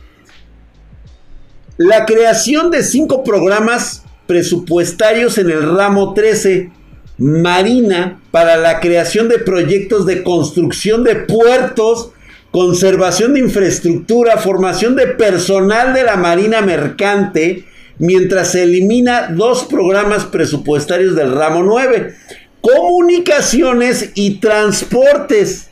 La 1.75 2.05
creación 2.05 2.71
de 2.71 2.81
cinco 2.81 3.23
programas 3.25 4.05
presupuestarios 4.27 5.37
en 5.37 5.49
el 5.49 5.75
ramo 5.75 6.13
13 6.13 6.71
Marina 7.17 8.19
para 8.29 8.57
la 8.57 8.79
creación 8.79 9.27
de 9.27 9.39
proyectos 9.39 10.05
de 10.05 10.23
construcción 10.23 11.03
de 11.03 11.15
puertos 11.15 12.11
conservación 12.51 13.33
de 13.33 13.41
infraestructura, 13.41 14.37
formación 14.37 14.95
de 14.95 15.07
personal 15.07 15.93
de 15.93 16.03
la 16.03 16.15
Marina 16.15 16.61
Mercante, 16.61 17.65
mientras 17.99 18.51
se 18.51 18.63
elimina 18.63 19.27
dos 19.27 19.65
programas 19.65 20.25
presupuestarios 20.25 21.15
del 21.15 21.33
ramo 21.33 21.63
9, 21.63 22.15
comunicaciones 22.61 24.11
y 24.15 24.39
transportes. 24.39 25.66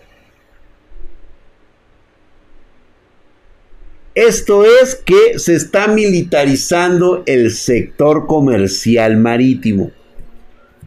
Esto 4.16 4.64
es 4.64 4.96
que 4.96 5.38
se 5.40 5.56
está 5.56 5.90
militarizando 5.90 7.24
el 7.26 7.52
sector 7.52 8.28
comercial 8.28 9.18
marítimo. 9.18 9.92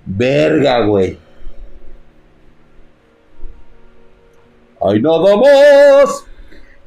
Verga, 0.07 0.87
güey. 0.87 1.18
¡Ay, 4.81 5.03
nada 5.03 5.37
más! 5.37 6.24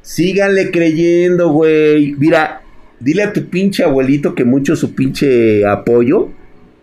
Síganle 0.00 0.72
creyendo, 0.72 1.50
güey. 1.50 2.16
Mira, 2.18 2.62
dile 2.98 3.22
a 3.22 3.32
tu 3.32 3.48
pinche 3.48 3.84
abuelito 3.84 4.34
que 4.34 4.44
mucho 4.44 4.74
su 4.74 4.96
pinche 4.96 5.64
apoyo, 5.64 6.30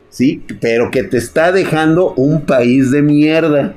¿sí? 0.10 0.42
Pero 0.62 0.90
que 0.90 1.04
te 1.04 1.18
está 1.18 1.52
dejando 1.52 2.14
un 2.14 2.46
país 2.46 2.92
de 2.92 3.02
mierda. 3.02 3.76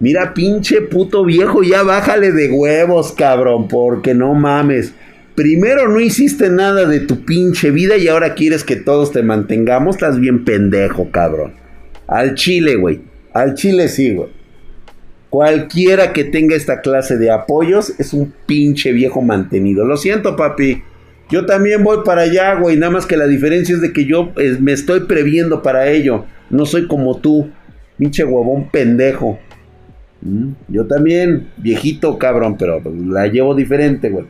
Mira, 0.00 0.32
pinche 0.32 0.80
puto 0.80 1.24
viejo, 1.24 1.62
ya 1.62 1.82
bájale 1.82 2.32
de 2.32 2.50
huevos, 2.50 3.12
cabrón, 3.12 3.68
porque 3.68 4.14
no 4.14 4.32
mames. 4.32 4.94
Primero 5.38 5.86
no 5.86 6.00
hiciste 6.00 6.50
nada 6.50 6.84
de 6.84 6.98
tu 6.98 7.24
pinche 7.24 7.70
vida 7.70 7.96
y 7.96 8.08
ahora 8.08 8.34
quieres 8.34 8.64
que 8.64 8.74
todos 8.74 9.12
te 9.12 9.22
mantengamos. 9.22 9.94
Estás 9.94 10.18
bien 10.18 10.44
pendejo, 10.44 11.12
cabrón. 11.12 11.52
Al 12.08 12.34
chile, 12.34 12.74
güey. 12.74 13.02
Al 13.32 13.54
chile 13.54 13.86
sí, 13.86 14.16
güey. 14.16 14.30
Cualquiera 15.30 16.12
que 16.12 16.24
tenga 16.24 16.56
esta 16.56 16.80
clase 16.80 17.18
de 17.18 17.30
apoyos 17.30 18.00
es 18.00 18.14
un 18.14 18.34
pinche 18.46 18.90
viejo 18.90 19.22
mantenido. 19.22 19.84
Lo 19.84 19.96
siento, 19.96 20.34
papi. 20.34 20.82
Yo 21.30 21.46
también 21.46 21.84
voy 21.84 21.98
para 22.04 22.22
allá, 22.22 22.56
güey. 22.56 22.76
Nada 22.76 22.90
más 22.90 23.06
que 23.06 23.16
la 23.16 23.28
diferencia 23.28 23.76
es 23.76 23.80
de 23.80 23.92
que 23.92 24.06
yo 24.06 24.32
eh, 24.38 24.56
me 24.60 24.72
estoy 24.72 25.06
previendo 25.06 25.62
para 25.62 25.88
ello. 25.88 26.24
No 26.50 26.66
soy 26.66 26.88
como 26.88 27.18
tú. 27.18 27.48
Pinche 27.96 28.24
huevón 28.24 28.70
pendejo. 28.72 29.38
Mm, 30.20 30.50
yo 30.66 30.88
también, 30.88 31.46
viejito 31.58 32.18
cabrón, 32.18 32.56
pero 32.58 32.82
la 33.06 33.28
llevo 33.28 33.54
diferente, 33.54 34.10
güey. 34.10 34.26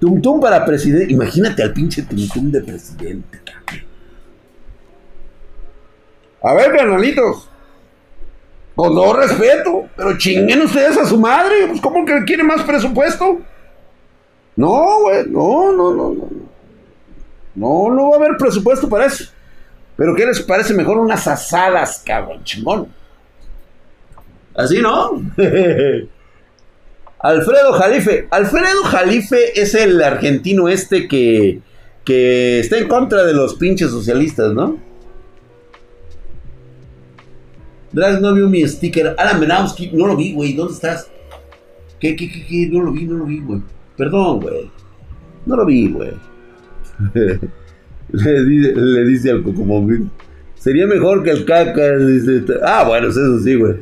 Tum 0.00 0.20
tum 0.20 0.40
para 0.40 0.64
presidente. 0.64 1.12
Imagínate 1.12 1.62
al 1.62 1.72
pinche 1.72 2.02
tum 2.02 2.28
tum 2.28 2.50
de 2.50 2.60
presidente. 2.60 3.40
A 6.42 6.54
ver, 6.54 6.72
carnalitos. 6.72 7.48
Con 8.76 8.94
todo 8.94 9.12
respeto, 9.14 9.88
pero 9.96 10.16
chinguen 10.16 10.62
ustedes 10.62 10.96
a 10.96 11.04
su 11.04 11.18
madre. 11.18 11.66
Pues, 11.66 11.80
¿cómo 11.80 12.04
que 12.04 12.24
quiere 12.24 12.44
más 12.44 12.62
presupuesto? 12.62 13.40
No, 14.54 15.00
güey, 15.00 15.26
no, 15.28 15.72
no, 15.72 15.94
no, 15.94 16.10
no. 16.14 16.28
No, 17.56 17.90
no 17.92 18.10
va 18.10 18.16
a 18.16 18.20
haber 18.20 18.36
presupuesto 18.36 18.88
para 18.88 19.06
eso. 19.06 19.32
Pero 19.96 20.14
¿qué 20.14 20.24
les 20.24 20.40
parece 20.42 20.74
mejor 20.74 20.98
unas 20.98 21.26
asadas, 21.26 22.00
cabrón, 22.06 22.44
chingón? 22.44 22.86
Así, 24.54 24.80
¿no? 24.80 25.10
Alfredo 27.20 27.72
Jalife. 27.72 28.28
Alfredo 28.30 28.82
Jalife 28.84 29.60
es 29.60 29.74
el 29.74 30.00
argentino 30.02 30.68
este 30.68 31.08
que, 31.08 31.60
que 32.04 32.60
está 32.60 32.78
en 32.78 32.88
contra 32.88 33.24
de 33.24 33.34
los 33.34 33.54
pinches 33.54 33.90
socialistas, 33.90 34.52
¿no? 34.52 34.78
Drag 37.92 38.20
no 38.20 38.34
vio 38.34 38.48
mi 38.48 38.66
sticker. 38.66 39.14
Alan 39.18 39.40
Menowski, 39.40 39.90
no 39.92 40.06
lo 40.06 40.16
vi, 40.16 40.32
güey. 40.32 40.52
¿Dónde 40.54 40.74
estás? 40.74 41.10
¿Qué, 41.98 42.14
qué, 42.14 42.30
qué? 42.30 42.68
No 42.70 42.82
lo 42.82 42.92
vi, 42.92 43.04
no 43.04 43.16
lo 43.18 43.24
vi, 43.24 43.40
güey. 43.40 43.62
Perdón, 43.96 44.40
güey. 44.40 44.70
No 45.46 45.56
lo 45.56 45.66
vi, 45.66 45.90
güey. 45.90 46.12
le, 48.12 48.44
dice, 48.44 48.74
le 48.76 49.04
dice 49.04 49.30
al. 49.30 49.42
Sería 50.54 50.86
mejor 50.86 51.22
que 51.22 51.30
el 51.30 51.44
caca. 51.44 51.82
Ah, 52.62 52.84
bueno, 52.86 53.08
eso 53.08 53.40
sí, 53.40 53.54
güey. 53.54 53.76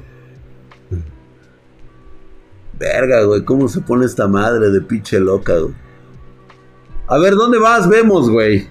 Verga, 2.79 3.23
güey. 3.25 3.45
¿Cómo 3.45 3.69
se 3.69 3.81
pone 3.81 4.05
esta 4.05 4.29
madre 4.29 4.71
de 4.71 4.81
pinche 4.81 5.19
loca, 5.19 5.59
güey? 5.59 5.75
A 7.09 7.19
ver, 7.19 7.35
¿dónde 7.35 7.59
vas? 7.59 7.89
Vemos, 7.89 8.29
güey. 8.29 8.69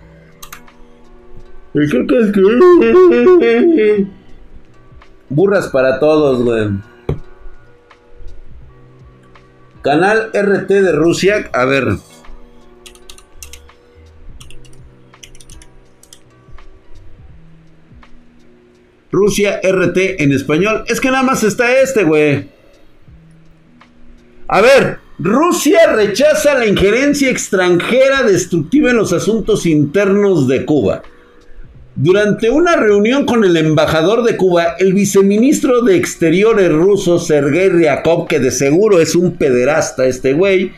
Burras 5.30 5.68
para 5.70 6.00
todos, 6.00 6.44
güey. 6.44 6.70
Canal 9.82 10.32
RT 10.34 10.68
de 10.68 10.92
Rusia. 10.92 11.50
A 11.54 11.66
ver. 11.66 11.98
Rusia 19.12 19.62
RT 19.64 20.22
en 20.22 20.34
español. 20.34 20.84
Es 20.88 21.00
que 21.00 21.10
nada 21.10 21.24
más 21.24 21.44
está 21.44 21.80
este, 21.82 22.04
güey. 22.04 22.55
A 24.48 24.62
ver, 24.62 25.00
Rusia 25.18 25.92
rechaza 25.94 26.54
la 26.54 26.68
injerencia 26.68 27.32
extranjera 27.32 28.22
destructiva 28.24 28.92
en 28.92 28.98
los 28.98 29.12
asuntos 29.12 29.66
internos 29.66 30.48
de 30.48 30.66
Cuba. 30.66 31.02
Durante 31.96 32.52
una 32.52 32.76
reunión 32.76 33.26
con 33.26 33.44
el 33.44 33.58
embajador 33.58 34.24
de 34.24 34.38
Cuba, 34.38 34.76
el 34.78 34.94
viceministro 34.94 35.82
de 35.82 35.96
Exteriores 35.96 36.72
ruso, 36.72 37.18
Sergei 37.18 37.70
Ryakov, 37.70 38.28
que 38.28 38.40
de 38.40 38.52
seguro 38.52 39.00
es 39.00 39.16
un 39.16 39.38
pederasta 39.38 40.06
este 40.06 40.34
güey, 40.34 40.74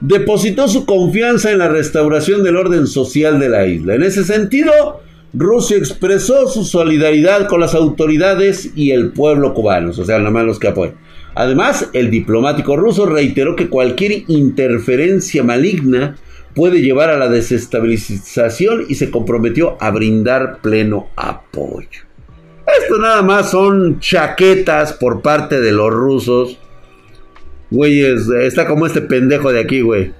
depositó 0.00 0.68
su 0.68 0.86
confianza 0.86 1.50
en 1.50 1.58
la 1.58 1.68
restauración 1.68 2.44
del 2.44 2.56
orden 2.56 2.86
social 2.86 3.40
de 3.40 3.48
la 3.48 3.66
isla. 3.66 3.96
En 3.96 4.04
ese 4.04 4.22
sentido, 4.22 5.00
Rusia 5.32 5.76
expresó 5.76 6.46
su 6.46 6.64
solidaridad 6.64 7.48
con 7.48 7.58
las 7.58 7.74
autoridades 7.74 8.70
y 8.76 8.92
el 8.92 9.10
pueblo 9.10 9.54
cubano, 9.54 9.90
o 9.90 10.04
sea, 10.04 10.18
nada 10.18 10.30
más 10.30 10.44
los 10.44 10.58
que 10.60 10.68
apoyan. 10.68 11.07
Además, 11.38 11.88
el 11.92 12.10
diplomático 12.10 12.76
ruso 12.76 13.06
reiteró 13.06 13.54
que 13.54 13.68
cualquier 13.68 14.24
interferencia 14.26 15.44
maligna 15.44 16.16
puede 16.52 16.80
llevar 16.80 17.10
a 17.10 17.16
la 17.16 17.28
desestabilización 17.28 18.86
y 18.88 18.96
se 18.96 19.12
comprometió 19.12 19.76
a 19.80 19.92
brindar 19.92 20.58
pleno 20.60 21.10
apoyo. 21.14 22.00
Esto 22.82 22.98
nada 22.98 23.22
más 23.22 23.52
son 23.52 24.00
chaquetas 24.00 24.94
por 24.94 25.22
parte 25.22 25.60
de 25.60 25.70
los 25.70 25.92
rusos. 25.92 26.58
Güeyes, 27.70 28.28
está 28.42 28.66
como 28.66 28.86
este 28.86 29.02
pendejo 29.02 29.52
de 29.52 29.60
aquí, 29.60 29.80
güey. 29.80 30.12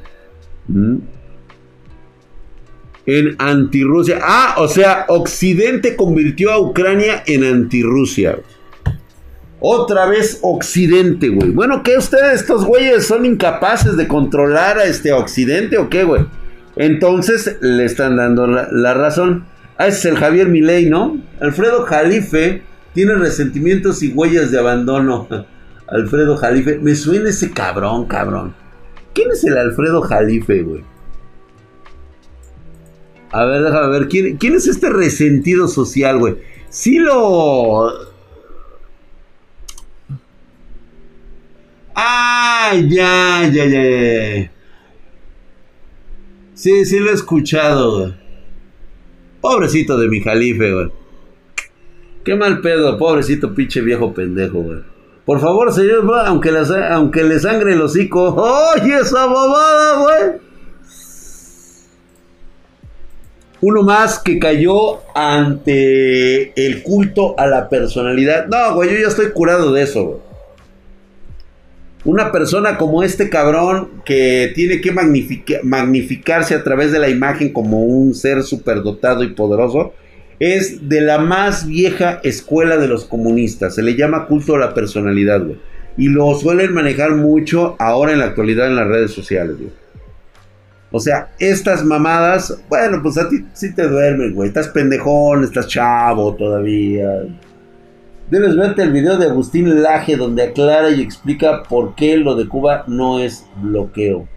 ¿Mm? 0.69 0.99
En 3.07 3.35
antirrusia. 3.41 4.21
Ah, 4.23 4.55
o 4.59 4.69
sea, 4.69 5.05
Occidente 5.09 5.97
convirtió 5.97 6.53
a 6.53 6.61
Ucrania 6.61 7.25
en 7.27 7.43
antirrusia. 7.43 8.39
Otra 9.61 10.07
vez 10.07 10.39
Occidente, 10.43 11.29
güey. 11.29 11.51
Bueno, 11.51 11.83
¿qué 11.83 11.97
ustedes, 11.97 12.41
estos 12.41 12.65
güeyes, 12.65 13.07
son 13.07 13.27
incapaces 13.27 13.97
de 13.97 14.07
controlar 14.07 14.79
a 14.79 14.85
este 14.85 15.13
Occidente 15.13 15.79
o 15.79 15.89
qué, 15.89 16.05
güey? 16.05 16.27
Entonces 16.77 17.57
le 17.61 17.85
están 17.85 18.17
dando 18.17 18.47
la, 18.47 18.95
razón. 18.95 19.47
Ah, 19.77 19.89
ese 19.89 19.99
es 19.99 20.05
el 20.05 20.17
Javier 20.17 20.49
Milei, 20.49 20.87
¿no? 20.87 21.21
Alfredo 21.41 21.83
Jalife 21.83 22.63
tiene 22.95 23.15
resentimientos 23.15 24.03
y 24.03 24.13
huellas 24.13 24.53
de 24.53 24.61
abandono. 24.61 25.27
Alfredo 25.89 26.37
Jalife. 26.37 26.79
Me 26.79 26.95
suena 26.95 27.31
ese 27.31 27.51
cabrón, 27.51 28.07
cabrón. 28.07 28.55
¿Quién 29.13 29.33
es 29.33 29.43
el 29.43 29.59
Alfredo 29.59 30.03
Jalife, 30.03 30.63
güey? 30.63 30.85
A 33.33 33.45
ver, 33.45 33.65
déjame 33.65 33.89
ver. 33.89 34.09
¿Quién, 34.09 34.37
quién 34.37 34.55
es 34.55 34.69
este 34.69 34.89
resentido 34.89 35.67
social, 35.67 36.19
güey? 36.19 36.37
Sí 36.69 36.99
lo... 36.99 38.08
Ah, 42.01 42.75
ya, 42.89 43.51
ya, 43.53 43.65
ya. 43.65 44.53
Sí, 46.55 46.85
sí 46.85 47.01
lo 47.01 47.11
he 47.11 47.15
escuchado, 47.15 47.99
güey. 47.99 48.15
Pobrecito 49.41 49.99
de 49.99 50.07
mi 50.07 50.21
jalife, 50.21 50.73
güey. 50.73 50.93
Qué 52.25 52.37
mal 52.37 52.61
pedo, 52.61 52.97
pobrecito 52.99 53.53
pinche 53.53 53.81
viejo 53.81 54.15
pendejo, 54.15 54.61
güey. 54.61 54.79
Por 55.25 55.41
favor, 55.41 55.73
señor, 55.73 56.09
aunque, 56.25 56.53
aunque 56.89 57.25
le 57.25 57.41
sangre 57.41 57.73
el 57.73 57.83
hocico. 57.83 58.33
¡Oye, 58.33 58.95
esa 58.95 59.27
bobada, 59.27 59.99
güey! 59.99 60.41
Uno 63.61 63.83
más 63.83 64.21
que 64.21 64.39
cayó 64.39 65.01
ante 65.17 66.53
el 66.65 66.85
culto 66.85 67.35
a 67.37 67.49
la 67.49 67.69
personalidad. 67.69 68.47
No, 68.47 68.77
güey, 68.77 68.95
yo 68.95 69.01
ya 69.01 69.09
estoy 69.09 69.33
curado 69.33 69.73
de 69.73 69.83
eso, 69.83 70.05
güey. 70.05 70.28
Una 72.05 72.31
persona 72.31 72.79
como 72.79 73.03
este 73.03 73.29
cabrón 73.29 74.03
que 74.05 74.53
tiene 74.55 74.81
que 74.81 74.93
magnificarse 75.63 76.55
a 76.55 76.63
través 76.63 76.93
de 76.93 77.01
la 77.01 77.09
imagen 77.09 77.53
como 77.53 77.85
un 77.85 78.15
ser 78.15 78.43
superdotado 78.45 79.25
y 79.25 79.35
poderoso, 79.35 79.95
es 80.39 80.89
de 80.89 81.01
la 81.01 81.19
más 81.19 81.67
vieja 81.67 82.21
escuela 82.23 82.77
de 82.77 82.89
los 82.89 83.05
comunistas. 83.05 83.75
Se 83.75 83.83
le 83.83 83.97
llama 83.97 84.27
culto 84.27 84.55
a 84.55 84.59
la 84.59 84.75
personalidad, 84.75 85.43
güey. 85.43 85.59
Y 85.97 86.09
lo 86.09 86.33
suelen 86.35 86.73
manejar 86.73 87.17
mucho 87.17 87.75
ahora 87.81 88.13
en 88.13 88.21
la 88.21 88.27
actualidad 88.27 88.69
en 88.69 88.77
las 88.77 88.87
redes 88.87 89.11
sociales, 89.11 89.57
güey. 89.59 89.73
O 90.91 91.01
sea, 91.01 91.33
estas 91.39 91.85
mamadas, 91.85 92.63
bueno, 92.69 93.01
pues 93.03 93.19
a 93.19 93.29
ti 93.29 93.45
sí 93.53 93.75
te 93.75 93.89
duermen, 93.89 94.35
güey. 94.35 94.49
Estás 94.49 94.69
pendejón, 94.69 95.45
estás 95.45 95.67
chavo 95.67 96.35
todavía. 96.35 97.25
Debes 98.31 98.57
verte 98.57 98.83
el 98.83 98.93
video 98.93 99.16
de 99.16 99.26
Agustín 99.26 99.83
Laje 99.83 100.16
donde 100.16 100.43
aclara 100.43 100.91
y 100.91 101.01
explica 101.01 101.62
por 101.62 101.95
qué 101.95 102.18
lo 102.18 102.35
de 102.35 102.47
Cuba 102.47 102.85
no 102.87 103.20
es 103.20 103.47
bloqueo. 103.57 104.29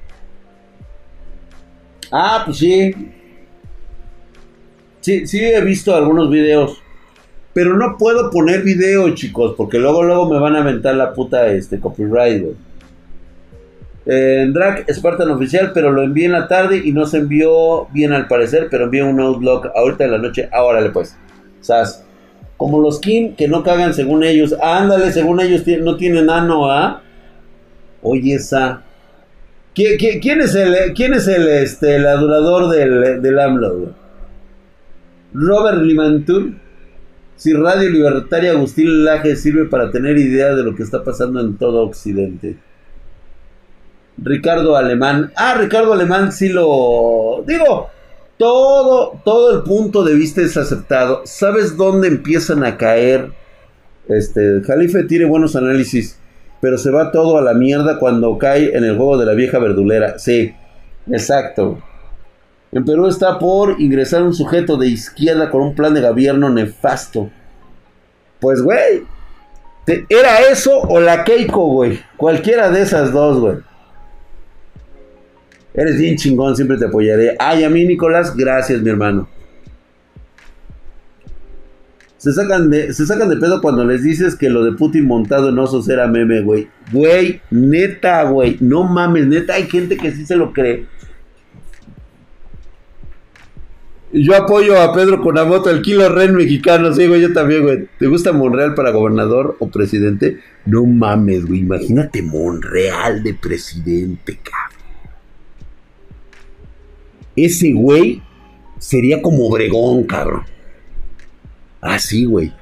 Ah, 2.10 2.44
pues 2.46 2.58
sí. 2.58 2.94
Sí, 5.02 5.28
sí 5.28 5.44
he 5.44 5.62
visto 5.62 5.94
algunos 5.94 6.30
videos. 6.30 6.82
Pero 7.54 7.76
no 7.76 7.98
puedo 7.98 8.30
poner 8.30 8.62
video, 8.62 9.14
chicos, 9.14 9.56
porque 9.58 9.78
luego 9.78 10.04
luego 10.04 10.30
me 10.30 10.40
van 10.40 10.56
a 10.56 10.62
aventar 10.62 10.96
la 10.96 11.12
puta 11.14 11.48
este 11.48 11.82
copyright, 11.82 12.42
güey. 12.42 12.56
Eh, 14.06 14.50
Drag 14.52 14.86
Spartan 14.90 15.30
oficial, 15.32 15.72
pero 15.74 15.92
lo 15.92 16.02
envié 16.02 16.26
en 16.26 16.32
la 16.32 16.48
tarde 16.48 16.82
y 16.84 16.94
no 16.94 17.06
se 17.06 17.18
envió 17.18 17.88
bien 17.88 18.14
al 18.14 18.28
parecer, 18.28 18.68
pero 18.72 18.86
envié 18.86 19.04
un 19.04 19.20
outlook 19.20 19.68
ahorita 19.76 20.06
en 20.06 20.12
la 20.12 20.18
noche. 20.18 20.48
Ahora 20.54 20.80
le 20.80 20.92
pues. 20.92 21.18
Sas. 21.60 22.06
Como 22.62 22.80
los 22.80 23.00
Kim 23.00 23.36
que 23.36 23.48
no 23.48 23.64
cagan 23.64 23.96
según 23.96 24.24
ellos. 24.24 24.56
Ándale, 24.62 25.12
según 25.12 25.42
ellos 25.42 25.64
no 25.82 25.98
tienen 25.98 26.30
ano, 26.30 26.70
¿ah? 26.70 27.02
Oye, 28.04 28.36
esa. 28.36 28.84
¿Quién, 29.74 30.42
es 30.42 30.54
el, 30.54 30.94
quién 30.94 31.16
es 31.16 31.28
el, 31.28 31.48
este, 31.48 31.88
del, 31.88 33.20
del 33.20 33.40
AMLO? 33.40 33.96
Robert 35.34 35.82
Limantur. 35.82 36.52
Si 37.36 37.52
Radio 37.52 37.90
Libertaria 37.90 38.52
Agustín 38.52 39.06
Laje 39.06 39.36
sirve 39.36 39.66
para 39.66 39.90
tener 39.90 40.20
idea 40.20 40.54
de 40.54 40.62
lo 40.62 40.76
que 40.76 40.84
está 40.84 41.04
pasando 41.04 41.42
en 41.42 41.58
todo 41.58 41.82
Occidente. 41.82 42.58
Ricardo 44.20 44.76
Alemán. 44.78 45.32
Ah, 45.36 45.56
Ricardo 45.58 45.94
Alemán 45.94 46.32
sí 46.32 46.50
lo. 46.50 47.44
Digo, 47.48 47.90
todo, 48.42 49.22
todo 49.24 49.56
el 49.56 49.62
punto 49.62 50.04
de 50.04 50.16
vista 50.16 50.42
es 50.42 50.58
aceptado. 50.58 51.22
¿Sabes 51.26 51.78
dónde 51.78 52.08
empiezan 52.08 52.64
a 52.64 52.76
caer? 52.76 53.32
Este, 54.08 54.62
Jalife 54.66 55.04
tiene 55.04 55.26
buenos 55.26 55.56
análisis, 55.56 56.18
pero 56.60 56.80
se 56.80 56.90
va 56.90 57.12
todo 57.12 57.38
a 57.38 57.44
la 57.44 57.54
mierda 57.54 58.00
cuando 58.00 58.40
cae 58.40 58.76
en 58.76 58.84
el 58.84 58.98
juego 58.98 59.20
de 59.20 59.28
la 59.28 59.34
vieja 59.34 59.60
verdulera. 59.60 60.18
Sí, 60.18 60.56
exacto. 61.12 61.84
En 62.72 62.84
Perú 62.84 63.06
está 63.06 63.38
por 63.38 63.80
ingresar 63.80 64.24
un 64.24 64.34
sujeto 64.34 64.76
de 64.76 64.88
izquierda 64.88 65.52
con 65.52 65.62
un 65.62 65.76
plan 65.76 65.94
de 65.94 66.02
gobierno 66.02 66.50
nefasto. 66.50 67.30
Pues, 68.40 68.64
güey, 68.64 69.04
¿era 70.10 70.40
eso 70.52 70.80
o 70.80 71.00
la 71.00 71.24
Keiko, 71.24 71.68
güey? 71.68 72.00
Cualquiera 72.18 72.72
de 72.72 72.82
esas 72.82 73.14
dos, 73.14 73.40
güey. 73.40 73.58
Eres 75.74 75.98
bien 75.98 76.18
chingón, 76.18 76.56
siempre 76.56 76.78
te 76.78 76.86
apoyaré. 76.86 77.36
Ay, 77.40 77.64
a 77.64 77.70
mí, 77.70 77.86
Nicolás, 77.86 78.36
gracias, 78.36 78.82
mi 78.82 78.90
hermano. 78.90 79.28
Se 82.18 82.34
sacan, 82.34 82.70
de, 82.70 82.94
se 82.94 83.06
sacan 83.06 83.30
de 83.30 83.38
pedo 83.38 83.62
cuando 83.62 83.84
les 83.84 84.04
dices 84.04 84.36
que 84.36 84.50
lo 84.50 84.64
de 84.64 84.74
Putin 84.74 85.08
montado 85.08 85.50
en 85.50 85.58
osos 85.58 85.90
era 85.90 86.08
meme, 86.08 86.42
güey. 86.42 86.68
Güey, 86.92 87.42
neta, 87.50 88.24
güey. 88.24 88.58
No 88.60 88.84
mames, 88.84 89.26
neta, 89.26 89.56
hay 89.56 89.64
gente 89.64 89.98
que 89.98 90.12
sí 90.12 90.26
se 90.26 90.36
lo 90.36 90.54
cree. 90.54 90.86
Yo 94.14 94.36
apoyo 94.36 94.80
a 94.80 94.94
Pedro 94.94 95.22
Conamoto, 95.22 95.70
el 95.70 95.82
kilo 95.82 96.10
ren 96.10 96.36
mexicano. 96.36 96.94
Sí, 96.94 97.08
güey, 97.08 97.22
yo 97.22 97.34
también, 97.34 97.64
güey. 97.64 97.88
¿Te 97.98 98.08
gusta 98.08 98.34
Monreal 98.34 98.76
para 98.76 98.92
gobernador 98.92 99.56
o 99.60 99.70
presidente? 99.70 100.42
No 100.66 100.86
mames, 100.86 101.46
güey. 101.46 101.62
Imagínate 101.62 102.22
Monreal 102.22 103.24
de 103.24 103.34
presidente, 103.34 104.38
cabrón 104.44 104.81
ese 107.36 107.72
güey 107.74 108.22
sería 108.78 109.22
como 109.22 109.48
Obregón, 109.48 110.04
cabrón. 110.04 110.44
Así, 111.80 112.26
güey. 112.26 112.54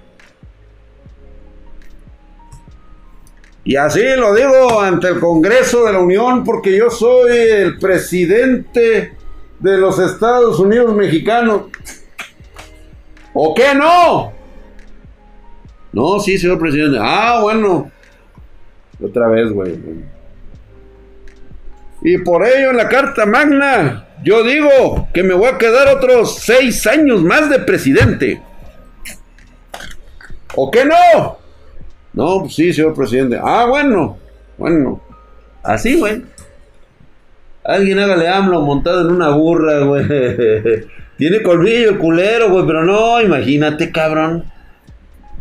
Y 3.63 3.75
así 3.75 4.01
lo 4.17 4.33
digo 4.33 4.81
ante 4.81 5.09
el 5.09 5.19
Congreso 5.19 5.85
de 5.85 5.93
la 5.93 5.99
Unión 5.99 6.43
porque 6.43 6.75
yo 6.75 6.89
soy 6.89 7.37
el 7.37 7.77
presidente 7.77 9.13
de 9.59 9.77
los 9.77 9.99
Estados 9.99 10.59
Unidos 10.59 10.95
mexicanos. 10.95 11.63
¿O 13.33 13.53
qué 13.53 13.75
no? 13.75 14.31
No, 15.91 16.19
sí, 16.19 16.37
señor 16.37 16.59
presidente. 16.59 16.97
Ah, 16.99 17.39
bueno. 17.43 17.91
Otra 19.03 19.27
vez, 19.27 19.51
güey. 19.51 19.77
Y 22.01 22.17
por 22.19 22.45
ello 22.45 22.71
en 22.71 22.77
la 22.77 22.89
Carta 22.89 23.25
Magna 23.25 24.08
yo 24.23 24.43
digo 24.43 25.07
que 25.13 25.23
me 25.23 25.33
voy 25.33 25.47
a 25.47 25.57
quedar 25.57 25.87
otros 25.87 26.39
seis 26.39 26.85
años 26.87 27.23
más 27.23 27.49
de 27.49 27.59
presidente. 27.59 28.41
¿O 30.55 30.69
qué 30.69 30.85
no? 30.85 31.37
No, 32.13 32.41
pues 32.41 32.55
sí, 32.55 32.73
señor 32.73 32.95
presidente. 32.95 33.39
Ah, 33.41 33.65
bueno, 33.67 34.17
bueno. 34.57 35.01
Así, 35.63 35.97
güey. 35.97 36.23
Alguien 37.63 37.99
hágale 37.99 38.27
AMLO 38.27 38.61
montado 38.61 39.01
en 39.01 39.15
una 39.15 39.29
burra, 39.29 39.79
güey. 39.79 40.05
Tiene 41.17 41.43
colmillo 41.43 41.99
culero, 41.99 42.49
güey, 42.49 42.65
pero 42.65 42.83
no, 42.83 43.21
imagínate, 43.21 43.91
cabrón. 43.91 44.45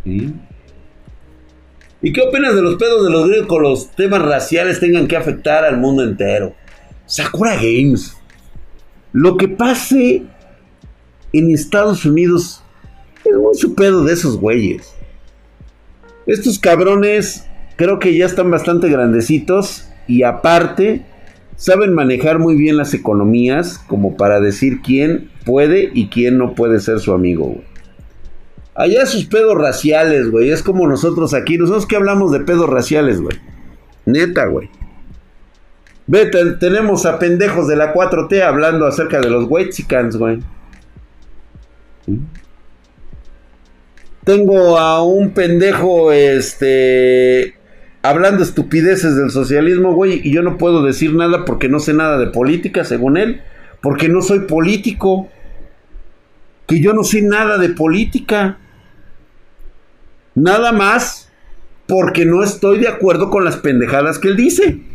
¿Y 0.04 2.12
qué 2.12 2.20
opinas 2.20 2.54
de 2.54 2.62
los 2.62 2.76
pedos 2.76 3.04
de 3.04 3.10
los 3.10 3.28
griegos 3.28 3.48
con 3.48 3.62
los 3.62 3.90
temas 3.92 4.22
raciales 4.22 4.80
tengan 4.80 5.06
que 5.06 5.16
afectar 5.16 5.64
al 5.64 5.78
mundo 5.78 6.02
entero? 6.02 6.54
Sakura 7.06 7.54
Games. 7.56 8.17
Lo 9.12 9.36
que 9.36 9.48
pase 9.48 10.22
en 11.32 11.50
Estados 11.50 12.04
Unidos 12.04 12.62
es 13.24 13.34
muy 13.36 13.74
pedo 13.74 14.04
de 14.04 14.12
esos 14.12 14.38
güeyes. 14.38 14.94
Estos 16.26 16.58
cabrones 16.58 17.46
creo 17.76 17.98
que 17.98 18.16
ya 18.16 18.26
están 18.26 18.50
bastante 18.50 18.88
grandecitos 18.88 19.88
y 20.06 20.22
aparte 20.22 21.06
saben 21.56 21.94
manejar 21.94 22.38
muy 22.38 22.54
bien 22.54 22.76
las 22.76 22.94
economías 22.94 23.78
como 23.88 24.16
para 24.16 24.40
decir 24.40 24.80
quién 24.82 25.30
puede 25.44 25.90
y 25.94 26.08
quién 26.08 26.38
no 26.38 26.54
puede 26.54 26.80
ser 26.80 27.00
su 27.00 27.12
amigo. 27.12 27.62
Allá 28.74 29.06
sus 29.06 29.24
pedos 29.24 29.56
raciales, 29.56 30.30
güey. 30.30 30.50
Es 30.50 30.62
como 30.62 30.86
nosotros 30.86 31.34
aquí. 31.34 31.58
Nosotros 31.58 31.84
que 31.84 31.96
hablamos 31.96 32.30
de 32.30 32.40
pedos 32.40 32.70
raciales, 32.70 33.20
güey. 33.20 33.36
Neta, 34.06 34.46
güey. 34.46 34.70
Ve, 36.08 36.30
tenemos 36.58 37.04
a 37.04 37.18
pendejos 37.18 37.68
de 37.68 37.76
la 37.76 37.92
4T 37.92 38.42
hablando 38.42 38.86
acerca 38.86 39.20
de 39.20 39.28
los 39.28 39.44
Wexicans, 39.48 40.16
güey. 40.16 40.38
Tengo 44.24 44.78
a 44.78 45.02
un 45.02 45.32
pendejo, 45.32 46.10
este, 46.10 47.54
hablando 48.00 48.42
estupideces 48.42 49.16
del 49.16 49.30
socialismo, 49.30 49.92
güey, 49.92 50.22
y 50.26 50.32
yo 50.32 50.42
no 50.42 50.56
puedo 50.56 50.82
decir 50.82 51.14
nada 51.14 51.44
porque 51.44 51.68
no 51.68 51.78
sé 51.78 51.92
nada 51.92 52.18
de 52.18 52.28
política, 52.28 52.84
según 52.84 53.18
él, 53.18 53.42
porque 53.82 54.08
no 54.08 54.22
soy 54.22 54.40
político, 54.40 55.28
que 56.66 56.80
yo 56.80 56.94
no 56.94 57.04
sé 57.04 57.20
nada 57.20 57.58
de 57.58 57.68
política. 57.68 58.58
Nada 60.34 60.72
más 60.72 61.30
porque 61.86 62.24
no 62.24 62.42
estoy 62.42 62.78
de 62.78 62.88
acuerdo 62.88 63.28
con 63.28 63.44
las 63.44 63.56
pendejadas 63.56 64.18
que 64.18 64.28
él 64.28 64.36
dice. 64.36 64.87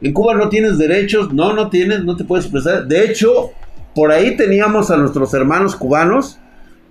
En 0.00 0.12
Cuba 0.12 0.34
no 0.34 0.48
tienes 0.48 0.78
derechos, 0.78 1.32
no, 1.32 1.52
no 1.52 1.70
tienes, 1.70 2.04
no 2.04 2.16
te 2.16 2.24
puedes 2.24 2.46
expresar. 2.46 2.86
De 2.86 3.04
hecho, 3.04 3.50
por 3.94 4.12
ahí 4.12 4.36
teníamos 4.36 4.90
a 4.90 4.96
nuestros 4.96 5.34
hermanos 5.34 5.74
cubanos 5.74 6.38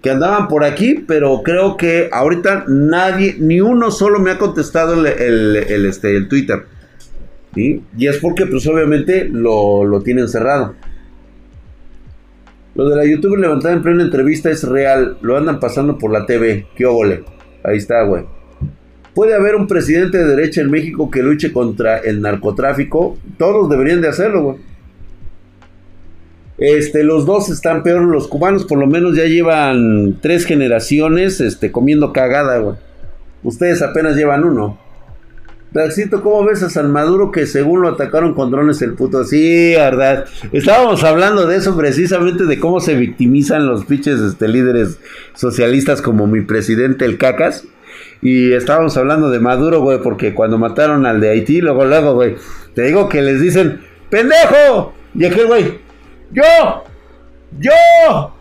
que 0.02 0.10
andaban 0.10 0.48
por 0.48 0.64
aquí, 0.64 1.04
pero 1.08 1.42
creo 1.44 1.78
que 1.78 2.10
ahorita 2.12 2.66
nadie, 2.68 3.36
ni 3.40 3.62
uno 3.62 3.92
solo 3.92 4.20
me 4.20 4.32
ha 4.32 4.38
contestado 4.38 4.94
el, 5.06 5.56
este, 5.56 6.16
el 6.16 6.28
Twitter. 6.28 6.66
Y 7.56 7.82
es 8.06 8.18
porque, 8.18 8.46
pues 8.46 8.68
obviamente, 8.68 9.28
lo, 9.32 9.84
lo 9.84 10.02
tienen 10.02 10.28
cerrado. 10.28 10.76
Lo 12.76 12.88
de 12.90 12.96
la 12.96 13.06
youtuber 13.06 13.40
levantada 13.40 13.74
en 13.74 13.82
plena 13.82 14.04
entrevista 14.04 14.52
es 14.52 14.64
real. 14.64 15.18
Lo 15.22 15.36
andan 15.36 15.60
pasando 15.60 15.98
por 15.98 16.12
la 16.12 16.28
TV. 16.28 16.68
¿Qué 16.76 16.86
óvole? 16.86 17.24
Ahí 17.64 17.78
está, 17.78 18.04
güey. 18.04 18.26
¿Puede 19.18 19.34
haber 19.34 19.56
un 19.56 19.66
presidente 19.66 20.20
de 20.20 20.26
derecha 20.26 20.62
en 20.62 20.70
México 20.70 21.10
que 21.10 21.24
luche 21.24 21.52
contra 21.52 21.98
el 21.98 22.22
narcotráfico? 22.22 23.18
Todos 23.40 23.68
deberían 23.68 24.00
de 24.00 24.10
hacerlo, 24.10 24.44
güey. 24.44 24.58
Este, 26.60 27.04
los 27.04 27.26
dos 27.26 27.50
están 27.50 27.82
peor. 27.82 28.04
Los 28.04 28.28
cubanos 28.28 28.66
por 28.66 28.78
lo 28.78 28.86
menos 28.86 29.16
ya 29.16 29.24
llevan 29.24 30.20
tres 30.22 30.46
generaciones 30.46 31.42
este, 31.42 31.72
comiendo 31.72 32.14
cagada, 32.14 32.60
güey. 32.60 32.76
Ustedes 33.42 33.82
apenas 33.82 34.16
llevan 34.16 34.44
uno. 34.44 34.78
Daxito, 35.72 36.22
¿cómo 36.22 36.46
ves 36.46 36.62
a 36.62 36.70
San 36.70 36.92
Maduro 36.92 37.32
que 37.32 37.48
según 37.48 37.82
lo 37.82 37.90
atacaron 37.90 38.36
con 38.36 38.52
drones 38.52 38.84
el 38.84 38.94
puto? 38.94 39.24
Sí, 39.24 39.74
verdad. 39.76 40.26
Estábamos 40.52 41.04
hablando 41.04 41.48
de 41.48 41.58
eso 41.58 41.76
precisamente, 41.76 42.44
de 42.44 42.60
cómo 42.60 42.80
se 42.82 42.94
victimizan 42.94 43.66
los 43.66 43.84
pinches 43.84 44.20
este, 44.20 44.48
líderes 44.48 45.00
socialistas 45.34 46.04
como 46.04 46.28
mi 46.28 46.42
presidente 46.42 47.06
el 47.06 47.18
Cacas. 47.18 47.68
Y 48.22 48.54
estábamos 48.54 48.98
hablando 48.98 49.30
de 49.30 49.40
Maduro, 49.40 49.82
güey, 49.82 50.02
porque 50.02 50.34
cuando 50.34 50.58
mataron 50.58 51.06
al 51.06 51.20
de 51.20 51.30
Haití, 51.30 51.62
luego, 51.62 51.86
luego, 51.86 52.14
güey, 52.14 52.36
te 52.74 52.84
digo 52.84 53.08
que 53.10 53.22
les 53.22 53.42
dicen, 53.42 53.82
¡pendejo! 54.10 54.94
Y 55.14 55.26
aquel, 55.26 55.48
güey, 55.48 55.80
¡yo! 56.32 56.44
¡yo! 57.60 58.34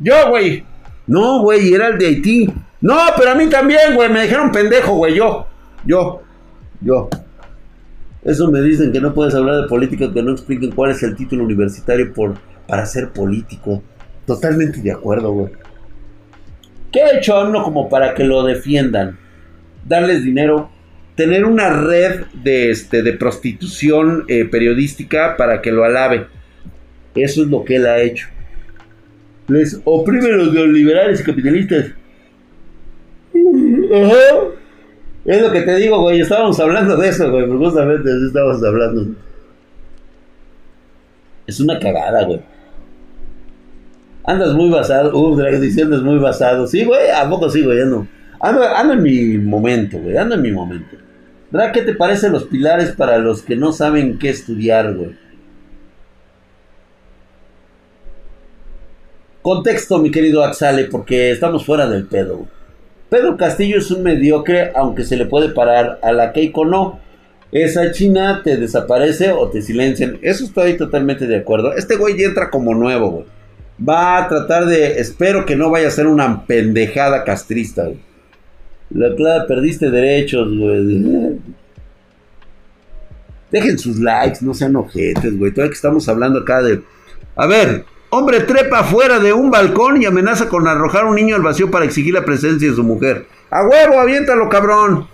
¡yo, 0.00 0.28
güey! 0.30 0.64
No, 1.06 1.42
güey, 1.42 1.72
era 1.72 1.88
el 1.88 1.98
de 1.98 2.06
Haití. 2.06 2.52
No, 2.80 2.96
pero 3.16 3.32
a 3.32 3.34
mí 3.34 3.46
también, 3.48 3.94
güey, 3.94 4.08
me 4.10 4.22
dijeron 4.22 4.52
pendejo, 4.52 4.94
güey, 4.94 5.14
yo, 5.14 5.46
yo. 5.84 6.22
Yo. 6.80 7.08
Eso 8.22 8.50
me 8.50 8.60
dicen 8.60 8.92
que 8.92 9.00
no 9.00 9.14
puedes 9.14 9.34
hablar 9.34 9.62
de 9.62 9.68
política, 9.68 10.12
que 10.12 10.22
no 10.22 10.32
expliquen 10.32 10.72
cuál 10.72 10.90
es 10.90 11.02
el 11.02 11.16
título 11.16 11.44
universitario 11.44 12.12
por, 12.12 12.34
para 12.66 12.84
ser 12.86 13.10
político. 13.10 13.82
Totalmente 14.26 14.80
de 14.80 14.92
acuerdo, 14.92 15.32
güey. 15.32 15.52
¿Qué 16.92 17.02
ha 17.02 17.18
hecho 17.18 17.36
AMLO 17.36 17.62
como 17.62 17.88
para 17.88 18.14
que 18.14 18.24
lo 18.24 18.44
defiendan? 18.44 19.18
Darles 19.86 20.24
dinero, 20.24 20.70
tener 21.14 21.44
una 21.44 21.70
red 21.70 22.26
de, 22.32 22.70
este, 22.70 23.02
de 23.02 23.12
prostitución 23.12 24.24
eh, 24.28 24.44
periodística 24.44 25.36
para 25.36 25.60
que 25.60 25.72
lo 25.72 25.84
alabe. 25.84 26.26
Eso 27.14 27.42
es 27.42 27.48
lo 27.48 27.64
que 27.64 27.76
él 27.76 27.86
ha 27.86 28.00
hecho. 28.00 28.28
Les 29.48 29.80
oprime 29.84 30.28
los 30.28 30.52
neoliberales 30.52 31.20
y 31.20 31.24
capitalistas. 31.24 31.86
Es 35.24 35.42
lo 35.42 35.52
que 35.52 35.62
te 35.62 35.76
digo, 35.76 36.00
güey. 36.00 36.20
Estábamos 36.20 36.58
hablando 36.60 36.96
de 36.96 37.08
eso, 37.08 37.30
güey. 37.30 37.46
Justamente 37.46 38.10
así 38.10 38.26
estábamos 38.26 38.62
hablando. 38.62 39.06
Es 41.46 41.60
una 41.60 41.78
cagada, 41.78 42.24
güey. 42.24 42.40
Andas 44.28 44.52
muy 44.52 44.68
basado. 44.68 45.18
Uh, 45.18 45.40
diciendo 45.58 45.96
es 45.96 46.02
muy 46.02 46.18
basado. 46.18 46.66
Sí, 46.66 46.84
güey. 46.84 47.10
¿A 47.10 47.26
poco 47.30 47.48
sí, 47.48 47.62
güey? 47.62 47.80
Ando, 47.80 48.06
ando, 48.40 48.92
en 48.92 49.02
mi 49.02 49.38
momento, 49.38 49.98
güey. 49.98 50.18
Ando 50.18 50.34
en 50.34 50.42
mi 50.42 50.52
momento. 50.52 50.98
Drag, 51.50 51.72
¿qué 51.72 51.80
te 51.80 51.94
parecen 51.94 52.32
los 52.32 52.44
pilares 52.44 52.92
para 52.92 53.16
los 53.16 53.40
que 53.40 53.56
no 53.56 53.72
saben 53.72 54.18
qué 54.18 54.28
estudiar, 54.28 54.94
güey? 54.94 55.16
Contexto, 59.40 59.96
mi 59.96 60.10
querido 60.10 60.44
Axale, 60.44 60.84
porque 60.84 61.30
estamos 61.30 61.64
fuera 61.64 61.88
del 61.88 62.04
pedo. 62.04 62.46
Pedro 63.08 63.38
Castillo 63.38 63.78
es 63.78 63.90
un 63.90 64.02
mediocre, 64.02 64.72
aunque 64.74 65.04
se 65.04 65.16
le 65.16 65.24
puede 65.24 65.48
parar. 65.48 66.00
A 66.02 66.12
la 66.12 66.34
Keiko 66.34 66.66
no. 66.66 67.00
Esa 67.50 67.92
China 67.92 68.42
te 68.44 68.58
desaparece 68.58 69.32
o 69.32 69.48
te 69.48 69.62
silencian. 69.62 70.18
Eso 70.20 70.44
estoy 70.44 70.76
totalmente 70.76 71.26
de 71.26 71.36
acuerdo. 71.36 71.72
Este 71.72 71.96
güey 71.96 72.22
entra 72.22 72.50
como 72.50 72.74
nuevo, 72.74 73.10
güey. 73.10 73.37
Va 73.86 74.18
a 74.18 74.28
tratar 74.28 74.66
de. 74.66 74.98
Espero 75.00 75.46
que 75.46 75.56
no 75.56 75.70
vaya 75.70 75.88
a 75.88 75.92
ser 75.92 76.06
una 76.06 76.46
pendejada 76.46 77.24
castrista. 77.24 77.88
La 78.90 79.14
clave, 79.14 79.46
perdiste 79.46 79.90
derechos, 79.90 80.48
güey. 80.56 81.38
Dejen 83.50 83.78
sus 83.78 83.98
likes, 83.98 84.38
no 84.42 84.54
sean 84.54 84.76
ojetes, 84.76 85.38
güey. 85.38 85.52
Todavía 85.52 85.70
que 85.70 85.76
estamos 85.76 86.08
hablando 86.08 86.40
acá 86.40 86.62
de. 86.62 86.82
A 87.36 87.46
ver, 87.46 87.84
Hombre 88.10 88.40
trepa 88.40 88.84
fuera 88.84 89.18
de 89.18 89.34
un 89.34 89.50
balcón 89.50 90.00
y 90.00 90.06
amenaza 90.06 90.48
con 90.48 90.66
arrojar 90.66 91.04
un 91.04 91.14
niño 91.14 91.36
al 91.36 91.42
vacío 91.42 91.70
para 91.70 91.84
exigir 91.84 92.14
la 92.14 92.24
presencia 92.24 92.70
de 92.70 92.74
su 92.74 92.82
mujer. 92.82 93.26
¡A 93.50 93.62
huevo, 93.62 94.00
aviéntalo, 94.00 94.48
cabrón! 94.48 95.06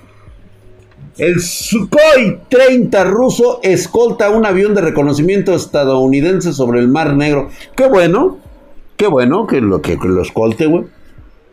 El 1.18 1.40
Sukhoi 1.40 2.40
30 2.48 3.04
ruso 3.04 3.58
escolta 3.64 4.30
un 4.30 4.46
avión 4.46 4.74
de 4.74 4.80
reconocimiento 4.80 5.54
estadounidense 5.54 6.52
sobre 6.52 6.78
el 6.78 6.88
Mar 6.88 7.14
Negro. 7.14 7.50
¡Qué 7.74 7.88
bueno! 7.88 8.38
¡Qué 8.96 9.06
bueno 9.06 9.46
que 9.46 9.60
lo, 9.60 9.82
que, 9.82 9.98
escolte, 10.22 10.66
güey! 10.66 10.84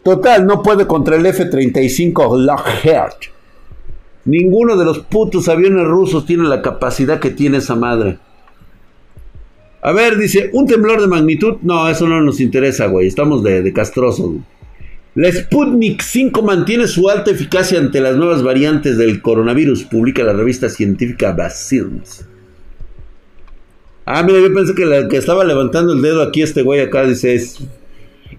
Total, 0.03 0.45
no 0.45 0.61
puede 0.63 0.87
contra 0.87 1.15
el 1.15 1.25
F-35 1.25 2.37
Lockheed. 2.37 3.29
Ninguno 4.25 4.77
de 4.77 4.85
los 4.85 4.99
putos 4.99 5.47
aviones 5.47 5.85
rusos 5.85 6.25
tiene 6.25 6.43
la 6.43 6.61
capacidad 6.61 7.19
que 7.19 7.31
tiene 7.31 7.57
esa 7.57 7.75
madre. 7.75 8.19
A 9.81 9.91
ver, 9.91 10.17
dice, 10.17 10.49
un 10.53 10.67
temblor 10.67 11.01
de 11.01 11.07
magnitud. 11.07 11.57
No, 11.61 11.89
eso 11.89 12.07
no 12.07 12.21
nos 12.21 12.39
interesa, 12.39 12.85
güey. 12.85 13.07
Estamos 13.07 13.43
de, 13.43 13.63
de 13.63 13.73
castrosos. 13.73 14.33
La 15.13 15.29
Sputnik 15.29 16.01
5 16.01 16.41
mantiene 16.41 16.87
su 16.87 17.09
alta 17.09 17.31
eficacia 17.31 17.77
ante 17.77 17.99
las 17.99 18.15
nuevas 18.15 18.43
variantes 18.43 18.97
del 18.97 19.21
coronavirus, 19.21 19.83
publica 19.83 20.23
la 20.23 20.31
revista 20.31 20.69
científica 20.69 21.33
Bacillus. 21.33 22.23
Ah, 24.05 24.23
mira, 24.23 24.39
yo 24.39 24.53
pensé 24.53 24.73
que, 24.73 24.85
la, 24.85 25.07
que 25.07 25.17
estaba 25.17 25.43
levantando 25.43 25.93
el 25.93 26.01
dedo 26.01 26.21
aquí 26.21 26.41
este 26.41 26.63
güey 26.63 26.81
acá, 26.81 27.05
dice, 27.05 27.37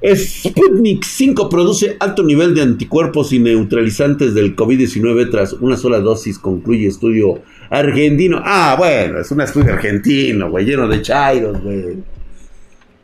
Sputnik 0.04 1.04
5 1.04 1.48
produce 1.48 1.96
alto 2.00 2.24
nivel 2.24 2.54
de 2.54 2.62
anticuerpos 2.62 3.32
y 3.32 3.38
neutralizantes 3.38 4.34
del 4.34 4.56
COVID-19 4.56 5.30
tras 5.30 5.52
una 5.52 5.76
sola 5.76 6.00
dosis, 6.00 6.40
concluye 6.40 6.88
estudio 6.88 7.40
argentino. 7.70 8.42
Ah, 8.44 8.74
bueno, 8.76 9.20
es 9.20 9.30
un 9.30 9.40
estudio 9.40 9.72
argentino, 9.72 10.50
güey, 10.50 10.64
lleno 10.64 10.88
de 10.88 11.00
chairos, 11.02 11.62
güey. 11.62 11.98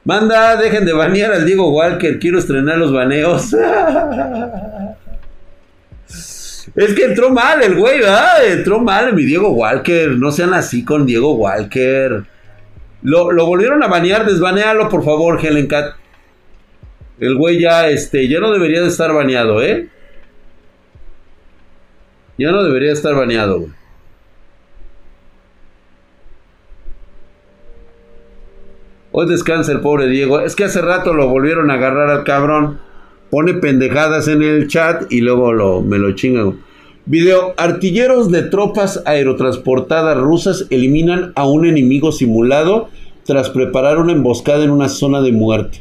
Manda, 0.05 0.57
dejen 0.57 0.85
de 0.85 0.93
banear 0.93 1.33
al 1.33 1.47
Diego 1.47 1.71
Walker, 1.71 2.19
quiero 2.19 2.41
estrenar 2.41 2.79
los 2.79 2.93
baneos. 2.93 3.53
es 6.75 6.95
que 6.95 7.05
entró 7.05 7.31
mal 7.31 7.63
el 7.63 7.77
güey, 7.77 8.01
¿verdad? 8.01 8.45
Entró 8.45 8.81
mal 8.81 9.15
mi 9.15 9.25
Diego 9.25 9.51
Walker, 9.51 10.11
no 10.17 10.33
sean 10.33 10.53
así 10.53 10.85
con 10.85 11.07
Diego 11.07 11.35
Walker. 11.35 12.25
Lo, 13.03 13.33
lo 13.33 13.47
volvieron 13.47 13.83
a 13.83 13.89
banear, 13.89 14.27
desbanealo 14.27 14.89
por 14.89 15.05
favor, 15.05 15.45
Helen 15.45 15.67
Cat. 15.67 15.95
El 17.21 17.37
güey 17.37 17.61
ya, 17.61 17.89
este, 17.89 18.29
ya 18.29 18.41
no 18.41 18.53
debería 18.53 18.81
de 18.81 18.89
estar 18.89 19.13
baneado, 19.13 19.63
¿eh? 19.63 19.89
Ya 22.39 22.53
no 22.53 22.63
debería 22.63 22.93
estar 22.93 23.15
baneado. 23.15 23.67
Hoy 29.11 29.27
descansa 29.27 29.73
el 29.73 29.81
pobre 29.81 30.07
Diego. 30.07 30.41
Es 30.41 30.55
que 30.55 30.65
hace 30.65 30.81
rato 30.81 31.13
lo 31.13 31.29
volvieron 31.29 31.73
a 31.73 31.75
agarrar 31.75 32.11
al 32.11 32.23
cabrón. 32.23 32.81
Pone 33.31 33.55
pendejadas 33.55 34.29
en 34.29 34.43
el 34.43 34.69
chat 34.69 35.11
y 35.11 35.21
luego 35.21 35.53
lo, 35.53 35.81
me 35.81 35.99
lo 35.99 36.13
chingan. 36.13 36.61
Video. 37.11 37.55
Artilleros 37.57 38.31
de 38.31 38.43
tropas 38.43 39.03
aerotransportadas 39.07 40.19
rusas 40.19 40.67
eliminan 40.69 41.33
a 41.37 41.49
un 41.49 41.65
enemigo 41.65 42.13
simulado 42.13 42.91
tras 43.25 43.49
preparar 43.49 43.97
una 43.97 44.13
emboscada 44.13 44.63
en 44.63 44.69
una 44.69 44.91
zona 44.91 45.23
de 45.23 45.33
muerte. 45.33 45.81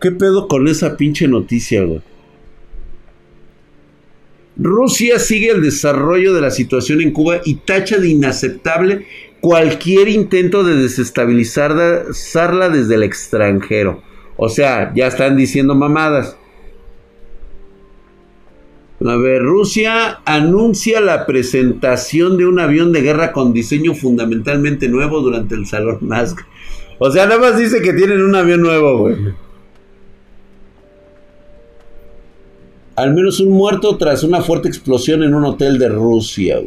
¿Qué 0.00 0.12
pedo 0.12 0.46
con 0.46 0.68
esa 0.68 0.96
pinche 0.96 1.26
noticia, 1.26 1.82
güey? 1.82 2.02
Rusia 4.56 5.18
sigue 5.18 5.50
el 5.50 5.60
desarrollo 5.60 6.34
de 6.34 6.42
la 6.42 6.52
situación 6.52 7.00
en 7.00 7.10
Cuba 7.10 7.40
y 7.44 7.56
tacha 7.56 7.98
de 7.98 8.10
inaceptable 8.10 9.06
cualquier 9.40 10.06
intento 10.06 10.62
de 10.62 10.76
desestabilizarla 10.76 12.68
desde 12.68 12.94
el 12.94 13.02
extranjero. 13.02 14.02
O 14.36 14.48
sea, 14.48 14.92
ya 14.94 15.08
están 15.08 15.36
diciendo 15.36 15.74
mamadas. 15.74 16.36
A 19.04 19.16
ver, 19.16 19.42
Rusia 19.42 20.20
anuncia 20.24 21.00
la 21.00 21.26
presentación 21.26 22.38
de 22.38 22.46
un 22.46 22.58
avión 22.58 22.92
de 22.92 23.02
guerra 23.02 23.32
con 23.32 23.52
diseño 23.52 23.94
fundamentalmente 23.94 24.88
nuevo 24.88 25.20
durante 25.20 25.54
el 25.54 25.66
Salón 25.66 25.98
Nazca. 26.00 26.46
O 26.98 27.10
sea, 27.10 27.26
nada 27.26 27.38
más 27.38 27.58
dice 27.58 27.82
que 27.82 27.92
tienen 27.92 28.22
un 28.22 28.34
avión 28.34 28.62
nuevo, 28.62 28.98
güey. 28.98 29.16
Al 32.94 33.12
menos 33.12 33.40
un 33.40 33.50
muerto 33.50 33.98
tras 33.98 34.24
una 34.24 34.40
fuerte 34.40 34.68
explosión 34.68 35.22
en 35.22 35.34
un 35.34 35.44
hotel 35.44 35.78
de 35.78 35.90
Rusia. 35.90 36.62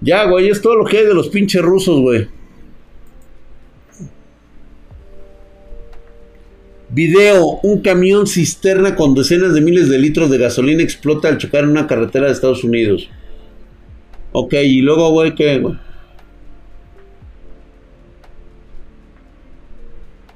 Ya, 0.00 0.26
güey, 0.26 0.48
es 0.48 0.62
todo 0.62 0.76
lo 0.76 0.84
que 0.84 0.98
hay 0.98 1.06
de 1.06 1.14
los 1.14 1.28
pinches 1.28 1.60
rusos, 1.60 2.00
güey. 2.00 2.28
Video, 6.90 7.60
un 7.62 7.80
camión 7.80 8.26
cisterna 8.26 8.96
con 8.96 9.14
decenas 9.14 9.52
de 9.52 9.60
miles 9.60 9.88
de 9.88 9.98
litros 9.98 10.30
de 10.30 10.38
gasolina 10.38 10.82
explota 10.82 11.28
al 11.28 11.38
chocar 11.38 11.64
en 11.64 11.70
una 11.70 11.86
carretera 11.86 12.26
de 12.26 12.32
Estados 12.32 12.64
Unidos. 12.64 13.10
Ok, 14.32 14.54
y 14.54 14.80
luego, 14.80 15.10
güey, 15.10 15.34
¿qué, 15.34 15.58
güey? 15.58 15.76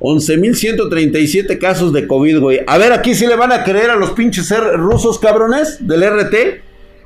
11.137 0.03 1.59
casos 1.59 1.93
de 1.93 2.09
COVID, 2.09 2.41
güey. 2.41 2.61
A 2.67 2.77
ver, 2.77 2.93
aquí 2.93 3.15
sí 3.15 3.25
le 3.25 3.37
van 3.37 3.53
a 3.53 3.63
creer 3.63 3.89
a 3.89 3.97
los 3.97 4.11
pinches 4.11 4.53
rusos 4.75 5.19
cabrones 5.21 5.87
del 5.87 6.03
RT. 6.03 6.35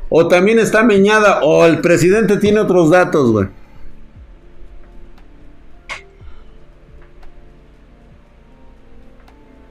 O 0.08 0.28
también 0.28 0.58
está 0.58 0.82
meñada. 0.82 1.40
O 1.42 1.66
el 1.66 1.82
presidente 1.82 2.38
tiene 2.38 2.60
otros 2.60 2.90
datos, 2.90 3.32
güey. 3.32 3.48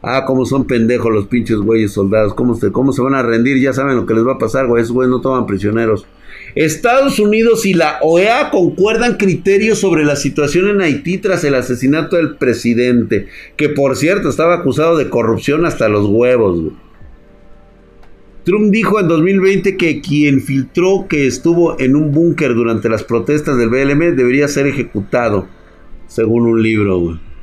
Ah, 0.07 0.23
como 0.23 0.45
son 0.45 0.65
pendejos 0.67 1.11
los 1.11 1.25
pinches 1.25 1.57
güeyes 1.57 1.91
soldados. 1.91 2.35
¿Cómo 2.35 2.53
se, 2.53 2.71
¿Cómo 2.71 2.93
se 2.93 3.01
van 3.01 3.15
a 3.15 3.23
rendir? 3.23 3.59
Ya 3.59 3.73
saben 3.73 3.95
lo 3.95 4.05
que 4.05 4.13
les 4.13 4.23
va 4.23 4.33
a 4.33 4.37
pasar, 4.37 4.67
güey. 4.67 4.83
Esos 4.83 4.93
güeyes 4.93 5.09
no 5.09 5.19
toman 5.19 5.47
prisioneros. 5.47 6.05
Estados 6.53 7.17
Unidos 7.17 7.65
y 7.65 7.73
la 7.73 7.97
OEA 8.03 8.51
concuerdan 8.51 9.17
criterios 9.17 9.79
sobre 9.79 10.05
la 10.05 10.15
situación 10.15 10.69
en 10.69 10.81
Haití 10.81 11.17
tras 11.17 11.43
el 11.43 11.55
asesinato 11.55 12.17
del 12.17 12.35
presidente, 12.35 13.29
que 13.57 13.69
por 13.69 13.95
cierto 13.95 14.29
estaba 14.29 14.53
acusado 14.53 14.95
de 14.95 15.09
corrupción 15.09 15.65
hasta 15.65 15.89
los 15.89 16.05
huevos. 16.05 16.61
Güey. 16.61 16.73
Trump 18.43 18.71
dijo 18.71 18.99
en 18.99 19.07
2020 19.07 19.75
que 19.75 20.01
quien 20.01 20.39
filtró 20.39 21.07
que 21.09 21.25
estuvo 21.25 21.79
en 21.79 21.95
un 21.95 22.11
búnker 22.11 22.53
durante 22.53 22.89
las 22.89 23.03
protestas 23.03 23.57
del 23.57 23.69
BLM 23.69 24.15
debería 24.15 24.47
ser 24.47 24.67
ejecutado, 24.67 25.47
según 26.05 26.45
un 26.45 26.61
libro. 26.61 26.99
Güey. 26.99 27.34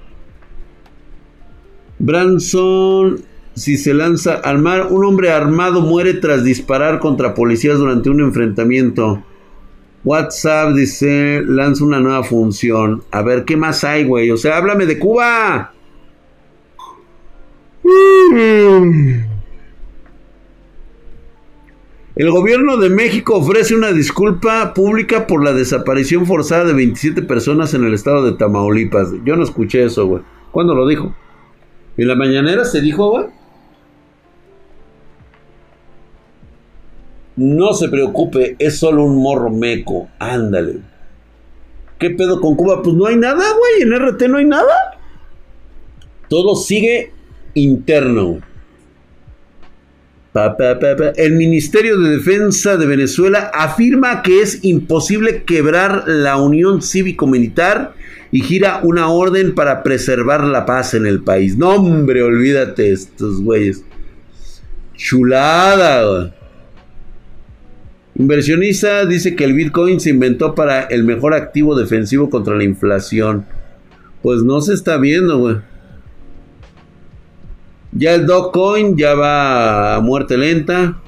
Branson, 2.03 3.21
si 3.55 3.77
se 3.77 3.95
lanza 3.95 4.35
al 4.35 4.59
mar, 4.59 4.89
un 4.91 5.05
hombre 5.05 5.31
armado 5.31 5.83
muere 5.83 6.15
tras 6.15 6.43
disparar 6.43 6.99
contra 6.99 7.33
policías 7.33 7.79
durante 7.79 8.11
un 8.11 8.21
enfrentamiento. 8.21 9.23
WhatsApp 10.03 10.75
dice, 10.75 11.45
lanza 11.47 11.85
una 11.85 12.01
nueva 12.01 12.25
función. 12.25 13.05
A 13.13 13.23
ver, 13.23 13.45
¿qué 13.45 13.57
más 13.57 13.85
hay, 13.85 14.05
güey? 14.05 14.33
O 14.33 14.37
sea, 14.37 14.57
háblame 14.57 14.87
de 14.87 14.99
Cuba. 14.99 15.75
El 22.17 22.31
gobierno 22.33 22.79
de 22.79 22.91
México 22.91 23.37
ofrece 23.37 23.77
una 23.77 23.93
disculpa 23.93 24.75
pública 24.75 25.29
por 25.29 25.45
la 25.45 25.53
desaparición 25.53 26.27
forzada 26.27 26.65
de 26.65 26.73
27 26.73 27.23
personas 27.23 27.75
en 27.75 27.85
el 27.85 27.95
estado 27.95 28.25
de 28.25 28.33
Tamaulipas. 28.33 29.13
Yo 29.25 29.37
no 29.37 29.45
escuché 29.45 29.85
eso, 29.85 30.07
güey. 30.07 30.23
¿Cuándo 30.51 30.75
lo 30.75 30.89
dijo? 30.89 31.15
En 31.97 32.09
la 32.09 32.15
mañanera 32.15 32.65
se 32.65 32.81
dijo, 32.81 33.11
güey. 33.11 33.27
No 37.37 37.73
se 37.73 37.89
preocupe, 37.89 38.57
es 38.59 38.79
solo 38.79 39.05
un 39.05 39.23
morro 39.23 39.51
meco. 39.51 40.09
Ándale. 40.19 40.81
¿Qué 41.99 42.11
pedo 42.11 42.41
con 42.41 42.57
Cuba? 42.57 42.83
Pues 42.83 42.95
no 42.97 43.07
hay 43.07 43.17
nada, 43.17 43.45
güey. 43.57 43.83
En 43.83 43.93
RT 43.93 44.23
no 44.29 44.39
hay 44.39 44.45
nada. 44.45 44.99
Todo 46.29 46.57
sigue 46.57 47.13
interno. 47.55 48.41
El 51.17 51.33
Ministerio 51.35 51.99
de 51.99 52.17
Defensa 52.17 52.79
de 52.79 52.87
Venezuela 52.87 53.51
afirma 53.53 54.23
que 54.23 54.41
es 54.41 54.65
imposible 54.65 55.45
quebrar 55.45 56.05
la 56.07 56.39
unión 56.39 56.81
cívico-militar 56.81 57.93
y 58.33 58.41
gira 58.41 58.81
una 58.83 59.09
orden 59.09 59.55
para 59.55 59.83
preservar 59.83 60.43
la 60.45 60.65
paz 60.65 60.95
en 60.95 61.07
el 61.07 61.23
país. 61.23 61.59
No, 61.59 61.75
hombre, 61.75 62.23
olvídate 62.23 62.91
estos 62.91 63.43
güeyes. 63.43 63.85
Chulada. 64.97 66.35
Inversionista 68.15 69.05
dice 69.05 69.37
que 69.37 69.45
el 69.45 69.53
Bitcoin 69.53 70.01
se 70.01 70.11
inventó 70.11 70.55
para 70.55 70.83
el 70.85 71.05
mejor 71.05 71.35
activo 71.35 71.77
defensivo 71.79 72.31
contra 72.31 72.57
la 72.57 72.65
inflación. 72.65 73.47
Pues 74.23 74.43
no 74.43 74.63
se 74.63 74.73
está 74.73 74.97
viendo, 74.97 75.39
güey. 75.39 75.57
Ya 77.93 78.15
el 78.15 78.25
Dogecoin 78.25 78.97
ya 78.97 79.15
va 79.15 79.97
a 79.97 80.01
muerte 80.01 80.39
lenta. 80.39 81.03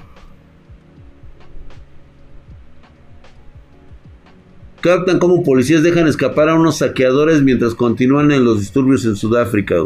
Captan 4.84 5.18
cómo 5.18 5.42
policías 5.42 5.82
dejan 5.82 6.08
escapar 6.08 6.50
a 6.50 6.56
unos 6.56 6.76
saqueadores 6.76 7.40
mientras 7.40 7.74
continúan 7.74 8.30
en 8.32 8.44
los 8.44 8.60
disturbios 8.60 9.06
en 9.06 9.16
Sudáfrica. 9.16 9.76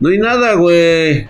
No 0.00 0.08
hay 0.08 0.16
nada, 0.16 0.54
güey. 0.54 1.28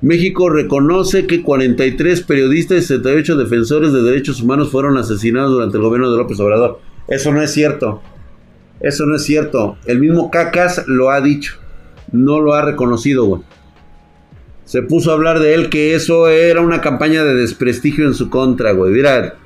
México 0.00 0.50
reconoce 0.50 1.28
que 1.28 1.44
43 1.44 2.22
periodistas 2.22 2.78
y 2.78 2.82
78 2.82 3.36
defensores 3.36 3.92
de 3.92 4.02
derechos 4.02 4.42
humanos 4.42 4.72
fueron 4.72 4.98
asesinados 4.98 5.52
durante 5.52 5.76
el 5.76 5.84
gobierno 5.84 6.10
de 6.10 6.16
López 6.16 6.40
Obrador. 6.40 6.80
Eso 7.06 7.30
no 7.30 7.40
es 7.40 7.52
cierto. 7.52 8.02
Eso 8.80 9.06
no 9.06 9.14
es 9.14 9.22
cierto. 9.22 9.76
El 9.86 10.00
mismo 10.00 10.32
Cacas 10.32 10.82
lo 10.88 11.10
ha 11.10 11.20
dicho. 11.20 11.54
No 12.10 12.40
lo 12.40 12.54
ha 12.54 12.62
reconocido, 12.62 13.26
güey 13.26 13.42
se 14.64 14.82
puso 14.82 15.10
a 15.10 15.14
hablar 15.14 15.40
de 15.40 15.54
él 15.54 15.68
que 15.68 15.94
eso 15.94 16.28
era 16.28 16.60
una 16.60 16.80
campaña 16.80 17.24
de 17.24 17.34
desprestigio 17.34 18.06
en 18.06 18.14
su 18.14 18.30
contra, 18.30 18.72
güey. 18.72 18.92
Mira, 18.92 19.36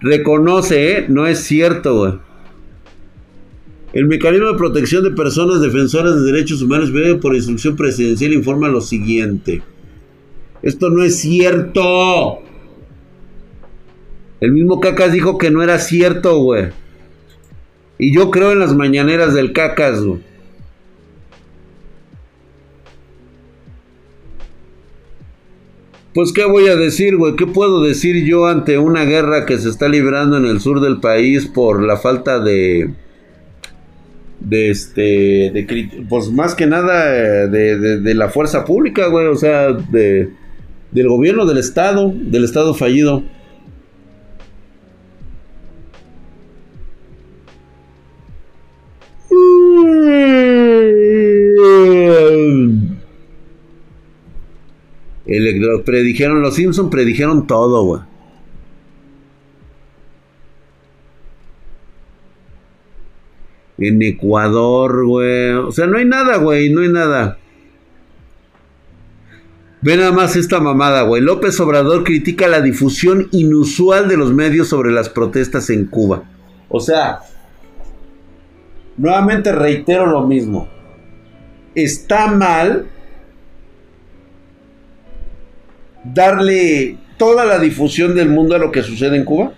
reconoce, 0.00 0.92
¿eh? 0.98 1.06
No 1.08 1.26
es 1.26 1.40
cierto, 1.40 1.96
güey. 1.96 2.12
El 3.92 4.06
mecanismo 4.06 4.48
de 4.52 4.58
protección 4.58 5.04
de 5.04 5.12
personas 5.12 5.62
defensoras 5.62 6.16
de 6.16 6.30
derechos 6.32 6.60
humanos 6.60 6.92
por 7.22 7.34
instrucción 7.34 7.76
presidencial 7.76 8.34
informa 8.34 8.68
lo 8.68 8.82
siguiente. 8.82 9.62
Esto 10.62 10.90
no 10.90 11.02
es 11.02 11.16
cierto. 11.18 12.40
El 14.40 14.52
mismo 14.52 14.80
Cacas 14.80 15.12
dijo 15.12 15.38
que 15.38 15.50
no 15.50 15.62
era 15.62 15.78
cierto, 15.78 16.38
güey. 16.40 16.66
Y 17.98 18.14
yo 18.14 18.30
creo 18.30 18.52
en 18.52 18.58
las 18.58 18.74
mañaneras 18.74 19.32
del 19.32 19.54
Cacas, 19.54 20.02
güey. 20.02 20.20
Pues 26.16 26.32
qué 26.32 26.46
voy 26.46 26.66
a 26.68 26.76
decir, 26.76 27.18
güey, 27.18 27.36
qué 27.36 27.46
puedo 27.46 27.82
decir 27.82 28.24
yo 28.24 28.46
ante 28.46 28.78
una 28.78 29.04
guerra 29.04 29.44
que 29.44 29.58
se 29.58 29.68
está 29.68 29.86
librando 29.86 30.38
en 30.38 30.46
el 30.46 30.60
sur 30.60 30.80
del 30.80 30.98
país 30.98 31.44
por 31.44 31.82
la 31.82 31.98
falta 31.98 32.40
de 32.40 32.88
de 34.40 34.70
este 34.70 35.02
de 35.02 36.06
pues 36.08 36.30
más 36.30 36.54
que 36.54 36.64
nada 36.66 37.46
de, 37.48 38.00
de 38.00 38.14
la 38.14 38.30
fuerza 38.30 38.64
pública, 38.64 39.08
güey, 39.08 39.26
o 39.26 39.36
sea, 39.36 39.74
de 39.74 40.30
del 40.90 41.06
gobierno 41.06 41.44
del 41.44 41.58
estado, 41.58 42.10
del 42.14 42.44
estado 42.44 42.72
fallido. 42.72 43.22
El, 55.26 55.82
predijeron, 55.84 56.40
los 56.40 56.54
Simpson 56.54 56.88
predijeron 56.88 57.46
todo, 57.46 57.84
güey. 57.84 58.02
En 63.78 64.00
Ecuador, 64.02 65.04
güey. 65.04 65.50
O 65.52 65.72
sea, 65.72 65.86
no 65.86 65.98
hay 65.98 66.04
nada, 66.04 66.36
güey, 66.36 66.70
no 66.70 66.82
hay 66.82 66.88
nada. 66.88 67.38
Ve 69.82 69.96
nada 69.96 70.12
más 70.12 70.36
esta 70.36 70.60
mamada, 70.60 71.02
güey. 71.02 71.22
López 71.22 71.58
Obrador 71.60 72.04
critica 72.04 72.48
la 72.48 72.60
difusión 72.60 73.28
inusual 73.32 74.08
de 74.08 74.16
los 74.16 74.32
medios 74.32 74.68
sobre 74.68 74.92
las 74.92 75.08
protestas 75.08 75.70
en 75.70 75.86
Cuba. 75.86 76.24
O 76.68 76.80
sea, 76.80 77.20
nuevamente 78.96 79.52
reitero 79.52 80.06
lo 80.06 80.26
mismo. 80.26 80.68
Está 81.74 82.28
mal 82.28 82.88
darle 86.12 86.98
toda 87.18 87.44
la 87.44 87.58
difusión 87.58 88.14
del 88.14 88.28
mundo 88.28 88.54
a 88.54 88.58
lo 88.58 88.70
que 88.70 88.82
sucede 88.82 89.16
en 89.16 89.24
Cuba? 89.24 89.52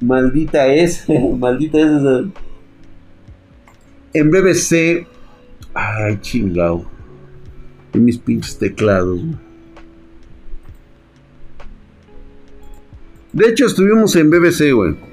Maldita 0.00 0.66
es, 0.66 1.04
maldita 1.38 1.78
es 1.78 1.86
esa. 1.86 2.24
En 4.14 4.30
BBC, 4.30 5.06
ay 5.74 6.18
chingao, 6.20 6.84
en 7.94 8.04
mis 8.04 8.18
pinches 8.18 8.58
teclados. 8.58 9.20
De 13.32 13.48
hecho, 13.48 13.64
estuvimos 13.64 14.14
en 14.16 14.28
BBC, 14.28 14.72
güey. 14.74 15.11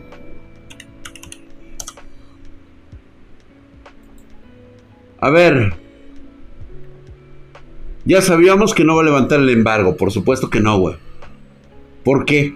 A 5.22 5.30
ver. 5.30 5.74
Ya 8.06 8.22
sabíamos 8.22 8.74
que 8.74 8.86
no 8.86 8.96
va 8.96 9.02
a 9.02 9.06
levantar 9.06 9.40
el 9.40 9.50
embargo. 9.50 9.98
Por 9.98 10.12
supuesto 10.12 10.50
que 10.50 10.62
no, 10.62 10.80
güey. 10.80 10.96
¿Por 12.04 12.26
qué? 12.26 12.56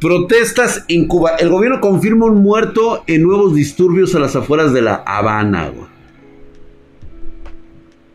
Protestas 0.00 0.84
en 0.88 1.06
Cuba. 1.06 1.36
El 1.36 1.48
gobierno 1.48 1.80
confirma 1.80 2.26
un 2.26 2.42
muerto 2.42 3.04
en 3.06 3.22
nuevos 3.22 3.54
disturbios 3.54 4.14
a 4.14 4.18
las 4.18 4.36
afueras 4.36 4.72
de 4.72 4.82
La 4.82 4.96
Habana. 5.06 5.68
Güey. 5.70 5.86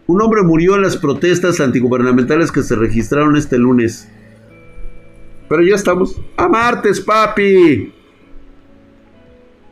Un 0.08 0.22
hombre 0.22 0.44
murió 0.44 0.76
en 0.76 0.84
las 0.84 0.96
protestas 0.96 1.60
antigubernamentales 1.60 2.52
que 2.52 2.64
se 2.64 2.76
registraron 2.76 3.36
este 3.36 3.58
lunes. 3.58 4.10
Pero 5.50 5.64
ya 5.64 5.76
estamos 5.76 6.22
a 6.38 6.48
martes, 6.48 7.02
papi. 7.02 7.94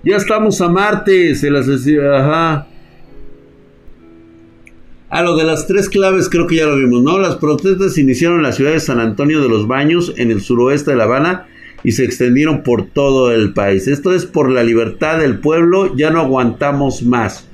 Ya 0.05 0.17
estamos 0.17 0.61
a 0.61 0.69
martes. 0.69 1.43
El 1.43 1.55
asesino. 1.55 2.13
Ajá. 2.13 2.67
A 5.09 5.21
lo 5.23 5.35
de 5.35 5.45
las 5.45 5.65
tres 5.65 5.89
claves 5.89 6.29
creo 6.29 6.45
que 6.45 6.57
ya 6.57 6.65
lo 6.65 6.77
vimos, 6.77 7.01
¿no? 7.01 7.17
Las 7.17 7.37
protestas 7.37 7.97
iniciaron 7.97 8.37
en 8.37 8.43
la 8.43 8.51
ciudad 8.51 8.71
de 8.71 8.79
San 8.79 8.99
Antonio 8.99 9.41
de 9.41 9.49
los 9.49 9.67
Baños, 9.67 10.13
en 10.17 10.29
el 10.29 10.41
suroeste 10.41 10.91
de 10.91 10.97
La 10.97 11.05
Habana, 11.05 11.47
y 11.83 11.93
se 11.93 12.03
extendieron 12.03 12.63
por 12.63 12.87
todo 12.87 13.31
el 13.31 13.53
país. 13.53 13.87
Esto 13.87 14.13
es 14.13 14.25
por 14.25 14.51
la 14.51 14.63
libertad 14.63 15.19
del 15.19 15.39
pueblo, 15.39 15.95
ya 15.95 16.09
no 16.09 16.19
aguantamos 16.19 17.01
más. 17.03 17.47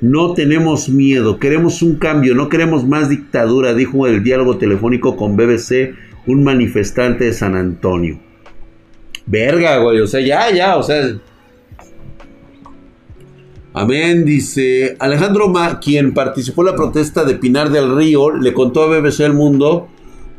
No 0.00 0.34
tenemos 0.34 0.88
miedo, 0.88 1.38
queremos 1.38 1.82
un 1.82 1.96
cambio, 1.96 2.34
no 2.34 2.48
queremos 2.48 2.86
más 2.86 3.08
dictadura, 3.08 3.74
dijo 3.74 4.06
el 4.06 4.22
diálogo 4.22 4.58
telefónico 4.58 5.16
con 5.16 5.36
BBC 5.36 5.94
un 6.26 6.44
manifestante 6.44 7.24
de 7.24 7.32
San 7.32 7.56
Antonio. 7.56 8.20
Verga, 9.24 9.78
güey, 9.78 10.00
o 10.00 10.06
sea, 10.06 10.20
ya, 10.20 10.50
ya, 10.52 10.76
o 10.76 10.82
sea. 10.82 11.18
Amén, 13.80 14.24
dice 14.24 14.96
Alejandro 14.98 15.48
Ma, 15.48 15.78
quien 15.78 16.12
participó 16.12 16.62
en 16.62 16.66
la 16.66 16.74
protesta 16.74 17.22
de 17.22 17.36
Pinar 17.36 17.70
del 17.70 17.94
Río, 17.94 18.32
le 18.32 18.52
contó 18.52 18.82
a 18.82 18.88
BBC 18.88 19.20
El 19.20 19.34
Mundo, 19.34 19.86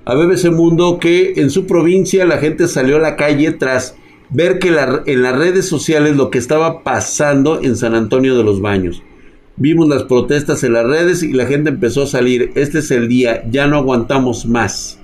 a 0.04 0.14
BBC 0.14 0.52
Mundo 0.52 1.00
que 1.00 1.36
en 1.38 1.50
su 1.50 1.66
provincia 1.66 2.26
la 2.26 2.40
gente 2.40 2.68
salió 2.68 2.98
a 2.98 3.00
la 3.00 3.16
calle 3.16 3.54
tras 3.54 3.96
ver 4.30 4.60
que 4.60 4.76
en 5.06 5.22
las 5.22 5.38
redes 5.38 5.70
sociales 5.70 6.18
lo 6.18 6.30
que 6.32 6.38
estaba 6.38 6.84
pasando 6.84 7.62
en 7.64 7.78
San 7.78 7.96
Antonio 7.96 8.36
de 8.38 8.44
los 8.44 8.60
Baños. 8.60 9.04
Vimos 9.56 9.88
las 9.88 10.04
protestas 10.04 10.62
en 10.66 10.74
las 10.74 10.86
redes 10.86 11.24
y 11.24 11.32
la 11.32 11.46
gente 11.46 11.70
empezó 11.70 12.04
a 12.04 12.08
salir. 12.08 12.52
Este 12.56 12.80
es 12.80 12.92
el 12.92 13.08
día, 13.08 13.50
ya 13.50 13.68
no 13.68 13.78
aguantamos 13.78 14.48
más. 14.48 14.99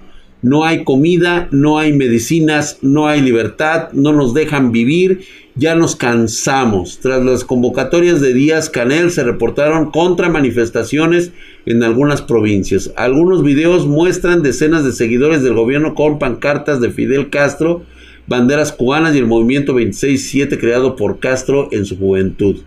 No 0.45 0.63
hay 0.63 0.83
comida, 0.83 1.47
no 1.49 1.79
hay 1.79 1.91
medicinas, 1.91 2.77
no 2.83 3.07
hay 3.07 3.19
libertad, 3.19 3.91
no 3.93 4.13
nos 4.13 4.35
dejan 4.35 4.71
vivir, 4.71 5.21
ya 5.55 5.73
nos 5.73 5.95
cansamos. 5.95 6.99
Tras 6.99 7.25
las 7.25 7.43
convocatorias 7.43 8.21
de 8.21 8.35
Díaz 8.35 8.69
Canel 8.69 9.09
se 9.09 9.23
reportaron 9.23 9.89
contra 9.89 10.29
manifestaciones 10.29 11.31
en 11.65 11.81
algunas 11.81 12.21
provincias. 12.21 12.93
Algunos 12.95 13.41
videos 13.41 13.87
muestran 13.87 14.43
decenas 14.43 14.85
de 14.85 14.91
seguidores 14.91 15.41
del 15.41 15.55
gobierno 15.55 15.95
con 15.95 16.19
pancartas 16.19 16.79
de 16.79 16.91
Fidel 16.91 17.31
Castro, 17.31 17.81
banderas 18.27 18.71
cubanas 18.71 19.15
y 19.15 19.17
el 19.17 19.25
movimiento 19.25 19.73
26-7 19.73 20.59
creado 20.59 20.95
por 20.95 21.17
Castro 21.17 21.69
en 21.71 21.85
su 21.85 21.97
juventud. 21.97 22.57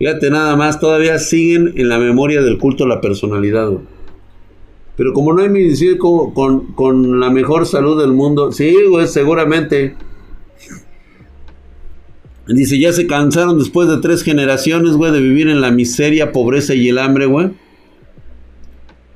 Fíjate 0.00 0.30
nada 0.30 0.56
más, 0.56 0.80
todavía 0.80 1.20
siguen 1.20 1.74
en 1.76 1.88
la 1.88 1.98
memoria 1.98 2.42
del 2.42 2.58
culto 2.58 2.82
a 2.82 2.88
la 2.88 3.00
personalidad. 3.00 3.70
Pero 4.98 5.14
como 5.14 5.32
no 5.32 5.40
hay 5.40 5.48
medicina 5.48 5.96
con, 5.96 6.74
con, 6.74 7.20
la 7.20 7.30
mejor 7.30 7.64
salud 7.64 7.98
del 7.98 8.12
mundo, 8.12 8.52
sí, 8.52 8.76
güey, 8.90 9.08
seguramente. 9.08 9.96
Dice, 12.46 12.78
ya 12.78 12.92
se 12.92 13.06
cansaron 13.06 13.58
después 13.58 13.88
de 13.88 13.98
tres 13.98 14.22
generaciones, 14.22 14.92
güey, 14.92 15.10
de 15.10 15.20
vivir 15.20 15.48
en 15.48 15.62
la 15.62 15.70
miseria, 15.70 16.32
pobreza 16.32 16.74
y 16.74 16.90
el 16.90 16.98
hambre, 16.98 17.24
güey. 17.24 17.52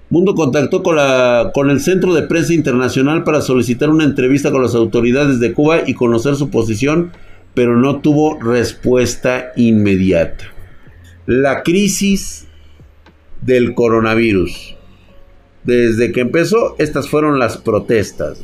Mundo 0.08 0.34
contactó 0.34 0.82
con, 0.82 0.96
la, 0.96 1.50
con 1.52 1.68
el 1.68 1.80
Centro 1.80 2.14
de 2.14 2.22
Prensa 2.22 2.54
Internacional 2.54 3.24
para 3.24 3.42
solicitar 3.42 3.90
una 3.90 4.04
entrevista 4.04 4.50
con 4.50 4.62
las 4.62 4.74
autoridades 4.74 5.40
de 5.40 5.52
Cuba 5.52 5.82
y 5.86 5.92
conocer 5.92 6.36
su 6.36 6.48
posición, 6.48 7.12
pero 7.52 7.76
no 7.76 8.00
tuvo 8.00 8.38
respuesta 8.40 9.52
inmediata 9.56 10.52
la 11.26 11.62
crisis 11.62 12.46
del 13.40 13.74
coronavirus. 13.74 14.76
Desde 15.64 16.12
que 16.12 16.20
empezó, 16.20 16.74
estas 16.78 17.08
fueron 17.08 17.38
las 17.38 17.56
protestas. 17.56 18.38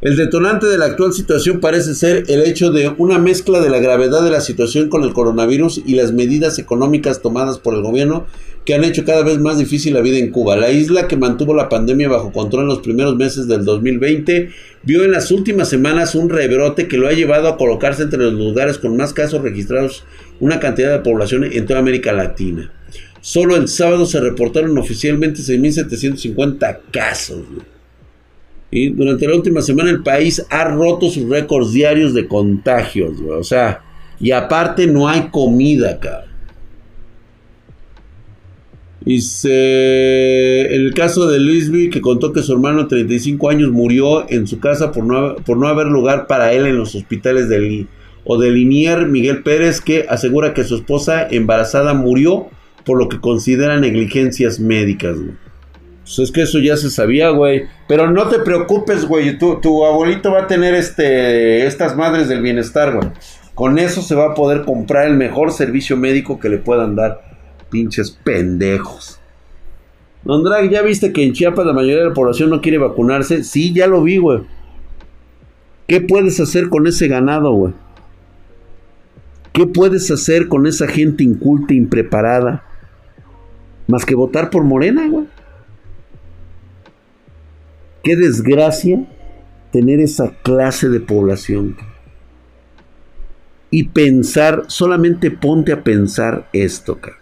El 0.00 0.16
detonante 0.16 0.66
de 0.66 0.78
la 0.78 0.84
actual 0.84 1.12
situación 1.12 1.58
parece 1.58 1.92
ser 1.92 2.22
el 2.28 2.42
hecho 2.42 2.70
de 2.70 2.94
una 2.98 3.18
mezcla 3.18 3.60
de 3.60 3.68
la 3.68 3.80
gravedad 3.80 4.22
de 4.22 4.30
la 4.30 4.40
situación 4.40 4.88
con 4.88 5.02
el 5.02 5.12
coronavirus 5.12 5.82
y 5.84 5.96
las 5.96 6.12
medidas 6.12 6.60
económicas 6.60 7.20
tomadas 7.20 7.58
por 7.58 7.74
el 7.74 7.82
gobierno 7.82 8.26
que 8.64 8.74
han 8.74 8.84
hecho 8.84 9.04
cada 9.04 9.24
vez 9.24 9.38
más 9.38 9.58
difícil 9.58 9.94
la 9.94 10.00
vida 10.00 10.18
en 10.18 10.30
Cuba. 10.30 10.54
La 10.54 10.70
isla 10.70 11.08
que 11.08 11.16
mantuvo 11.16 11.52
la 11.52 11.68
pandemia 11.68 12.08
bajo 12.08 12.30
control 12.30 12.62
en 12.62 12.68
los 12.68 12.78
primeros 12.78 13.16
meses 13.16 13.48
del 13.48 13.64
2020 13.64 14.50
vio 14.84 15.02
en 15.02 15.10
las 15.10 15.32
últimas 15.32 15.68
semanas 15.68 16.14
un 16.14 16.30
rebrote 16.30 16.86
que 16.86 16.96
lo 16.96 17.08
ha 17.08 17.12
llevado 17.12 17.48
a 17.48 17.56
colocarse 17.56 18.04
entre 18.04 18.20
los 18.20 18.34
lugares 18.34 18.78
con 18.78 18.96
más 18.96 19.12
casos 19.12 19.42
registrados, 19.42 20.04
una 20.38 20.60
cantidad 20.60 20.92
de 20.92 21.00
población 21.00 21.42
en 21.42 21.66
toda 21.66 21.80
América 21.80 22.12
Latina. 22.12 22.70
Solo 23.20 23.56
el 23.56 23.68
sábado 23.68 24.06
se 24.06 24.20
reportaron 24.20 24.76
oficialmente 24.78 25.40
6.750 25.40 26.78
casos. 26.92 27.42
Y 28.70 28.90
durante 28.90 29.26
la 29.26 29.36
última 29.36 29.62
semana 29.62 29.90
el 29.90 30.02
país 30.02 30.44
ha 30.50 30.64
roto 30.64 31.08
sus 31.08 31.28
récords 31.28 31.72
diarios 31.72 32.14
de 32.14 32.28
contagios, 32.28 33.18
O 33.28 33.42
sea, 33.42 33.82
y 34.20 34.30
aparte 34.32 34.86
no 34.86 35.08
hay 35.08 35.28
comida, 35.30 35.92
acá. 35.92 36.24
Y 39.04 39.22
se... 39.22 40.74
el 40.74 40.92
caso 40.92 41.28
de 41.28 41.38
Luisby, 41.38 41.88
que 41.88 42.00
contó 42.00 42.32
que 42.32 42.42
su 42.42 42.52
hermano 42.52 42.82
de 42.82 42.88
35 42.88 43.48
años 43.48 43.70
murió 43.70 44.28
en 44.28 44.46
su 44.46 44.60
casa 44.60 44.92
por 44.92 45.04
no, 45.04 45.36
por 45.36 45.56
no 45.56 45.68
haber 45.68 45.86
lugar 45.86 46.26
para 46.26 46.52
él 46.52 46.66
en 46.66 46.76
los 46.76 46.94
hospitales 46.94 47.48
de 47.48 47.86
o 48.24 48.36
de 48.36 48.50
Linier 48.50 49.06
Miguel 49.06 49.42
Pérez, 49.42 49.80
que 49.80 50.04
asegura 50.08 50.52
que 50.52 50.64
su 50.64 50.74
esposa 50.76 51.26
embarazada 51.30 51.94
murió 51.94 52.48
por 52.88 52.98
lo 52.98 53.10
que 53.10 53.20
considera 53.20 53.78
negligencias 53.78 54.58
médicas, 54.58 55.18
pues 56.00 56.18
es 56.20 56.32
que 56.32 56.40
eso 56.40 56.58
ya 56.58 56.74
se 56.78 56.88
sabía, 56.88 57.28
güey. 57.28 57.64
Pero 57.86 58.10
no 58.10 58.28
te 58.28 58.38
preocupes, 58.38 59.04
güey. 59.04 59.36
Tu, 59.36 59.60
tu 59.60 59.84
abuelito 59.84 60.32
va 60.32 60.44
a 60.44 60.46
tener 60.46 60.72
este, 60.72 61.66
estas 61.66 61.98
madres 61.98 62.28
del 62.28 62.40
bienestar, 62.40 62.94
güey. 62.96 63.10
Con 63.54 63.78
eso 63.78 64.00
se 64.00 64.14
va 64.14 64.28
a 64.28 64.34
poder 64.34 64.62
comprar 64.64 65.06
el 65.06 65.18
mejor 65.18 65.52
servicio 65.52 65.98
médico 65.98 66.40
que 66.40 66.48
le 66.48 66.56
puedan 66.56 66.96
dar. 66.96 67.20
Pinches 67.68 68.10
pendejos. 68.10 69.20
Don 70.24 70.42
Drag, 70.42 70.70
¿ya 70.70 70.80
viste 70.80 71.12
que 71.12 71.22
en 71.22 71.34
Chiapas 71.34 71.66
la 71.66 71.74
mayoría 71.74 71.98
de 71.98 72.08
la 72.08 72.14
población 72.14 72.48
no 72.48 72.62
quiere 72.62 72.78
vacunarse? 72.78 73.44
Sí, 73.44 73.74
ya 73.74 73.86
lo 73.86 74.02
vi, 74.02 74.16
güey. 74.16 74.44
¿Qué 75.86 76.00
puedes 76.00 76.40
hacer 76.40 76.70
con 76.70 76.86
ese 76.86 77.06
ganado, 77.06 77.52
güey? 77.52 77.74
¿Qué 79.52 79.66
puedes 79.66 80.10
hacer 80.10 80.48
con 80.48 80.66
esa 80.66 80.88
gente 80.88 81.22
inculta, 81.22 81.74
impreparada? 81.74 82.64
Más 83.88 84.04
que 84.04 84.14
votar 84.14 84.50
por 84.50 84.64
Morena, 84.64 85.08
güey. 85.08 85.26
Qué 88.04 88.16
desgracia 88.16 89.06
tener 89.72 90.00
esa 90.00 90.30
clase 90.42 90.88
de 90.88 91.00
población. 91.00 91.76
Y 93.70 93.88
pensar, 93.88 94.64
solamente 94.68 95.30
ponte 95.30 95.72
a 95.72 95.82
pensar 95.82 96.48
esto, 96.52 97.00
cara. 97.00 97.18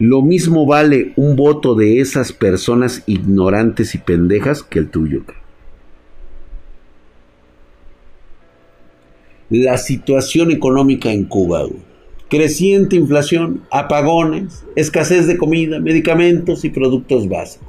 Lo 0.00 0.22
mismo 0.22 0.66
vale 0.66 1.12
un 1.14 1.36
voto 1.36 1.76
de 1.76 2.00
esas 2.00 2.32
personas 2.32 3.04
ignorantes 3.06 3.94
y 3.94 3.98
pendejas 3.98 4.64
que 4.64 4.80
el 4.80 4.90
tuyo. 4.90 5.24
Cara. 5.24 5.43
La 9.50 9.78
situación 9.78 10.50
económica 10.50 11.12
en 11.12 11.24
Cuba, 11.24 11.66
creciente 12.28 12.96
inflación, 12.96 13.62
apagones, 13.70 14.64
escasez 14.74 15.26
de 15.26 15.36
comida, 15.36 15.78
medicamentos 15.80 16.64
y 16.64 16.70
productos 16.70 17.28
básicos. 17.28 17.68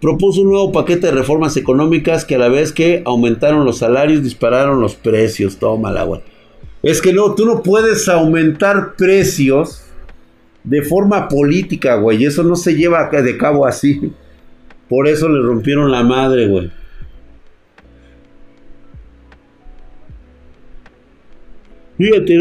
Propuso 0.00 0.42
un 0.42 0.50
nuevo 0.50 0.70
paquete 0.70 1.08
de 1.08 1.12
reformas 1.12 1.56
económicas 1.56 2.24
que 2.24 2.36
a 2.36 2.38
la 2.38 2.48
vez 2.48 2.72
que 2.72 3.02
aumentaron 3.04 3.64
los 3.64 3.78
salarios, 3.78 4.22
dispararon 4.22 4.80
los 4.80 4.94
precios. 4.94 5.58
Toma 5.58 5.90
el 5.90 5.96
agua. 5.96 6.22
Es 6.82 7.02
que 7.02 7.12
no, 7.12 7.34
tú 7.34 7.44
no 7.44 7.64
puedes 7.64 8.08
aumentar 8.08 8.94
precios 8.96 9.82
de 10.62 10.82
forma 10.82 11.28
política, 11.28 11.96
güey. 11.96 12.24
Eso 12.24 12.44
no 12.44 12.54
se 12.54 12.76
lleva 12.76 13.10
de 13.10 13.36
cabo 13.36 13.66
así. 13.66 14.12
Por 14.88 15.08
eso 15.08 15.28
le 15.28 15.42
rompieron 15.42 15.90
la 15.90 16.04
madre, 16.04 16.46
güey. 16.46 16.70
Fíjate 21.98 22.38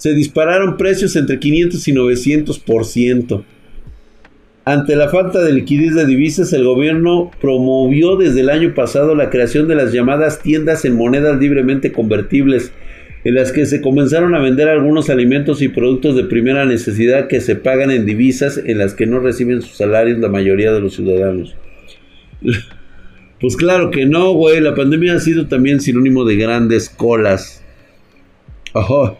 se 0.00 0.14
dispararon 0.14 0.78
precios 0.78 1.14
entre 1.16 1.38
500 1.38 1.86
y 1.88 1.92
900%. 1.92 3.44
Ante 4.64 4.96
la 4.96 5.10
falta 5.10 5.42
de 5.42 5.52
liquidez 5.52 5.94
de 5.94 6.06
divisas, 6.06 6.54
el 6.54 6.64
gobierno 6.64 7.30
promovió 7.38 8.16
desde 8.16 8.40
el 8.40 8.48
año 8.48 8.74
pasado 8.74 9.14
la 9.14 9.28
creación 9.28 9.68
de 9.68 9.74
las 9.74 9.92
llamadas 9.92 10.40
tiendas 10.40 10.86
en 10.86 10.96
monedas 10.96 11.38
libremente 11.38 11.92
convertibles, 11.92 12.72
en 13.24 13.34
las 13.34 13.52
que 13.52 13.66
se 13.66 13.82
comenzaron 13.82 14.34
a 14.34 14.38
vender 14.38 14.70
algunos 14.70 15.10
alimentos 15.10 15.60
y 15.60 15.68
productos 15.68 16.16
de 16.16 16.24
primera 16.24 16.64
necesidad 16.64 17.28
que 17.28 17.42
se 17.42 17.56
pagan 17.56 17.90
en 17.90 18.06
divisas 18.06 18.58
en 18.64 18.78
las 18.78 18.94
que 18.94 19.06
no 19.06 19.20
reciben 19.20 19.60
sus 19.60 19.76
salarios 19.76 20.18
la 20.18 20.28
mayoría 20.28 20.72
de 20.72 20.80
los 20.80 20.94
ciudadanos. 20.94 21.54
Pues 23.40 23.56
claro 23.56 23.90
que 23.90 24.06
no, 24.06 24.32
güey. 24.32 24.60
La 24.60 24.74
pandemia 24.74 25.14
ha 25.14 25.20
sido 25.20 25.46
también 25.48 25.80
sinónimo 25.80 26.24
de 26.24 26.36
grandes 26.36 26.90
colas. 26.90 27.62
Ajá. 28.74 29.16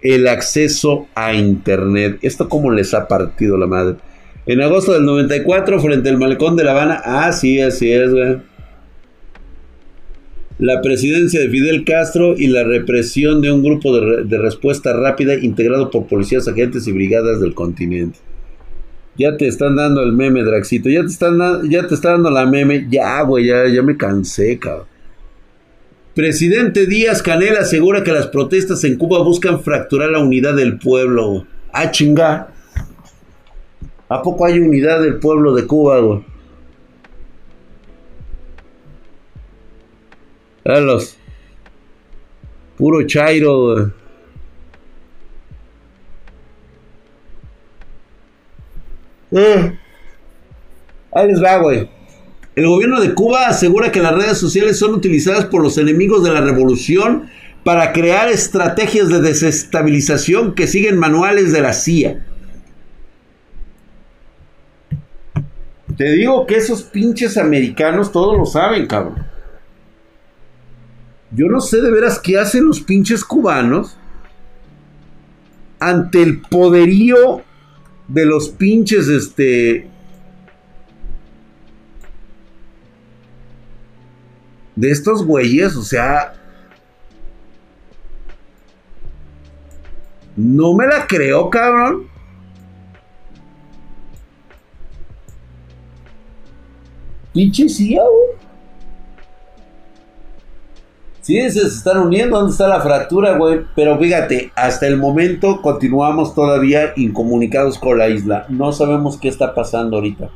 El 0.00 0.26
acceso 0.26 1.06
a 1.14 1.34
Internet. 1.34 2.18
¿Esto 2.22 2.48
cómo 2.48 2.70
les 2.70 2.94
ha 2.94 3.06
partido 3.06 3.56
la 3.58 3.66
madre? 3.66 3.96
En 4.46 4.60
agosto 4.60 4.92
del 4.92 5.04
94, 5.04 5.80
frente 5.80 6.08
al 6.08 6.18
malecón 6.18 6.56
de 6.56 6.64
La 6.64 6.72
Habana. 6.72 7.02
Ah, 7.04 7.32
sí, 7.32 7.60
así 7.60 7.92
es, 7.92 8.10
güey 8.10 8.38
la 10.62 10.80
presidencia 10.80 11.40
de 11.40 11.48
Fidel 11.48 11.84
Castro 11.84 12.36
y 12.38 12.46
la 12.46 12.62
represión 12.62 13.40
de 13.40 13.50
un 13.50 13.64
grupo 13.64 13.98
de, 13.98 14.38
respuesta 14.38 14.92
rápida 14.92 15.34
integrado 15.34 15.90
por 15.90 16.06
policías, 16.06 16.46
agentes 16.46 16.86
y 16.86 16.92
brigadas 16.92 17.40
del 17.40 17.52
continente. 17.52 18.20
Ya 19.16 19.36
te 19.36 19.46
están 19.46 19.76
dando 19.76 20.02
el 20.02 20.12
meme, 20.12 20.42
Draxito. 20.42 20.88
Ya 20.88 21.02
te 21.02 21.08
están 21.08 21.38
ya 21.68 21.86
te 21.86 21.94
está 21.94 22.12
dando 22.12 22.30
la 22.30 22.46
meme. 22.46 22.86
Ya, 22.90 23.22
güey, 23.22 23.46
ya, 23.46 23.68
ya 23.68 23.82
me 23.82 23.96
cansé, 23.96 24.58
cabrón. 24.58 24.86
Presidente 26.14 26.86
Díaz 26.86 27.22
Canel 27.22 27.56
asegura 27.56 28.04
que 28.04 28.12
las 28.12 28.26
protestas 28.26 28.84
en 28.84 28.96
Cuba 28.96 29.22
buscan 29.22 29.62
fracturar 29.62 30.10
la 30.10 30.18
unidad 30.18 30.54
del 30.54 30.78
pueblo. 30.78 31.46
Ah, 31.72 31.90
chinga. 31.90 32.48
¿A 34.08 34.20
poco 34.20 34.44
hay 34.44 34.58
unidad 34.58 35.00
del 35.00 35.18
pueblo 35.18 35.54
de 35.54 35.66
Cuba, 35.66 36.00
güey? 36.00 36.24
Carlos. 40.64 41.16
Puro 42.76 43.06
chairo, 43.06 43.92
eh. 49.32 49.78
Ahí 51.12 51.28
les 51.28 51.42
va, 51.42 51.58
güey. 51.58 51.88
El 52.54 52.66
gobierno 52.66 53.00
de 53.00 53.14
Cuba 53.14 53.46
asegura 53.48 53.90
que 53.90 54.02
las 54.02 54.14
redes 54.14 54.38
sociales 54.38 54.78
son 54.78 54.94
utilizadas 54.94 55.46
por 55.46 55.62
los 55.62 55.78
enemigos 55.78 56.22
de 56.22 56.32
la 56.32 56.40
revolución 56.40 57.30
para 57.64 57.92
crear 57.92 58.28
estrategias 58.28 59.08
de 59.08 59.20
desestabilización 59.20 60.54
que 60.54 60.66
siguen 60.66 60.98
manuales 60.98 61.52
de 61.52 61.60
la 61.62 61.72
CIA. 61.72 62.26
Te 65.96 66.12
digo 66.12 66.46
que 66.46 66.56
esos 66.56 66.82
pinches 66.82 67.36
americanos 67.36 68.12
todos 68.12 68.36
lo 68.36 68.46
saben, 68.46 68.86
cabrón. 68.86 69.26
Yo 71.30 71.46
no 71.46 71.60
sé 71.60 71.80
de 71.80 71.90
veras 71.90 72.18
qué 72.18 72.38
hacen 72.38 72.66
los 72.66 72.80
pinches 72.80 73.24
cubanos 73.24 73.96
ante 75.78 76.22
el 76.22 76.42
poderío 76.42 77.42
de 78.08 78.26
los 78.26 78.48
pinches, 78.48 79.08
este... 79.08 79.88
De 84.74 84.90
estos 84.90 85.24
güeyes, 85.24 85.76
o 85.76 85.82
sea... 85.82 86.34
No 90.36 90.74
me 90.74 90.86
la 90.86 91.06
creo, 91.06 91.50
cabrón. 91.50 92.08
Pinche 97.32 97.68
CIA, 97.68 98.02
Sí, 101.22 101.38
se 101.52 101.60
están 101.60 101.98
uniendo, 101.98 102.36
¿dónde 102.36 102.50
está 102.50 102.66
la 102.66 102.80
fractura, 102.80 103.38
güey? 103.38 103.60
Pero 103.76 103.96
fíjate, 103.96 104.50
hasta 104.56 104.88
el 104.88 104.96
momento 104.96 105.62
continuamos 105.62 106.34
todavía 106.34 106.92
incomunicados 106.96 107.78
con 107.78 107.96
la 107.98 108.08
isla. 108.08 108.44
No 108.48 108.72
sabemos 108.72 109.18
qué 109.18 109.28
está 109.28 109.54
pasando 109.54 109.98
ahorita. 109.98 110.30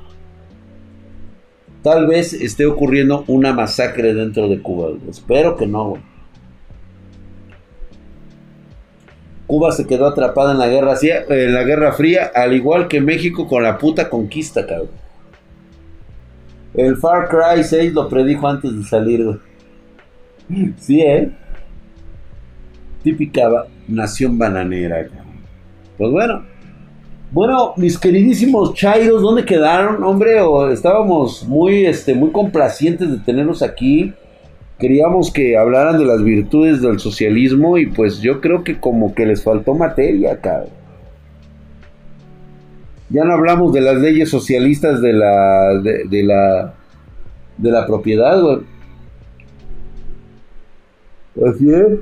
Tal 1.82 2.06
vez 2.06 2.32
esté 2.32 2.66
ocurriendo 2.66 3.24
una 3.26 3.52
masacre 3.52 4.14
dentro 4.14 4.48
de 4.48 4.62
Cuba. 4.62 4.90
Espero 5.10 5.56
que 5.56 5.66
no, 5.66 5.88
güey. 5.88 6.02
Cuba 9.48 9.72
se 9.72 9.88
quedó 9.88 10.06
atrapada 10.06 10.52
en 10.52 10.58
la 10.58 10.68
guerra 10.68 10.94
en 11.02 11.52
la 11.52 11.64
Guerra 11.64 11.92
Fría, 11.94 12.30
al 12.32 12.54
igual 12.54 12.86
que 12.86 13.00
México 13.00 13.48
con 13.48 13.64
la 13.64 13.76
puta 13.76 14.08
conquista, 14.08 14.64
cabrón. 14.64 14.90
El 16.74 16.96
Far 16.96 17.28
Cry 17.28 17.64
6 17.64 17.92
lo 17.92 18.08
predijo 18.08 18.46
antes 18.46 18.76
de 18.76 18.84
salir, 18.84 19.24
güey. 19.24 19.45
Sí, 20.78 21.00
¿eh? 21.00 21.30
Típica 23.02 23.66
nación 23.88 24.38
bananera. 24.38 25.06
Pues 25.98 26.10
bueno. 26.10 26.42
Bueno, 27.32 27.74
mis 27.76 27.98
queridísimos 27.98 28.72
chairos, 28.74 29.20
¿dónde 29.20 29.44
quedaron, 29.44 30.02
hombre? 30.04 30.36
Estábamos 30.72 31.44
muy, 31.44 31.84
este, 31.84 32.14
muy 32.14 32.30
complacientes 32.30 33.10
de 33.10 33.18
tenerlos 33.18 33.62
aquí. 33.62 34.14
Queríamos 34.78 35.32
que 35.32 35.56
hablaran 35.56 35.98
de 35.98 36.04
las 36.04 36.22
virtudes 36.22 36.82
del 36.82 37.00
socialismo 37.00 37.78
y 37.78 37.86
pues 37.86 38.20
yo 38.20 38.40
creo 38.40 38.62
que 38.62 38.78
como 38.78 39.14
que 39.14 39.26
les 39.26 39.42
faltó 39.42 39.74
materia, 39.74 40.40
cabrón. 40.40 40.70
Ya 43.08 43.24
no 43.24 43.34
hablamos 43.34 43.72
de 43.72 43.80
las 43.80 43.96
leyes 43.96 44.28
socialistas 44.28 45.00
de 45.00 45.12
la, 45.12 45.80
de, 45.80 46.22
la, 46.22 46.74
de 47.56 47.70
la 47.70 47.86
propiedad, 47.86 48.40
güey. 48.40 48.75
Así 51.44 51.70
es. 51.70 51.98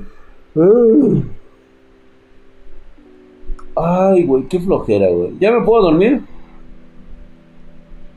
Ay, 3.75 4.23
güey, 4.23 4.43
qué 4.47 4.59
flojera, 4.59 5.09
güey. 5.09 5.31
¿Ya 5.39 5.51
me 5.51 5.65
puedo 5.65 5.83
dormir? 5.83 6.21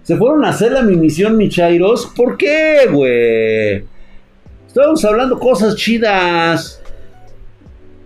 Se 0.03 0.17
fueron 0.17 0.45
a 0.45 0.51
hacer 0.51 0.73
la 0.73 0.83
misión 0.83 1.37
Michairos. 1.37 2.13
¿Por 2.17 2.37
qué, 2.37 2.87
güey? 2.91 3.85
Estábamos 4.67 5.05
hablando 5.05 5.39
cosas 5.39 5.75
chidas. 5.75 6.83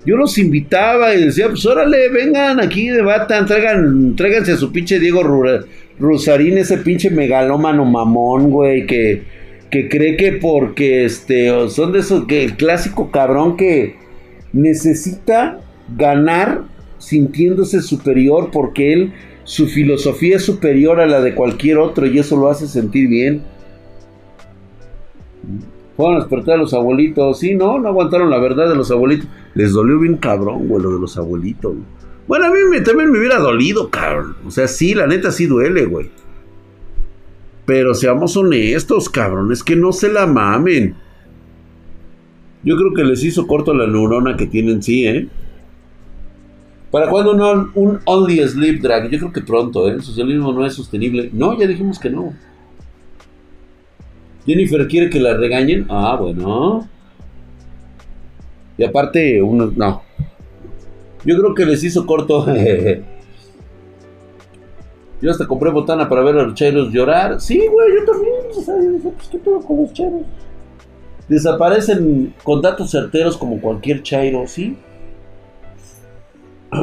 Yo 0.05 0.17
los 0.17 0.37
invitaba 0.39 1.15
y 1.15 1.27
decía, 1.27 1.49
pues 1.49 1.65
órale, 1.65 2.09
vengan 2.09 2.59
aquí, 2.59 2.89
debatan, 2.89 3.47
traigan, 3.47 4.17
tráiganse 4.17 4.53
a 4.53 4.57
su 4.57 4.73
pinche 4.73 4.99
Diego 4.99 5.23
Rusarín, 5.99 6.59
ese 6.59 6.79
pinche 6.79 7.09
megalómano 7.09 7.85
mamón, 7.85 8.51
güey, 8.51 8.85
que 8.85 9.23
que 9.73 9.89
cree 9.89 10.19
que 10.19 10.33
porque 10.33 11.07
este 11.07 11.49
son 11.71 11.93
de 11.93 12.01
esos 12.01 12.27
que 12.27 12.45
el 12.45 12.57
clásico 12.57 13.11
cabrón 13.11 13.57
que 13.57 13.97
necesita 14.53 15.61
ganar 15.97 16.65
sintiéndose 16.99 17.81
superior 17.81 18.51
porque 18.53 18.93
él 18.93 19.13
su 19.45 19.67
filosofía 19.67 20.37
es 20.37 20.45
superior 20.45 21.01
a 21.01 21.07
la 21.07 21.23
de 21.23 21.35
cualquier 21.35 21.79
otro 21.79 22.07
y 22.07 22.19
eso 22.19 22.37
lo 22.37 22.51
hace 22.51 22.69
sentir 22.69 23.09
bien. 23.09 23.43
Fueron 25.97 26.17
a 26.17 26.21
despertar 26.21 26.55
a 26.55 26.59
los 26.59 26.75
abuelitos. 26.75 27.41
Sí, 27.41 27.55
no, 27.55 27.79
no 27.79 27.89
aguantaron 27.89 28.31
la 28.31 28.39
verdad 28.39 28.69
de 28.69 28.77
los 28.77 28.91
abuelitos. 28.91 29.27
Les 29.55 29.73
dolió 29.73 29.99
bien 29.99 30.19
cabrón, 30.19 30.69
güey, 30.69 30.83
lo 30.83 30.93
de 30.93 31.01
los 31.01 31.17
abuelitos. 31.17 31.75
Bueno, 32.29 32.47
a 32.47 32.51
mí 32.51 32.57
también 32.85 33.11
me 33.11 33.19
hubiera 33.19 33.39
dolido, 33.39 33.91
cabrón. 33.91 34.37
O 34.47 34.51
sea, 34.51 34.69
sí, 34.69 34.95
la 34.95 35.07
neta 35.07 35.33
sí 35.33 35.47
duele, 35.47 35.87
güey. 35.87 36.11
Pero 37.73 37.95
seamos 37.95 38.37
honestos, 38.37 39.09
cabrón, 39.09 39.51
es 39.51 39.63
que 39.63 39.75
no 39.75 39.93
se 39.93 40.13
la 40.13 40.27
mamen. 40.27 40.95
Yo 42.63 42.77
creo 42.77 42.93
que 42.93 43.03
les 43.03 43.25
hizo 43.25 43.47
corto 43.47 43.73
la 43.73 43.87
neurona 43.87 44.37
que 44.37 44.47
tienen, 44.47 44.83
sí, 44.83 45.07
¿eh? 45.07 45.27
¿Para 46.91 47.09
cuándo 47.09 47.33
un, 47.33 47.71
un 47.75 48.01
Only 48.05 48.47
Sleep 48.47 48.83
Drag? 48.83 49.09
Yo 49.09 49.19
creo 49.21 49.33
que 49.33 49.41
pronto, 49.41 49.89
¿eh? 49.89 49.93
El 49.93 50.03
socialismo 50.03 50.53
no 50.53 50.67
es 50.67 50.75
sostenible. 50.75 51.31
No, 51.33 51.59
ya 51.59 51.67
dijimos 51.67 51.99
que 51.99 52.11
no. 52.11 52.35
Jennifer 54.45 54.87
quiere 54.87 55.09
que 55.09 55.19
la 55.19 55.35
regañen. 55.35 55.87
Ah, 55.89 56.19
bueno. 56.21 56.87
Y 58.77 58.85
aparte, 58.85 59.41
uno, 59.41 59.73
no. 59.75 60.03
Yo 61.25 61.39
creo 61.39 61.55
que 61.55 61.65
les 61.65 61.83
hizo 61.83 62.05
corto 62.05 62.45
Yo 65.23 65.31
hasta 65.31 65.47
compré 65.47 65.71
botana 65.71 66.09
para 66.09 66.25
ver 66.25 66.37
a 66.37 66.43
los 66.43 66.55
cheros 66.55 66.93
llorar. 66.93 67.41
Sí, 67.41 67.57
güey, 67.59 67.95
yo 67.95 68.05
también. 68.05 68.35
pues, 69.03 69.29
¿qué 69.31 69.39
todo 69.39 69.61
con 69.61 69.83
los 69.83 69.93
cheros? 69.93 70.23
Desaparecen 71.29 72.35
con 72.43 72.61
datos 72.61 72.91
certeros 72.91 73.37
como 73.37 73.61
cualquier 73.61 74.03
chairo, 74.03 74.49
¿sí? 74.49 74.77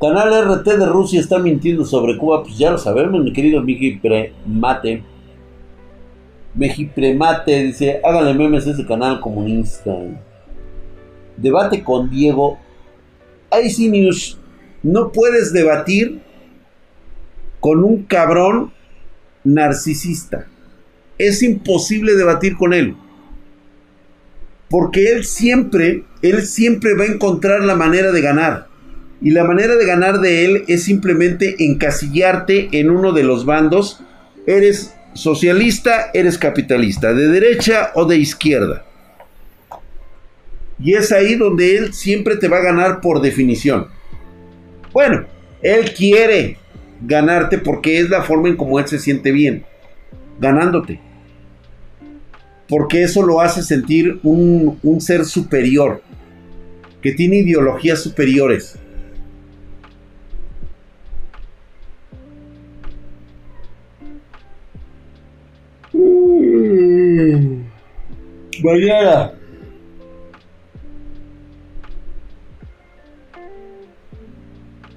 Canal 0.00 0.48
RT 0.48 0.64
de 0.64 0.86
Rusia 0.86 1.18
está 1.18 1.40
mintiendo 1.40 1.84
sobre 1.84 2.16
Cuba. 2.16 2.44
Pues 2.44 2.56
ya 2.56 2.70
lo 2.70 2.78
sabemos, 2.78 3.24
mi 3.24 3.32
querido 3.32 3.60
Miji 3.60 3.98
Premate. 3.98 5.02
Meji 6.54 6.84
Premate 6.86 7.64
dice: 7.64 8.00
háganle 8.04 8.32
memes 8.32 8.64
a 8.68 8.70
ese 8.70 8.86
canal 8.86 9.18
comunista. 9.18 9.92
debate 11.36 11.82
con 11.82 12.08
Diego. 12.08 12.58
IC 13.50 13.90
News, 13.90 14.38
no 14.84 15.10
puedes 15.10 15.52
debatir 15.52 16.22
con 17.64 17.82
un 17.82 18.02
cabrón 18.02 18.74
narcisista. 19.42 20.46
Es 21.16 21.42
imposible 21.42 22.14
debatir 22.14 22.58
con 22.58 22.74
él. 22.74 22.94
Porque 24.68 25.10
él 25.12 25.24
siempre, 25.24 26.04
él 26.20 26.42
siempre 26.42 26.92
va 26.94 27.04
a 27.04 27.14
encontrar 27.14 27.64
la 27.64 27.74
manera 27.74 28.12
de 28.12 28.20
ganar. 28.20 28.66
Y 29.22 29.30
la 29.30 29.44
manera 29.44 29.76
de 29.76 29.86
ganar 29.86 30.20
de 30.20 30.44
él 30.44 30.64
es 30.68 30.82
simplemente 30.82 31.64
encasillarte 31.64 32.68
en 32.78 32.90
uno 32.90 33.12
de 33.12 33.24
los 33.24 33.46
bandos. 33.46 34.02
Eres 34.46 34.94
socialista, 35.14 36.10
eres 36.12 36.36
capitalista, 36.36 37.14
de 37.14 37.28
derecha 37.28 37.92
o 37.94 38.04
de 38.04 38.18
izquierda. 38.18 38.84
Y 40.78 40.92
es 40.92 41.12
ahí 41.12 41.36
donde 41.36 41.78
él 41.78 41.94
siempre 41.94 42.36
te 42.36 42.48
va 42.48 42.58
a 42.58 42.64
ganar 42.64 43.00
por 43.00 43.22
definición. 43.22 43.86
Bueno, 44.92 45.24
él 45.62 45.94
quiere 45.94 46.58
ganarte 47.06 47.58
porque 47.58 47.98
es 47.98 48.10
la 48.10 48.22
forma 48.22 48.48
en 48.48 48.56
cómo 48.56 48.78
él 48.78 48.86
se 48.86 48.98
siente 48.98 49.32
bien, 49.32 49.64
ganándote. 50.40 51.00
Porque 52.68 53.02
eso 53.02 53.22
lo 53.22 53.40
hace 53.40 53.62
sentir 53.62 54.20
un, 54.22 54.78
un 54.82 55.00
ser 55.00 55.24
superior, 55.24 56.02
que 57.02 57.12
tiene 57.12 57.36
ideologías 57.36 58.02
superiores. 58.02 58.78
Mañana. 68.62 69.32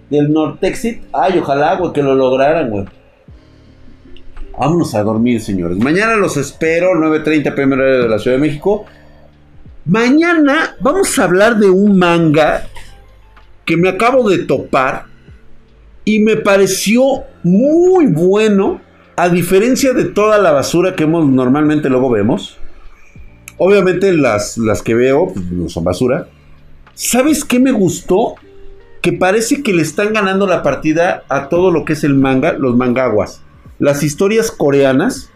Del 0.10 0.32
Nortexit. 0.32 1.04
Ay, 1.14 1.40
ojalá, 1.40 1.76
güey, 1.76 1.94
que 1.94 2.02
lo 2.02 2.16
lograran, 2.16 2.70
güey. 2.70 2.86
Vámonos 4.58 4.96
a 4.96 5.04
dormir, 5.04 5.40
señores. 5.42 5.78
Mañana 5.78 6.16
los 6.16 6.36
espero, 6.36 6.94
9.30 6.96 7.54
pm 7.54 7.76
de 7.76 8.10
la 8.10 8.18
Ciudad 8.18 8.38
de 8.38 8.42
México. 8.42 8.86
Mañana 9.86 10.76
vamos 10.82 11.18
a 11.18 11.24
hablar 11.24 11.58
de 11.58 11.70
un 11.70 11.98
manga 11.98 12.68
que 13.66 13.78
me 13.78 13.90
acabo 13.90 14.28
de 14.30 14.40
topar 14.40 15.06
y 16.04 16.20
me 16.20 16.38
pareció 16.38 17.24
muy 17.44 18.08
bueno, 18.08 18.82
a 19.16 19.30
diferencia 19.30 19.94
de 19.94 20.06
toda 20.06 20.38
la 20.40 20.52
basura 20.52 20.96
que 20.96 21.04
hemos, 21.04 21.28
normalmente 21.28 21.90
luego 21.90 22.10
vemos. 22.10 22.58
Obviamente 23.58 24.14
las, 24.14 24.58
las 24.58 24.82
que 24.82 24.96
veo 24.96 25.34
pues, 25.34 25.52
no 25.52 25.70
son 25.70 25.84
basura. 25.84 26.28
¿Sabes 26.94 27.44
qué 27.44 27.60
me 27.60 27.72
gustó? 27.72 28.36
Que 29.02 29.14
parece 29.14 29.64
que 29.64 29.74
le 29.74 29.82
están 29.82 30.14
ganando 30.14 30.48
la 30.48 30.64
partida 30.64 31.24
a 31.30 31.50
todo 31.50 31.72
lo 31.72 31.86
que 31.86 31.94
es 31.94 32.04
el 32.04 32.16
manga, 32.16 32.54
los 32.54 32.76
mangaguas. 32.76 33.42
Las 33.80 34.04
historias 34.04 34.52
coreanas 34.52 35.30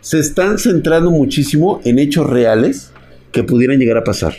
se 0.00 0.18
están 0.18 0.58
centrando 0.58 1.10
muchísimo 1.10 1.80
en 1.84 1.98
hechos 1.98 2.28
reales 2.28 2.92
que 3.32 3.42
pudieran 3.42 3.78
llegar 3.78 3.98
a 3.98 4.04
pasar. 4.04 4.34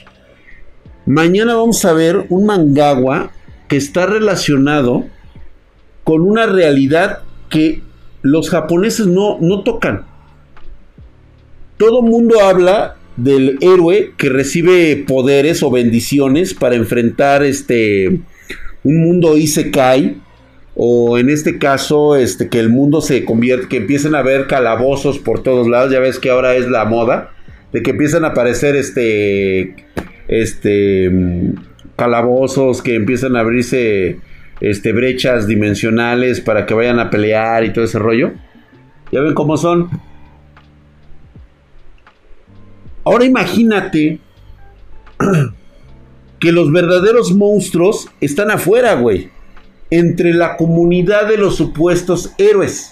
Mañana 1.06 1.56
vamos 1.56 1.84
a 1.86 1.94
ver 1.94 2.26
un 2.30 2.46
mangagua 2.46 3.32
que 3.68 3.78
está 3.78 4.06
relacionado 4.06 5.06
con 6.04 6.22
una 6.22 6.46
realidad 6.46 7.20
que 7.50 7.82
los 8.22 8.50
japoneses 8.50 9.08
no, 9.08 9.38
no 9.40 9.64
tocan. 9.64 10.06
Todo 11.78 12.02
mundo 12.02 12.42
habla 12.42 12.96
del 13.18 13.58
héroe 13.62 14.14
que 14.18 14.30
recibe 14.30 15.04
poderes 15.08 15.64
o 15.64 15.72
bendiciones 15.72 16.54
para 16.54 16.76
enfrentar 16.76 17.44
este 17.44 18.20
un 18.88 19.02
mundo 19.02 19.38
isekai 19.38 20.18
o 20.76 21.18
en 21.18 21.30
este 21.30 21.60
caso 21.60 22.16
este 22.16 22.48
que 22.48 22.60
el 22.60 22.70
mundo 22.70 23.02
se 23.02 23.26
convierte 23.26 23.68
que 23.68 23.78
empiecen 23.78 24.16
a 24.16 24.20
haber 24.20 24.48
calabozos 24.48 25.20
por 25.20 25.44
todos 25.44 25.68
lados, 25.68 25.92
ya 25.92 26.00
ves 26.00 26.20
que 26.20 26.30
ahora 26.30 26.56
es 26.56 26.70
la 26.70 26.86
moda 26.86 27.32
de 27.74 27.84
que 27.84 27.92
empiezan 27.92 28.24
a 28.24 28.30
aparecer 28.30 28.78
este 28.78 29.76
este 30.30 31.12
calabozos 31.98 32.82
que 32.82 32.96
empiezan 32.96 33.36
a 33.36 33.42
abrirse 33.42 34.20
este 34.62 34.94
brechas 34.94 35.48
dimensionales 35.48 36.40
para 36.40 36.66
que 36.66 36.74
vayan 36.74 37.00
a 37.00 37.10
pelear 37.10 37.66
y 37.66 37.74
todo 37.74 37.84
ese 37.84 38.00
rollo. 38.00 38.32
Ya 39.12 39.22
ven 39.22 39.34
cómo 39.34 39.58
son. 39.58 39.90
Ahora 43.04 43.26
imagínate 43.26 44.20
que 46.40 46.52
los 46.52 46.72
verdaderos 46.72 47.34
monstruos 47.34 48.08
están 48.22 48.52
afuera, 48.52 48.96
güey. 48.96 49.30
Entre 49.90 50.34
la 50.34 50.58
comunidad 50.58 51.28
de 51.28 51.38
los 51.38 51.56
supuestos 51.56 52.32
héroes. 52.38 52.92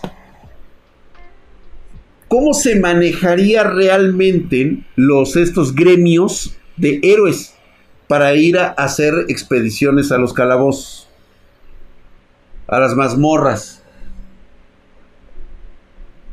¿Cómo 2.27 2.53
se 2.53 2.79
manejaría 2.79 3.63
realmente 3.63 4.83
los 4.95 5.35
estos 5.35 5.75
gremios 5.75 6.57
de 6.75 6.99
héroes 7.03 7.53
para 8.07 8.33
ir 8.35 8.57
a 8.57 8.69
hacer 8.69 9.13
expediciones 9.27 10.11
a 10.11 10.17
los 10.17 10.33
calabozos? 10.33 11.07
A 12.67 12.79
las 12.79 12.95
mazmorras. 12.95 13.83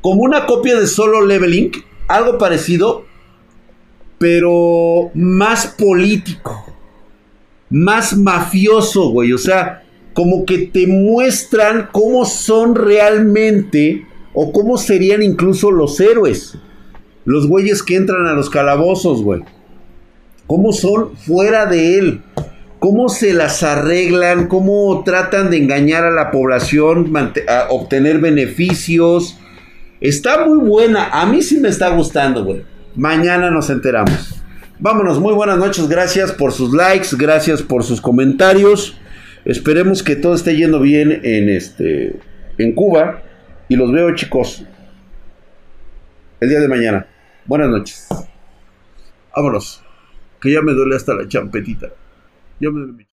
Como 0.01 0.23
una 0.23 0.47
copia 0.47 0.81
de 0.81 0.87
Solo 0.87 1.25
Leveling, 1.25 1.71
algo 2.09 2.39
parecido, 2.39 3.05
pero 4.19 5.11
más 5.15 5.67
político, 5.67 6.72
más 7.73 8.17
mafioso, 8.17 9.09
güey. 9.11 9.33
O 9.33 9.39
sea, 9.39 9.83
como 10.13 10.45
que 10.45 10.59
te 10.59 10.87
muestran 10.87 11.89
cómo 11.91 12.27
son 12.27 12.75
realmente 12.75 14.07
o 14.35 14.53
cómo 14.53 14.77
serían 14.77 15.23
incluso 15.23 15.73
los 15.73 15.99
héroes. 15.99 16.57
Los 17.25 17.49
güeyes 17.49 17.83
que 17.83 17.97
entran 17.97 18.27
a 18.27 18.35
los 18.35 18.51
calabozos, 18.51 19.23
güey. 19.23 19.41
Cómo 20.47 20.73
son 20.73 21.17
fuera 21.17 21.67
de 21.67 21.99
él. 21.99 22.23
Cómo 22.79 23.09
se 23.09 23.33
las 23.33 23.63
arreglan, 23.63 24.49
cómo 24.49 25.03
tratan 25.05 25.51
de 25.51 25.59
engañar 25.59 26.05
a 26.05 26.11
la 26.11 26.33
población, 26.33 27.13
obtener 27.71 28.19
beneficios. 28.19 29.39
Está 30.01 30.45
muy 30.45 30.59
buena. 30.59 31.09
A 31.09 31.25
mí 31.27 31.43
sí 31.43 31.59
me 31.59 31.69
está 31.69 31.91
gustando, 31.91 32.45
güey. 32.45 32.65
Mañana 32.97 33.53
nos 33.53 33.71
enteramos. 33.71 34.42
Vámonos, 34.83 35.21
muy 35.21 35.33
buenas 35.33 35.59
noches. 35.59 35.89
Gracias 35.89 36.33
por 36.33 36.51
sus 36.51 36.75
likes, 36.75 37.11
gracias 37.17 37.63
por 37.63 37.85
sus 37.85 38.01
comentarios. 38.01 38.99
Esperemos 39.45 40.03
que 40.03 40.17
todo 40.17 40.35
esté 40.35 40.57
yendo 40.57 40.81
bien 40.81 41.21
en 41.23 41.49
este 41.49 42.19
en 42.59 42.75
Cuba 42.75 43.23
y 43.69 43.77
los 43.77 43.93
veo, 43.93 44.13
chicos, 44.17 44.65
el 46.41 46.49
día 46.49 46.59
de 46.59 46.67
mañana. 46.67 47.07
Buenas 47.47 47.69
noches. 47.71 48.09
Vámonos. 49.37 49.85
Que 50.41 50.51
ya 50.51 50.63
me 50.63 50.73
duele 50.73 50.97
hasta 50.97 51.15
la 51.15 51.29
champetita. 51.29 51.87
Ya 52.59 52.69
me 52.69 52.81
duele 52.81 53.07